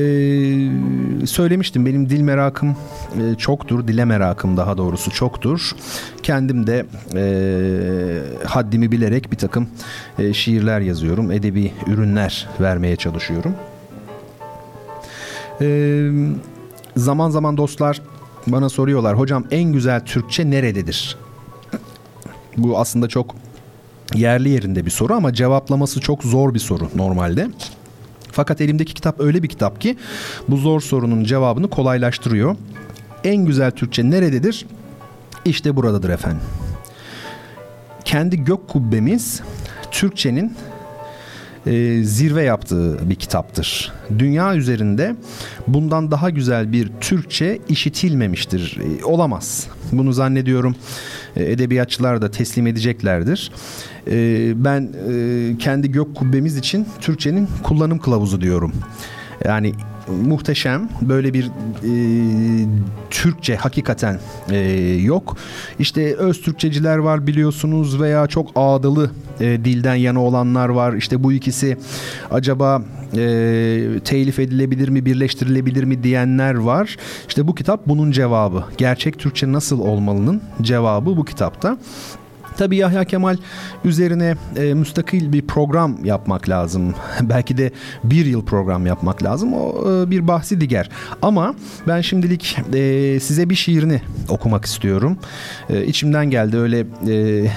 söylemiştim 1.25 1.85
benim 1.85 2.09
dil 2.09 2.21
merakım 2.21 2.75
e, 3.21 3.35
çoktur, 3.35 3.87
dile 3.87 4.05
merakım 4.05 4.57
daha 4.57 4.77
doğrusu 4.77 5.11
çoktur. 5.11 5.71
Kendim 6.23 6.67
de 6.67 6.85
e, 7.15 8.45
haddimi 8.45 8.91
bilerek 8.91 9.31
bir 9.31 9.37
takım 9.37 9.67
e, 10.19 10.33
şiirler 10.33 10.79
yazıyorum, 10.79 11.31
edebi 11.31 11.71
ürünler 11.87 12.47
vermeye 12.61 12.95
çalışıyorum. 12.95 13.55
E, 15.61 16.09
zaman 16.97 17.29
zaman 17.29 17.57
dostlar 17.57 18.01
bana 18.47 18.69
soruyorlar, 18.69 19.19
hocam 19.19 19.45
en 19.51 19.63
güzel 19.63 20.05
Türkçe 20.05 20.49
nerededir? 20.49 21.17
Bu 22.57 22.79
aslında 22.79 23.07
çok 23.07 23.35
yerli 24.15 24.49
yerinde 24.49 24.85
bir 24.85 24.91
soru 24.91 25.13
ama 25.13 25.33
cevaplaması 25.33 25.99
çok 25.99 26.23
zor 26.23 26.53
bir 26.53 26.59
soru 26.59 26.89
normalde. 26.95 27.49
Fakat 28.31 28.61
elimdeki 28.61 28.93
kitap 28.93 29.19
öyle 29.19 29.43
bir 29.43 29.47
kitap 29.47 29.81
ki 29.81 29.97
bu 30.47 30.57
zor 30.57 30.81
sorunun 30.81 31.23
cevabını 31.23 31.69
kolaylaştırıyor. 31.69 32.55
En 33.23 33.45
güzel 33.45 33.71
Türkçe 33.71 34.09
nerededir? 34.09 34.65
İşte 35.45 35.75
buradadır 35.75 36.09
efendim. 36.09 36.41
Kendi 38.05 38.43
gök 38.43 38.67
kubbemiz 38.67 39.41
Türkçenin 39.91 40.53
e, 41.65 42.03
zirve 42.03 42.43
yaptığı 42.43 43.09
bir 43.09 43.15
kitaptır. 43.15 43.91
Dünya 44.19 44.55
üzerinde 44.55 45.15
bundan 45.67 46.11
daha 46.11 46.29
güzel 46.29 46.71
bir 46.71 46.91
Türkçe 47.01 47.59
işitilmemiştir. 47.69 48.79
E, 48.79 49.05
olamaz. 49.05 49.67
Bunu 49.91 50.13
zannediyorum 50.13 50.75
e, 51.35 51.51
edebiyatçılar 51.51 52.21
da 52.21 52.31
teslim 52.31 52.67
edeceklerdir. 52.67 53.51
E, 54.07 54.51
ben 54.63 54.89
e, 55.09 55.57
kendi 55.57 55.91
gök 55.91 56.15
kubbemiz 56.15 56.57
için 56.57 56.87
Türkçenin 57.01 57.49
kullanım 57.63 57.99
kılavuzu 57.99 58.41
diyorum. 58.41 58.73
Yani 59.45 59.73
muhteşem. 60.07 60.89
Böyle 61.01 61.33
bir 61.33 61.45
e, 61.45 61.93
Türkçe 63.09 63.55
hakikaten 63.55 64.19
e, 64.49 64.57
yok. 65.01 65.37
İşte 65.79 66.15
öz 66.15 66.41
Türkçeciler 66.41 66.97
var 66.97 67.27
biliyorsunuz 67.27 68.01
veya 68.01 68.27
çok 68.27 68.51
ağdalı 68.55 69.11
e, 69.39 69.45
dilden 69.45 69.95
yana 69.95 70.23
olanlar 70.23 70.69
var. 70.69 70.93
İşte 70.93 71.23
bu 71.23 71.33
ikisi 71.33 71.77
acaba 72.31 72.81
e, 73.17 73.19
telif 74.05 74.39
edilebilir 74.39 74.89
mi, 74.89 75.05
birleştirilebilir 75.05 75.83
mi 75.83 76.03
diyenler 76.03 76.53
var. 76.55 76.97
İşte 77.27 77.47
bu 77.47 77.55
kitap 77.55 77.87
bunun 77.87 78.11
cevabı. 78.11 78.63
Gerçek 78.77 79.19
Türkçe 79.19 79.51
nasıl 79.51 79.79
olmalının 79.79 80.41
cevabı 80.61 81.17
bu 81.17 81.25
kitapta. 81.25 81.77
Tabii 82.57 82.77
Yahya 82.77 83.03
Kemal 83.03 83.37
üzerine 83.85 84.35
e, 84.57 84.73
müstakil 84.73 85.33
bir 85.33 85.41
program 85.41 86.05
yapmak 86.05 86.49
lazım. 86.49 86.95
Belki 87.21 87.57
de 87.57 87.71
bir 88.03 88.25
yıl 88.25 88.45
program 88.45 88.85
yapmak 88.85 89.23
lazım. 89.23 89.53
O 89.53 89.91
e, 89.91 90.11
bir 90.11 90.27
bahsi 90.27 90.61
diğer. 90.61 90.89
Ama 91.21 91.55
ben 91.87 92.01
şimdilik 92.01 92.57
e, 92.73 93.19
size 93.19 93.49
bir 93.49 93.55
şiirini 93.55 94.01
okumak 94.29 94.65
istiyorum. 94.65 95.17
E, 95.69 95.85
içimden 95.85 96.29
geldi 96.29 96.57
öyle 96.57 96.79
e, 96.79 96.85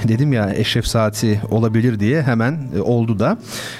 dedim 0.08 0.32
ya 0.32 0.54
Eşref 0.54 0.86
Saati 0.86 1.40
olabilir 1.50 2.00
diye 2.00 2.22
hemen 2.22 2.58
e, 2.76 2.80
oldu 2.80 3.18
da. 3.18 3.38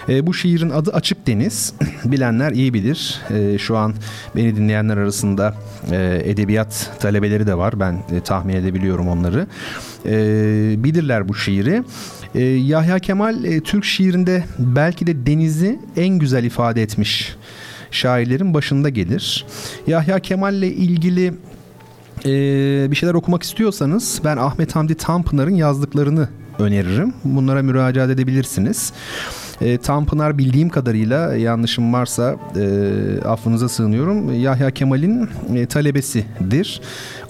E, 0.09 0.27
bu 0.27 0.35
şiirin 0.35 0.71
adı 0.71 0.91
Açık 0.93 1.27
Deniz. 1.27 1.75
Bilenler 2.05 2.53
iyi 2.53 2.75
bilir. 2.75 3.21
E, 3.31 3.59
şu 3.59 3.77
an 3.77 3.95
beni 4.37 4.57
dinleyenler 4.57 4.97
arasında 4.97 5.55
e, 5.91 6.23
edebiyat 6.25 6.91
talebeleri 7.01 7.47
de 7.47 7.59
var. 7.59 7.81
Ben 7.81 8.03
e, 8.13 8.21
tahmin 8.21 8.55
edebiliyorum 8.55 9.09
onları. 9.09 9.47
E, 10.07 10.85
bilirler 10.85 11.29
bu 11.29 11.35
şiiri. 11.35 11.83
E, 12.35 12.43
Yahya 12.45 12.99
Kemal 12.99 13.45
e, 13.45 13.61
Türk 13.61 13.85
şiirinde 13.85 14.45
belki 14.59 15.07
de 15.07 15.27
denizi 15.27 15.79
en 15.97 16.09
güzel 16.09 16.45
ifade 16.45 16.83
etmiş 16.83 17.37
şairlerin 17.91 18.55
başında 18.55 18.89
gelir. 18.89 19.47
Yahya 19.87 20.19
Kemal 20.19 20.55
ile 20.55 20.69
ilgili 20.69 21.35
e, 22.25 22.31
bir 22.91 22.97
şeyler 22.97 23.15
okumak 23.15 23.43
istiyorsanız 23.43 24.21
ben 24.25 24.37
Ahmet 24.37 24.77
Hamdi 24.77 24.95
Tanpınar'ın 24.95 25.55
yazdıklarını 25.55 26.29
öneririm. 26.59 27.15
Bunlara 27.25 27.63
müracaat 27.63 28.11
edebilirsiniz. 28.11 28.93
E, 29.61 29.79
Tanpınar 29.79 30.39
bildiğim 30.39 30.69
kadarıyla 30.69 31.37
yanlışım 31.37 31.93
varsa 31.93 32.37
e, 32.57 33.29
affınıza 33.29 33.69
sığınıyorum. 33.69 34.41
Yahya 34.41 34.71
Kemal'in 34.71 35.29
e, 35.55 35.67
talebesidir. 35.67 36.81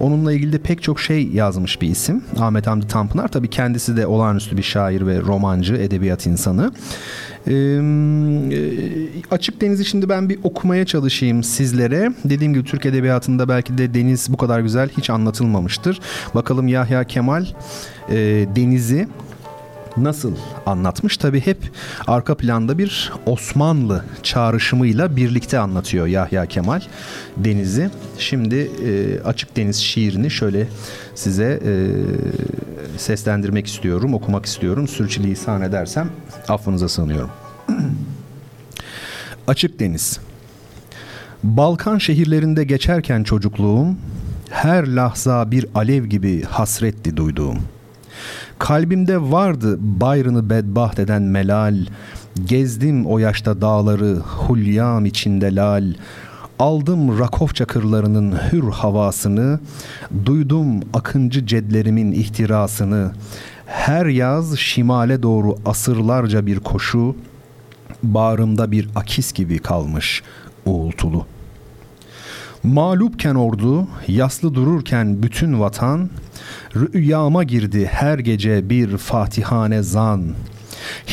Onunla 0.00 0.32
ilgili 0.32 0.52
de 0.52 0.58
pek 0.58 0.82
çok 0.82 1.00
şey 1.00 1.28
yazmış 1.28 1.82
bir 1.82 1.88
isim. 1.88 2.24
Ahmet 2.40 2.66
Hamdi 2.66 2.88
Tanpınar 2.88 3.28
tabii 3.28 3.50
kendisi 3.50 3.96
de 3.96 4.06
olağanüstü 4.06 4.56
bir 4.56 4.62
şair 4.62 5.06
ve 5.06 5.20
romancı, 5.20 5.74
edebiyat 5.74 6.26
insanı. 6.26 6.72
Ee, 7.48 7.80
açık 9.30 9.60
Deniz'i 9.60 9.84
şimdi 9.84 10.08
ben 10.08 10.28
bir 10.28 10.38
okumaya 10.42 10.86
çalışayım 10.86 11.42
sizlere. 11.42 12.12
Dediğim 12.24 12.54
gibi 12.54 12.64
Türk 12.64 12.86
Edebiyatı'nda 12.86 13.48
belki 13.48 13.78
de 13.78 13.94
deniz 13.94 14.32
bu 14.32 14.36
kadar 14.36 14.60
güzel 14.60 14.88
hiç 14.88 15.10
anlatılmamıştır. 15.10 16.00
Bakalım 16.34 16.68
Yahya 16.68 17.04
Kemal 17.04 17.46
e, 18.08 18.16
denizi 18.56 19.08
nasıl 19.96 20.36
anlatmış? 20.66 21.16
Tabi 21.16 21.40
hep 21.40 21.58
arka 22.06 22.36
planda 22.36 22.78
bir 22.78 23.12
Osmanlı 23.26 24.04
çağrışımıyla 24.22 25.16
birlikte 25.16 25.58
anlatıyor 25.58 26.06
Yahya 26.06 26.46
Kemal 26.46 26.80
Deniz'i. 27.36 27.90
Şimdi 28.18 28.56
e, 28.56 29.20
Açık 29.20 29.56
Deniz 29.56 29.76
şiirini 29.76 30.30
şöyle 30.30 30.68
size 31.14 31.60
e, 31.64 31.72
seslendirmek 32.98 33.66
istiyorum, 33.66 34.14
okumak 34.14 34.46
istiyorum. 34.46 34.88
Sürçülisan 34.88 35.62
edersem 35.62 36.10
affınıza 36.48 36.88
sığınıyorum. 36.88 37.30
Açık 39.46 39.80
Deniz 39.80 40.20
Balkan 41.44 41.98
şehirlerinde 41.98 42.64
geçerken 42.64 43.22
çocukluğum 43.22 43.96
her 44.50 44.86
lahza 44.86 45.50
bir 45.50 45.66
alev 45.74 46.04
gibi 46.04 46.42
hasretti 46.42 47.16
duyduğum. 47.16 47.58
Kalbimde 48.58 49.30
vardı 49.30 49.78
bayrını 49.80 50.50
bedbaht 50.50 50.98
eden 50.98 51.22
melal, 51.22 51.76
gezdim 52.44 53.06
o 53.06 53.18
yaşta 53.18 53.60
dağları 53.60 54.16
hulyam 54.16 55.06
içinde 55.06 55.54
lal, 55.54 55.84
Aldım 56.58 57.18
Rakov 57.18 57.48
çakırlarının 57.48 58.32
hür 58.52 58.70
havasını, 58.70 59.60
duydum 60.24 60.80
akıncı 60.94 61.46
cedlerimin 61.46 62.12
ihtirasını. 62.12 63.12
Her 63.66 64.06
yaz 64.06 64.58
şimale 64.58 65.22
doğru 65.22 65.56
asırlarca 65.66 66.46
bir 66.46 66.60
koşu, 66.60 67.16
bağrımda 68.02 68.70
bir 68.70 68.88
akis 68.94 69.32
gibi 69.32 69.58
kalmış 69.58 70.22
uğultulu. 70.66 71.26
Mağlupken 72.66 73.34
ordu, 73.34 73.88
yaslı 74.08 74.54
dururken 74.54 75.22
bütün 75.22 75.60
vatan, 75.60 76.10
rüyama 76.76 77.44
girdi 77.44 77.86
her 77.92 78.18
gece 78.18 78.70
bir 78.70 78.96
fatihane 78.96 79.82
zan.'' 79.82 80.34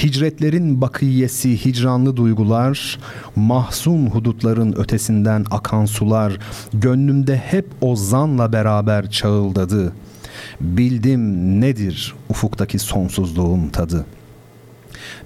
Hicretlerin 0.04 0.82
bakiyesi 0.82 1.66
hicranlı 1.66 2.18
duygular, 2.18 3.00
mahzun 3.36 4.08
hudutların 4.08 4.74
ötesinden 4.78 5.46
akan 5.52 5.86
sular, 5.86 6.40
gönlümde 6.74 7.38
hep 7.38 7.66
o 7.82 7.96
zanla 7.96 8.54
beraber 8.54 9.10
çağıldadı. 9.10 9.94
Bildim 10.62 11.62
nedir 11.62 12.14
ufuktaki 12.30 12.80
sonsuzluğun 12.80 13.70
tadı. 13.70 14.06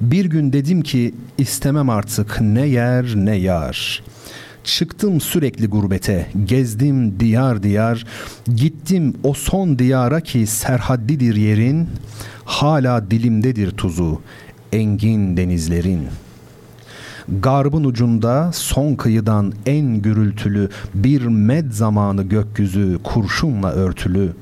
Bir 0.02 0.26
gün 0.26 0.54
dedim 0.54 0.82
ki 0.82 1.14
istemem 1.38 1.90
artık 1.90 2.42
ne 2.42 2.68
yer 2.68 3.06
ne 3.16 3.36
yar.'' 3.36 4.04
Çıktım 4.68 5.22
sürekli 5.22 5.68
gurbete, 5.68 6.28
gezdim 6.46 7.20
diyar 7.20 7.64
diyar, 7.64 8.06
gittim 8.56 9.14
o 9.24 9.34
son 9.34 9.80
diyara 9.80 10.22
ki 10.22 10.48
serhaddidir 10.48 11.36
yerin, 11.36 11.90
hala 12.46 13.12
dilimdedir 13.12 13.72
tuzu, 13.72 14.22
engin 14.72 15.38
denizlerin. 15.38 16.08
Garbın 17.30 17.84
ucunda 17.84 18.52
son 18.54 18.96
kıyıdan 18.96 19.54
en 19.66 20.02
gürültülü 20.02 20.70
bir 20.94 21.22
med 21.22 21.72
zamanı 21.72 22.24
gökyüzü 22.24 23.00
kurşunla 23.04 23.72
örtülü. 23.72 24.34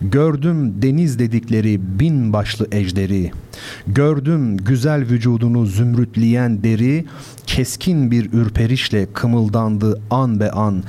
Gördüm 0.00 0.82
deniz 0.82 1.18
dedikleri 1.18 1.80
bin 2.00 2.32
başlı 2.32 2.68
ejderi. 2.72 3.30
Gördüm 3.86 4.56
güzel 4.56 5.00
vücudunu 5.00 5.66
zümrütleyen 5.66 6.62
deri, 6.62 7.04
keskin 7.46 8.10
bir 8.10 8.32
ürperişle 8.32 9.06
kımıldandı 9.12 10.00
an 10.10 10.40
be 10.40 10.50
an. 10.50 10.82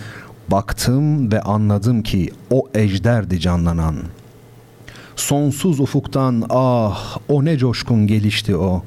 Baktım 0.52 1.32
ve 1.32 1.41
anladım 1.41 2.04
ki 2.04 2.32
o 2.52 2.70
ejderdi 2.74 3.39
canlanan.'' 3.39 4.18
Sonsuz 5.18 5.80
ufuktan 5.80 6.43
ah 6.50 7.18
o 7.28 7.45
ne 7.45 7.58
coşkun 7.58 8.08
gelişti 8.08 8.56
o. 8.56 8.84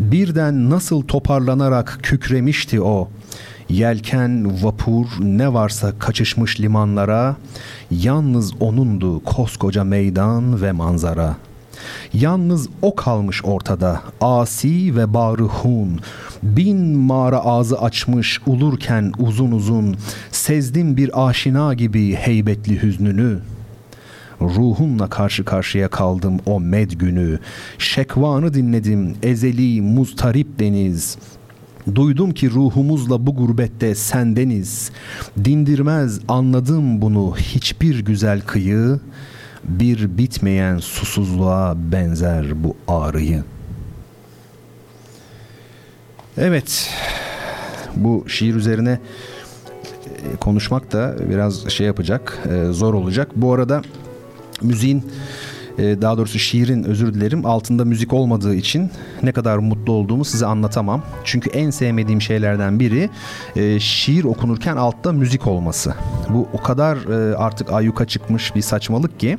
Birden 0.00 0.70
nasıl 0.70 1.02
toparlanarak 1.02 1.98
kükremişti 2.02 2.80
o. 2.80 3.08
Yelken, 3.68 4.62
vapur 4.62 5.06
ne 5.20 5.52
varsa 5.52 5.98
kaçışmış 5.98 6.60
limanlara, 6.60 7.36
yalnız 7.90 8.52
onundu 8.60 9.24
koskoca 9.24 9.84
meydan 9.84 10.62
ve 10.62 10.72
manzara. 10.72 11.36
Yalnız 12.12 12.68
o 12.82 12.94
kalmış 12.94 13.44
ortada, 13.44 14.00
asi 14.20 14.96
ve 14.96 15.14
bağrı 15.14 15.42
hun. 15.42 16.00
Bin 16.42 16.96
mağara 16.96 17.38
ağzı 17.38 17.78
açmış 17.80 18.40
ulurken 18.46 19.12
uzun 19.18 19.52
uzun, 19.52 19.96
sezdim 20.30 20.96
bir 20.96 21.26
aşina 21.28 21.74
gibi 21.74 22.14
heybetli 22.14 22.82
hüznünü.'' 22.82 23.54
Ruhumla 24.40 25.08
karşı 25.08 25.44
karşıya 25.44 25.88
kaldım 25.88 26.40
o 26.46 26.60
med 26.60 26.90
günü. 26.90 27.38
Şekvanı 27.78 28.54
dinledim 28.54 29.16
ezeli 29.22 29.80
muztarip 29.80 30.58
deniz. 30.58 31.18
Duydum 31.94 32.30
ki 32.30 32.50
ruhumuzla 32.50 33.26
bu 33.26 33.34
gurbette 33.36 33.94
sendeniz. 33.94 34.90
Dindirmez 35.44 36.20
anladım 36.28 37.02
bunu 37.02 37.36
hiçbir 37.36 38.04
güzel 38.04 38.40
kıyı. 38.40 39.00
Bir 39.64 40.18
bitmeyen 40.18 40.78
susuzluğa 40.78 41.74
benzer 41.92 42.64
bu 42.64 42.76
ağrıyı. 42.88 43.44
Evet, 46.38 46.90
bu 47.96 48.24
şiir 48.28 48.54
üzerine 48.54 48.98
e, 50.06 50.36
konuşmak 50.36 50.92
da 50.92 51.16
biraz 51.30 51.68
şey 51.68 51.86
yapacak, 51.86 52.38
e, 52.50 52.72
zor 52.72 52.94
olacak. 52.94 53.28
Bu 53.36 53.52
arada 53.52 53.82
müziğin 54.62 55.04
e, 55.78 56.02
daha 56.02 56.18
doğrusu 56.18 56.38
şiirin 56.38 56.84
özür 56.84 57.14
dilerim 57.14 57.46
altında 57.46 57.84
müzik 57.84 58.12
olmadığı 58.12 58.54
için 58.54 58.90
ne 59.22 59.32
kadar 59.32 59.58
mutlu 59.58 59.92
olduğumu 59.92 60.24
size 60.24 60.46
anlatamam. 60.46 61.02
Çünkü 61.24 61.50
en 61.50 61.70
sevmediğim 61.70 62.22
şeylerden 62.22 62.80
biri 62.80 63.10
e, 63.56 63.80
şiir 63.80 64.24
okunurken 64.24 64.76
altta 64.76 65.12
müzik 65.12 65.46
olması. 65.46 65.94
Bu 66.28 66.48
o 66.52 66.62
kadar 66.62 66.96
e, 66.96 67.36
artık 67.36 67.72
ayyuka 67.72 68.04
çıkmış 68.06 68.54
bir 68.54 68.62
saçmalık 68.62 69.20
ki 69.20 69.38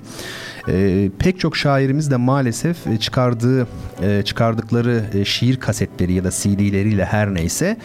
e, 0.68 1.10
pek 1.20 1.40
çok 1.40 1.58
şairimiz 1.58 2.12
de 2.12 2.16
maalesef 2.16 2.88
e, 2.88 2.98
çıkardığı 2.98 3.68
e, 4.02 4.22
çıkardıkları 4.26 5.04
e, 5.14 5.26
şiir 5.26 5.58
kasetleri 5.58 6.14
ya 6.14 6.24
da 6.24 6.30
CD'leriyle 6.32 7.06
her 7.06 7.34
neyse 7.34 7.78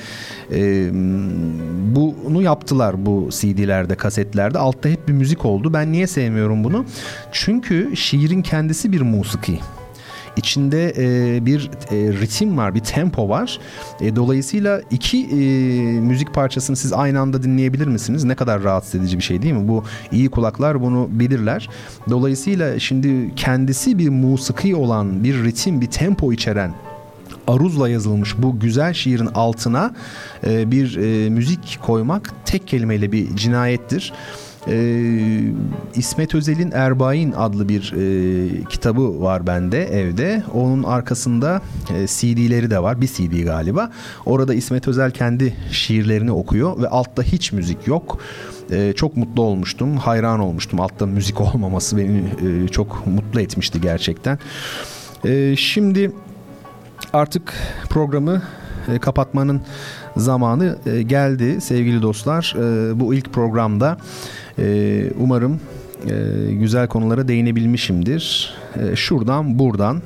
e, 0.53 0.91
bunu 1.95 2.43
yaptılar 2.43 3.07
bu 3.07 3.29
CD'lerde, 3.31 3.95
kasetlerde. 3.95 4.59
Altta 4.59 4.89
hep 4.89 5.09
bir 5.09 5.13
müzik 5.13 5.45
oldu. 5.45 5.73
Ben 5.73 5.93
niye 5.93 6.07
sevmiyorum 6.07 6.65
bunu? 6.65 6.85
Çünkü 7.33 7.97
şiirin 7.97 8.43
kendisi 8.43 8.93
bir 8.93 9.01
musiki 9.01 9.59
içinde 10.37 10.95
e, 10.97 11.47
bir 11.47 11.71
e, 11.91 11.97
ritim 11.97 12.57
var, 12.57 12.75
bir 12.75 12.81
tempo 12.81 13.29
var. 13.29 13.59
E, 14.01 14.17
dolayısıyla 14.17 14.81
iki 14.91 15.19
e, 15.25 15.37
müzik 16.01 16.35
parçasını 16.35 16.77
siz 16.77 16.93
aynı 16.93 17.21
anda 17.21 17.43
dinleyebilir 17.43 17.87
misiniz? 17.87 18.25
Ne 18.25 18.35
kadar 18.35 18.63
rahatsız 18.63 18.95
edici 18.95 19.19
bir 19.19 19.23
şey 19.23 19.43
değil 19.43 19.55
mi? 19.55 19.69
Bu 19.69 19.85
iyi 20.13 20.31
kulaklar 20.31 20.83
bunu 20.83 21.09
bilirler. 21.11 21.69
Dolayısıyla 22.11 22.79
şimdi 22.79 23.35
kendisi 23.37 23.99
bir 23.99 24.09
musiki 24.09 24.77
olan, 24.77 25.25
bir 25.25 25.45
ritim, 25.45 25.81
bir 25.81 25.87
tempo 25.87 26.33
içeren 26.33 26.75
aruzla 27.49 27.89
yazılmış 27.89 28.35
bu 28.39 28.61
güzel 28.61 28.93
şiirin 28.93 29.29
altına 29.35 29.95
e, 30.47 30.71
bir 30.71 30.97
e, 30.97 31.31
müzik 31.31 31.79
koymak 31.83 32.33
tek 32.45 32.69
kelimeyle 32.69 33.13
bir 33.13 33.37
cinayettir. 33.37 34.13
Ee, 34.69 35.41
İsmet 35.95 36.35
Özel'in 36.35 36.71
Erbain 36.71 37.33
adlı 37.33 37.69
bir 37.69 37.93
e, 37.97 38.65
kitabı 38.65 39.21
var 39.21 39.47
bende 39.47 39.85
evde. 39.85 40.43
Onun 40.55 40.83
arkasında 40.83 41.63
e, 41.91 42.07
CD'leri 42.07 42.71
de 42.71 42.83
var. 42.83 43.01
Bir 43.01 43.07
CD 43.07 43.45
galiba. 43.45 43.91
Orada 44.27 44.55
İsmet 44.55 44.89
Özel 44.89 45.11
kendi 45.11 45.57
şiirlerini 45.71 46.33
okuyor 46.33 46.83
ve 46.83 46.89
altta 46.89 47.23
hiç 47.23 47.53
müzik 47.53 47.87
yok. 47.87 48.19
Ee, 48.71 48.93
çok 48.97 49.17
mutlu 49.17 49.43
olmuştum. 49.43 49.97
Hayran 49.97 50.41
olmuştum. 50.41 50.81
Altta 50.81 51.07
müzik 51.07 51.41
olmaması 51.55 51.97
beni 51.97 52.25
e, 52.65 52.69
çok 52.69 53.07
mutlu 53.07 53.41
etmişti 53.41 53.81
gerçekten. 53.81 54.39
Ee, 55.25 55.55
şimdi 55.57 56.13
artık 57.13 57.55
programı 57.89 58.43
e, 58.89 58.99
kapatmanın 58.99 59.61
zamanı 60.21 60.79
e, 60.87 61.03
geldi 61.03 61.61
sevgili 61.61 62.03
dostlar. 62.03 62.55
E, 62.59 63.01
bu 63.01 63.15
ilk 63.15 63.33
programda 63.33 63.99
ee, 64.61 65.11
umarım 65.19 65.61
e, 66.11 66.53
güzel 66.53 66.89
konulara 66.89 67.29
değinebilmişimdir. 67.29 68.55
Şuradan 68.95 69.59
buradan 69.59 70.03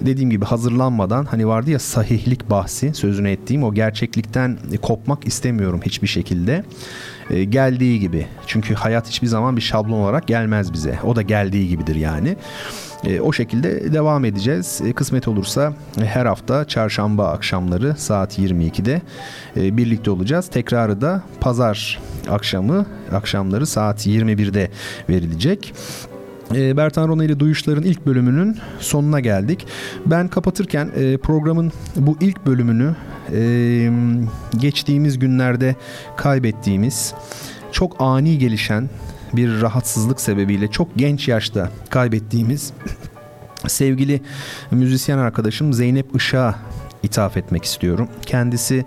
dediğim 0.00 0.30
gibi 0.30 0.44
hazırlanmadan 0.44 1.24
hani 1.24 1.46
vardı 1.46 1.70
ya 1.70 1.78
sahihlik 1.78 2.50
bahsi 2.50 2.94
sözünü 2.94 3.30
ettiğim 3.30 3.62
o 3.62 3.74
gerçeklikten 3.74 4.58
kopmak 4.82 5.26
istemiyorum 5.26 5.80
hiçbir 5.84 6.06
şekilde. 6.06 6.64
E, 7.30 7.44
geldiği 7.44 8.00
gibi. 8.00 8.26
Çünkü 8.46 8.74
hayat 8.74 9.08
hiçbir 9.08 9.26
zaman 9.26 9.56
bir 9.56 9.62
şablon 9.62 10.00
olarak 10.00 10.26
gelmez 10.26 10.72
bize. 10.72 10.98
O 11.04 11.16
da 11.16 11.22
geldiği 11.22 11.68
gibidir 11.68 11.94
yani. 11.94 12.36
E, 13.04 13.20
o 13.20 13.32
şekilde 13.32 13.92
devam 13.92 14.24
edeceğiz. 14.24 14.80
E, 14.84 14.92
kısmet 14.92 15.28
olursa 15.28 15.72
e, 16.02 16.04
her 16.04 16.26
hafta 16.26 16.64
çarşamba 16.64 17.28
akşamları 17.28 17.94
saat 17.98 18.38
22'de 18.38 19.02
e, 19.56 19.76
birlikte 19.76 20.10
olacağız. 20.10 20.48
Tekrarı 20.48 21.00
da 21.00 21.22
pazar 21.40 22.00
akşamı 22.28 22.86
akşamları 23.12 23.66
saat 23.66 24.06
21'de 24.06 24.70
verilecek. 25.08 25.74
E, 26.54 26.76
Bertan 26.76 27.08
Rona 27.08 27.24
ile 27.24 27.40
Duyuşların 27.40 27.84
ilk 27.84 28.06
bölümünün 28.06 28.56
sonuna 28.80 29.20
geldik. 29.20 29.66
Ben 30.06 30.28
kapatırken 30.28 30.90
e, 30.96 31.16
programın 31.16 31.72
bu 31.96 32.16
ilk 32.20 32.46
bölümünü 32.46 32.96
e, 33.32 33.90
geçtiğimiz 34.58 35.18
günlerde 35.18 35.76
kaybettiğimiz 36.16 37.14
çok 37.72 37.96
ani 37.98 38.38
gelişen 38.38 38.90
bir 39.32 39.60
rahatsızlık 39.60 40.20
sebebiyle 40.20 40.68
çok 40.68 40.88
genç 40.96 41.28
yaşta 41.28 41.70
kaybettiğimiz 41.90 42.72
sevgili 43.66 44.20
müzisyen 44.70 45.18
arkadaşım 45.18 45.72
Zeynep 45.72 46.16
Işık'a 46.16 46.54
ithaf 47.02 47.36
etmek 47.36 47.64
istiyorum. 47.64 48.08
Kendisi 48.26 48.84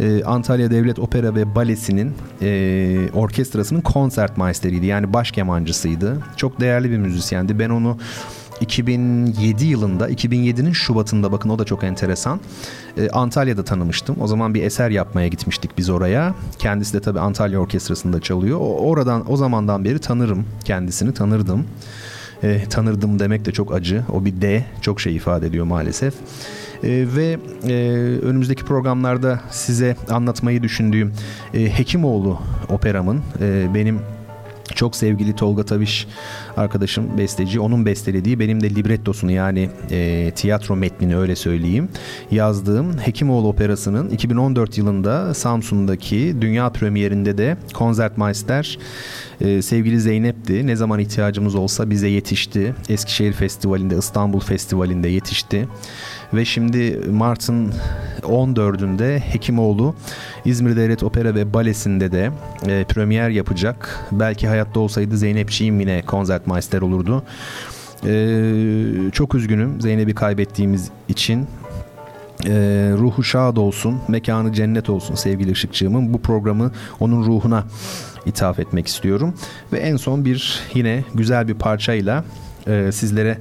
e, 0.00 0.24
Antalya 0.24 0.70
Devlet 0.70 0.98
Opera 0.98 1.34
ve 1.34 1.54
Balesi'nin 1.54 2.14
e, 2.42 3.10
orkestrasının 3.14 3.80
konsertmeisteriydi. 3.80 4.86
Yani 4.86 5.12
baş 5.12 5.30
kemancısıydı. 5.30 6.18
Çok 6.36 6.60
değerli 6.60 6.90
bir 6.90 6.98
müzisyendi. 6.98 7.58
Ben 7.58 7.70
onu 7.70 7.98
2007 8.60 9.64
yılında 9.64 10.10
2007'nin 10.10 10.72
Şubat'ında 10.72 11.32
bakın 11.32 11.50
o 11.50 11.58
da 11.58 11.64
çok 11.64 11.84
enteresan. 11.84 12.40
E, 12.98 13.10
Antalya'da 13.10 13.64
tanımıştım. 13.64 14.16
O 14.20 14.26
zaman 14.26 14.54
bir 14.54 14.62
eser 14.62 14.90
yapmaya 14.90 15.28
gitmiştik 15.28 15.78
biz 15.78 15.90
oraya. 15.90 16.34
Kendisi 16.58 16.94
de 16.94 17.00
tabii 17.00 17.20
Antalya 17.20 17.58
Orkestrası'nda 17.58 18.20
çalıyor. 18.20 18.58
O, 18.60 18.76
oradan 18.76 19.32
o 19.32 19.36
zamandan 19.36 19.84
beri 19.84 19.98
tanırım 19.98 20.46
kendisini 20.64 21.14
tanırdım. 21.14 21.66
E, 22.42 22.64
tanırdım 22.70 23.18
demek 23.18 23.44
de 23.44 23.52
çok 23.52 23.74
acı. 23.74 24.02
O 24.12 24.24
bir 24.24 24.40
D 24.40 24.64
çok 24.80 25.00
şey 25.00 25.16
ifade 25.16 25.46
ediyor 25.46 25.64
maalesef. 25.64 26.14
E, 26.84 27.06
ve 27.16 27.38
e, 27.68 27.72
önümüzdeki 28.22 28.64
programlarda 28.64 29.40
size 29.50 29.96
anlatmayı 30.10 30.62
düşündüğüm 30.62 31.12
e, 31.54 31.78
Hekimoğlu 31.78 32.38
operamın 32.68 33.22
e, 33.40 33.74
benim 33.74 34.00
çok 34.74 34.96
sevgili 34.96 35.36
Tolga 35.36 35.62
Taviş 35.62 36.06
arkadaşım 36.56 37.18
besteci 37.18 37.60
onun 37.60 37.86
bestelediği 37.86 38.38
benim 38.38 38.62
de 38.62 38.74
librettosunu 38.74 39.32
yani 39.32 39.70
e, 39.90 40.30
tiyatro 40.34 40.76
metnini 40.76 41.16
öyle 41.16 41.36
söyleyeyim 41.36 41.88
yazdığım 42.30 42.98
Hekimoğlu 42.98 43.48
Operası'nın 43.48 44.10
2014 44.10 44.78
yılında 44.78 45.34
Samsun'daki 45.34 46.36
dünya 46.40 46.70
premierinde 46.70 47.38
de 47.38 47.56
Konzertmeister 47.74 48.78
e, 49.40 49.62
sevgili 49.62 50.00
Zeynep'ti. 50.00 50.66
Ne 50.66 50.76
zaman 50.76 51.00
ihtiyacımız 51.00 51.54
olsa 51.54 51.90
bize 51.90 52.08
yetişti. 52.08 52.74
Eskişehir 52.88 53.32
Festivali'nde, 53.32 53.96
İstanbul 53.96 54.40
Festivali'nde 54.40 55.08
yetişti 55.08 55.68
ve 56.34 56.44
şimdi 56.44 57.00
Mart'ın 57.10 57.72
14'ünde 58.22 59.18
Hekimoğlu 59.18 59.94
İzmir 60.44 60.76
Devlet 60.76 61.02
Opera 61.02 61.34
ve 61.34 61.54
Balesi'nde 61.54 62.12
de 62.12 62.30
e, 62.66 62.84
premier 62.84 63.30
yapacak. 63.30 64.06
Belki 64.12 64.48
hayatta 64.48 64.80
olsaydı 64.80 65.16
Zeynepçiğim 65.16 65.80
yine 65.80 66.02
konsertmeister 66.02 66.80
olurdu. 66.80 67.22
E, 68.06 69.10
çok 69.12 69.34
üzgünüm 69.34 69.80
Zeynep'i 69.80 70.14
kaybettiğimiz 70.14 70.90
için. 71.08 71.46
E, 72.44 72.52
ruhu 72.98 73.24
şad 73.24 73.56
olsun, 73.56 73.98
mekanı 74.08 74.52
cennet 74.52 74.90
olsun 74.90 75.14
sevgili 75.14 75.50
Işıkçığımın. 75.50 76.14
Bu 76.14 76.22
programı 76.22 76.72
onun 77.00 77.24
ruhuna 77.24 77.64
ithaf 78.26 78.58
etmek 78.58 78.86
istiyorum. 78.86 79.34
Ve 79.72 79.78
en 79.78 79.96
son 79.96 80.24
bir 80.24 80.60
yine 80.74 81.04
güzel 81.14 81.48
bir 81.48 81.54
parçayla 81.54 82.24
e, 82.66 82.92
sizlere 82.92 83.38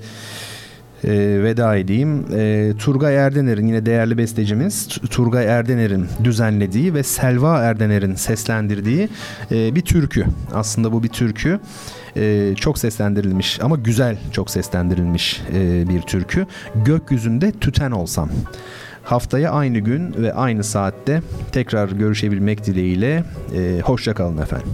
e, 1.03 1.43
veda 1.43 1.75
edeyim. 1.75 2.25
E, 2.35 2.73
Turgay 2.79 3.15
Erdener'in 3.15 3.67
yine 3.67 3.85
değerli 3.85 4.17
bestecimiz 4.17 4.87
Turgay 4.87 5.45
Erdener'in 5.45 6.07
düzenlediği 6.23 6.93
ve 6.93 7.03
Selva 7.03 7.59
Erdener'in 7.59 8.15
seslendirdiği 8.15 9.09
e, 9.51 9.75
bir 9.75 9.81
türkü. 9.81 10.25
Aslında 10.53 10.91
bu 10.91 11.03
bir 11.03 11.09
türkü. 11.09 11.59
E, 12.17 12.53
çok 12.55 12.77
seslendirilmiş 12.77 13.61
ama 13.61 13.75
güzel 13.75 14.17
çok 14.31 14.49
seslendirilmiş 14.49 15.41
e, 15.53 15.89
bir 15.89 16.01
türkü. 16.01 16.45
Gökyüzünde 16.85 17.51
tüten 17.51 17.91
olsam. 17.91 18.29
Haftaya 19.03 19.51
aynı 19.51 19.79
gün 19.79 20.13
ve 20.17 20.33
aynı 20.33 20.63
saatte 20.63 21.21
tekrar 21.51 21.89
görüşebilmek 21.89 22.65
dileğiyle 22.65 23.23
e, 23.55 23.81
hoşça 23.83 24.11
efendim. 24.11 24.67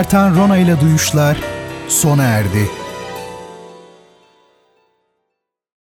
Bertan 0.00 0.36
Rona 0.36 0.56
ile 0.56 0.80
Duyuşlar 0.80 1.36
sona 1.88 2.22
erdi. 2.24 2.79